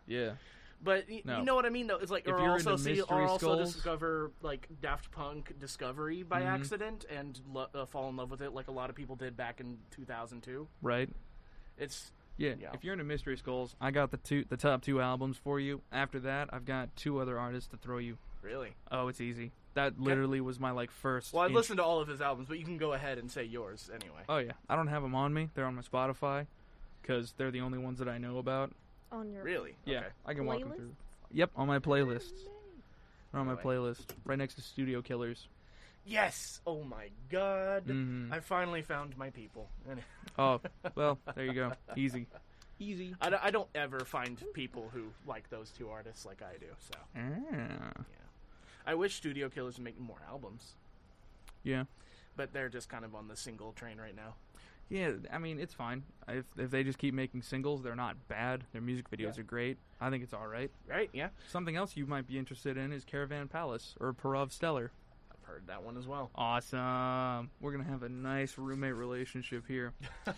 Yeah. 0.08 0.32
but 0.84 1.06
y- 1.10 1.22
No. 1.24 1.40
you 1.40 1.46
know 1.46 1.56
what 1.56 1.66
I 1.66 1.70
mean 1.70 1.88
though. 1.88 1.98
It's 1.98 2.12
like 2.12 2.28
If 2.28 2.34
or 2.34 2.40
you're 2.42 2.52
also 2.52 2.72
into 2.72 2.84
see 2.84 2.94
Mystery 2.96 3.18
or 3.18 3.22
also 3.28 3.54
Skulls- 3.54 3.74
discover 3.76 4.32
like 4.42 4.68
Daft 4.82 5.12
Punk 5.12 5.58
Discovery 5.60 6.24
by 6.24 6.42
Mhm. 6.42 6.46
accident 6.48 7.06
and 7.10 7.40
lo- 7.54 7.70
uh, 7.74 7.86
fall 7.86 8.10
in 8.10 8.16
love 8.18 8.32
with 8.32 8.42
it 8.42 8.52
like 8.54 8.68
a 8.68 8.72
lot 8.72 8.90
of 8.90 8.96
people 8.96 9.16
did 9.16 9.38
back 9.38 9.60
in 9.60 9.78
2002. 9.92 10.68
Right. 10.82 11.10
It's 11.78 12.12
Yeah. 12.38 12.54
Yeah. 12.60 12.70
If 12.74 12.84
you're 12.84 12.94
into 12.94 13.06
Mystery 13.06 13.38
Skulls, 13.38 13.76
I 13.80 13.92
got 13.92 14.12
the 14.12 14.18
two, 14.18 14.46
the 14.50 14.58
top 14.58 14.82
two 14.82 15.00
albums 15.02 15.38
for 15.38 15.60
you. 15.60 15.82
After 15.92 16.20
that, 16.22 16.50
I've 16.52 16.66
got 16.66 16.96
two 16.96 17.20
other 17.20 17.40
artists 17.40 17.70
to 17.72 17.78
throw 17.78 17.98
you. 17.98 18.18
really 18.42 18.74
Oh, 18.92 19.08
it's 19.08 19.22
easy. 19.22 19.52
That 19.74 20.00
literally 20.00 20.40
was 20.42 20.60
my 20.60 20.72
like 20.72 20.90
first. 20.92 21.34
well. 21.34 21.44
I 21.44 21.48
int- 21.48 21.56
listened 21.56 21.78
to 21.78 21.84
all 21.84 22.00
of 22.00 22.08
his 22.08 22.22
albums, 22.22 22.48
but 22.48 22.58
you 22.60 22.66
can 22.66 22.78
go 22.78 22.94
ahead 22.94 23.18
and 23.18 23.30
say 23.32 23.44
yours 23.44 23.90
anyway. 23.94 24.22
Oh 24.30 24.38
yeah, 24.38 24.54
I 24.70 24.76
don't 24.76 24.88
have 24.88 25.02
them 25.02 25.16
on 25.16 25.34
me. 25.34 25.50
They're 25.54 25.66
on 25.66 25.76
my 25.76 25.82
Spotify 25.82 26.46
because 27.02 27.34
they're 27.38 27.52
the 27.52 27.62
only 27.62 27.78
ones 27.78 28.00
that 28.00 28.08
I 28.08 28.18
know 28.18 28.38
about. 28.38 28.72
on 29.12 29.32
your 29.32 29.44
Really? 29.44 29.76
Yeah, 29.86 30.00
Okay. 30.00 30.08
I 30.26 30.34
can 30.34 30.46
walk 30.46 30.60
them 30.60 30.72
through. 30.74 30.92
Yep, 31.34 31.52
on 31.58 31.68
my 31.68 31.80
playlists. 31.80 32.32
They're 33.32 33.42
on 33.42 33.48
my 33.48 33.56
playlist, 33.56 34.06
right 34.24 34.38
next 34.38 34.56
to 34.56 34.62
Studio 34.62 35.02
Killers. 35.02 35.48
Yes. 36.06 36.62
Oh 36.68 36.84
my 36.84 37.10
god. 37.30 37.84
hmm 37.88 38.32
I 38.32 38.40
finally 38.40 38.82
found 38.84 39.18
my 39.18 39.30
people. 39.32 39.68
And 40.38 40.46
Oh, 40.46 40.62
well, 40.96 41.20
there 41.36 41.46
you 41.46 41.54
go. 41.54 41.72
Easy. 41.96 42.28
Easy. 42.80 43.16
I 43.22 43.30
don't, 43.30 43.44
I 43.44 43.52
don't 43.52 43.70
ever 43.74 44.02
find 44.02 44.42
people 44.54 44.90
who 44.94 45.04
like 45.26 45.50
those 45.50 45.70
two 45.72 45.90
artists 45.90 46.26
like 46.26 46.42
I 46.42 46.58
do. 46.58 46.68
So 46.80 47.00
Ah. 47.18 48.04
I 48.86 48.96
wish 48.96 49.16
Studio 49.16 49.50
Killers 49.50 49.78
would 49.78 49.84
make 49.86 50.00
more 50.00 50.20
albums, 50.30 50.74
Yeah. 51.64 51.86
but 52.36 52.54
they're 52.54 52.70
just 52.70 52.90
kind 52.90 53.06
of 53.06 53.16
on 53.16 53.28
the 53.30 53.36
single 53.36 53.72
train 53.74 53.98
right 53.98 54.16
now. 54.16 54.36
Yeah, 54.90 55.14
I 55.34 55.40
mean, 55.40 55.60
it's 55.60 55.74
fine. 55.74 56.04
If 56.28 56.46
if 56.58 56.70
they 56.70 56.84
just 56.84 57.00
keep 57.00 57.14
making 57.16 57.42
singles, 57.42 57.82
they're 57.82 57.96
not 57.96 58.28
bad. 58.28 58.66
Their 58.72 58.82
music 58.84 59.10
videos 59.10 59.36
Yeah. 59.36 59.42
are 59.42 59.44
great. 59.44 59.78
I 60.00 60.12
think 60.12 60.22
it's 60.24 60.34
all 60.34 60.46
right. 60.46 60.70
Right? 60.88 61.10
Yeah. 61.14 61.30
Something 61.50 61.76
else 61.76 61.98
you 61.98 62.06
might 62.06 62.28
be 62.28 62.38
interested 62.38 62.78
in 62.78 62.92
is 62.94 63.04
Caravan 63.04 63.48
Palace 63.48 63.96
or 64.00 64.14
Parov 64.14 64.50
Stelar. 64.52 64.90
I've 65.46 65.52
heard 65.52 65.68
that 65.68 65.84
one 65.84 65.98
as 65.98 66.08
well. 66.08 66.32
Awesome. 66.36 67.50
We're 67.62 67.72
going 67.72 67.84
to 67.84 67.90
have 67.90 68.04
a 68.04 68.10
nice 68.10 68.58
roommate 68.58 68.96
relationship 68.96 69.66
here. 69.68 69.94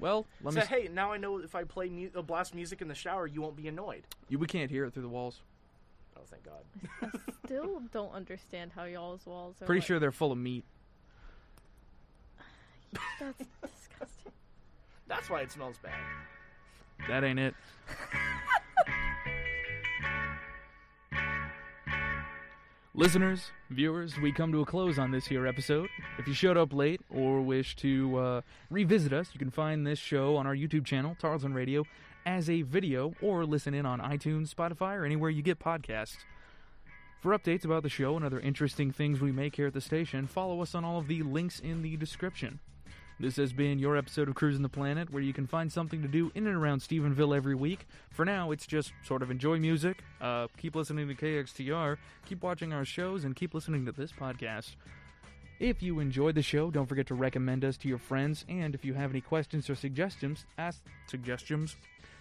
Well, 0.00 0.26
let 0.44 0.54
so 0.54 0.60
me. 0.60 0.66
hey, 0.66 0.88
now 0.92 1.10
I 1.12 1.16
know 1.16 1.38
if 1.38 1.56
I 1.56 1.64
play 1.64 1.88
mu- 1.88 2.10
uh, 2.14 2.22
blast 2.22 2.54
music 2.54 2.80
in 2.80 2.86
the 2.86 2.94
shower, 2.94 3.26
you 3.26 3.42
won't 3.42 3.56
be 3.56 3.66
annoyed. 3.66 4.04
you, 4.28 4.38
we 4.38 4.46
can't 4.46 4.70
hear 4.70 4.84
it 4.84 4.94
through 4.94 5.02
the 5.02 5.08
walls. 5.08 5.40
Oh, 6.16 6.20
thank 6.30 6.44
God. 6.44 6.62
I 7.26 7.32
still 7.44 7.82
don't 7.92 8.12
understand 8.14 8.70
how 8.76 8.84
y'all's 8.84 9.26
walls 9.26 9.56
are. 9.60 9.64
Pretty 9.66 9.80
like- 9.80 9.86
sure 9.88 9.98
they're 9.98 10.12
full 10.12 10.30
of 10.30 10.38
meat. 10.38 10.64
That's 13.18 13.38
disgusting. 13.60 14.32
That's 15.08 15.28
why 15.28 15.40
it 15.40 15.50
smells 15.50 15.78
bad. 15.82 15.94
That 17.08 17.24
ain't 17.24 17.40
it. 17.40 17.54
Listeners, 22.98 23.52
viewers, 23.70 24.18
we 24.18 24.32
come 24.32 24.50
to 24.50 24.60
a 24.60 24.66
close 24.66 24.98
on 24.98 25.12
this 25.12 25.24
here 25.24 25.46
episode. 25.46 25.88
If 26.18 26.26
you 26.26 26.34
showed 26.34 26.56
up 26.56 26.72
late 26.72 27.00
or 27.08 27.40
wish 27.40 27.76
to 27.76 28.18
uh, 28.18 28.40
revisit 28.70 29.12
us, 29.12 29.30
you 29.32 29.38
can 29.38 29.52
find 29.52 29.86
this 29.86 30.00
show 30.00 30.34
on 30.34 30.48
our 30.48 30.56
YouTube 30.56 30.84
channel, 30.84 31.16
Tarleton 31.16 31.54
Radio, 31.54 31.84
as 32.26 32.50
a 32.50 32.62
video 32.62 33.14
or 33.22 33.46
listen 33.46 33.72
in 33.72 33.86
on 33.86 34.00
iTunes, 34.00 34.52
Spotify, 34.52 34.96
or 34.96 35.04
anywhere 35.04 35.30
you 35.30 35.42
get 35.42 35.60
podcasts. 35.60 36.16
For 37.20 37.38
updates 37.38 37.64
about 37.64 37.84
the 37.84 37.88
show 37.88 38.16
and 38.16 38.24
other 38.24 38.40
interesting 38.40 38.90
things 38.90 39.20
we 39.20 39.30
make 39.30 39.54
here 39.54 39.68
at 39.68 39.74
the 39.74 39.80
station, 39.80 40.26
follow 40.26 40.60
us 40.60 40.74
on 40.74 40.84
all 40.84 40.98
of 40.98 41.06
the 41.06 41.22
links 41.22 41.60
in 41.60 41.82
the 41.82 41.96
description. 41.96 42.58
This 43.20 43.34
has 43.34 43.52
been 43.52 43.80
your 43.80 43.96
episode 43.96 44.28
of 44.28 44.36
Cruising 44.36 44.62
the 44.62 44.68
Planet, 44.68 45.10
where 45.10 45.20
you 45.22 45.32
can 45.32 45.48
find 45.48 45.72
something 45.72 46.02
to 46.02 46.08
do 46.08 46.30
in 46.36 46.46
and 46.46 46.54
around 46.54 46.82
Stephenville 46.82 47.36
every 47.36 47.56
week. 47.56 47.88
For 48.10 48.24
now, 48.24 48.52
it's 48.52 48.64
just 48.64 48.92
sort 49.04 49.22
of 49.22 49.30
enjoy 49.32 49.58
music, 49.58 50.04
uh, 50.20 50.46
keep 50.56 50.76
listening 50.76 51.08
to 51.08 51.16
KXTR, 51.16 51.96
keep 52.26 52.44
watching 52.44 52.72
our 52.72 52.84
shows, 52.84 53.24
and 53.24 53.34
keep 53.34 53.54
listening 53.54 53.84
to 53.86 53.92
this 53.92 54.12
podcast. 54.12 54.76
If 55.58 55.82
you 55.82 55.98
enjoyed 55.98 56.36
the 56.36 56.42
show, 56.42 56.70
don't 56.70 56.86
forget 56.86 57.08
to 57.08 57.16
recommend 57.16 57.64
us 57.64 57.76
to 57.78 57.88
your 57.88 57.98
friends. 57.98 58.44
And 58.48 58.72
if 58.72 58.84
you 58.84 58.94
have 58.94 59.10
any 59.10 59.20
questions 59.20 59.68
or 59.68 59.74
suggestions, 59.74 60.46
ask 60.56 60.80
suggestions, 61.08 61.74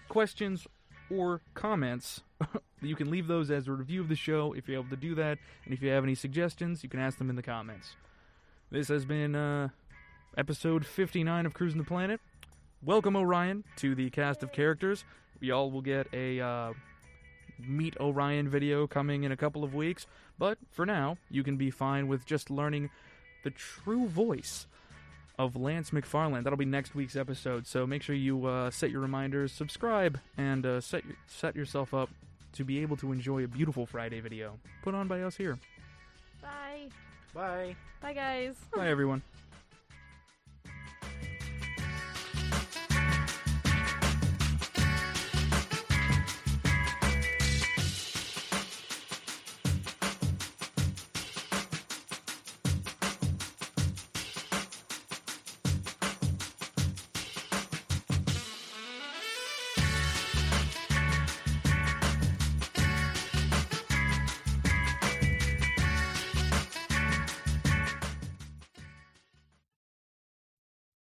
questions, 0.09 0.65
or 1.11 1.41
comments. 1.53 2.21
you 2.81 2.95
can 2.95 3.11
leave 3.11 3.27
those 3.27 3.51
as 3.51 3.67
a 3.67 3.71
review 3.71 4.01
of 4.01 4.09
the 4.09 4.15
show 4.15 4.53
if 4.53 4.67
you're 4.67 4.79
able 4.79 4.89
to 4.89 4.95
do 4.95 5.13
that. 5.13 5.37
And 5.63 5.75
if 5.75 5.83
you 5.83 5.89
have 5.89 6.03
any 6.03 6.15
suggestions, 6.15 6.81
you 6.81 6.89
can 6.89 6.99
ask 6.99 7.19
them 7.19 7.29
in 7.29 7.35
the 7.35 7.43
comments. 7.43 7.95
This 8.71 8.87
has 8.87 9.05
been 9.05 9.35
uh, 9.35 9.69
episode 10.37 10.85
59 10.85 11.45
of 11.45 11.53
Cruising 11.53 11.79
the 11.79 11.83
Planet. 11.83 12.21
Welcome, 12.83 13.15
Orion, 13.15 13.63
to 13.77 13.95
the 13.95 14.09
cast 14.11 14.43
of 14.43 14.51
characters. 14.51 15.03
We 15.41 15.51
all 15.51 15.71
will 15.71 15.81
get 15.81 16.07
a 16.13 16.39
uh, 16.39 16.73
Meet 17.59 17.97
Orion 17.99 18.47
video 18.47 18.85
coming 18.85 19.23
in 19.23 19.31
a 19.31 19.37
couple 19.37 19.63
of 19.63 19.73
weeks. 19.73 20.05
But 20.37 20.59
for 20.71 20.85
now, 20.85 21.17
you 21.29 21.43
can 21.43 21.57
be 21.57 21.71
fine 21.71 22.07
with 22.07 22.25
just 22.25 22.51
learning 22.51 22.91
the 23.43 23.49
true 23.49 24.07
voice 24.07 24.67
of 25.39 25.55
Lance 25.55 25.89
McFarland. 25.89 26.43
That'll 26.43 26.57
be 26.57 26.65
next 26.65 26.93
week's 26.93 27.15
episode. 27.15 27.65
So 27.65 27.87
make 27.87 28.03
sure 28.03 28.15
you 28.15 28.45
uh, 28.45 28.69
set 28.69 28.91
your 28.91 29.01
reminders, 29.01 29.51
subscribe, 29.51 30.19
and 30.37 30.65
uh, 30.65 30.81
set 30.81 31.03
your, 31.05 31.15
set 31.27 31.55
yourself 31.55 31.93
up 31.93 32.09
to 32.53 32.63
be 32.63 32.79
able 32.79 32.97
to 32.97 33.11
enjoy 33.11 33.43
a 33.43 33.47
beautiful 33.47 33.85
Friday 33.85 34.19
video 34.19 34.59
put 34.83 34.93
on 34.93 35.07
by 35.07 35.21
us 35.21 35.35
here. 35.35 35.57
Bye. 36.41 36.89
Bye. 37.33 37.75
Bye, 38.01 38.13
guys. 38.13 38.55
Bye, 38.75 38.87
everyone. 38.87 39.21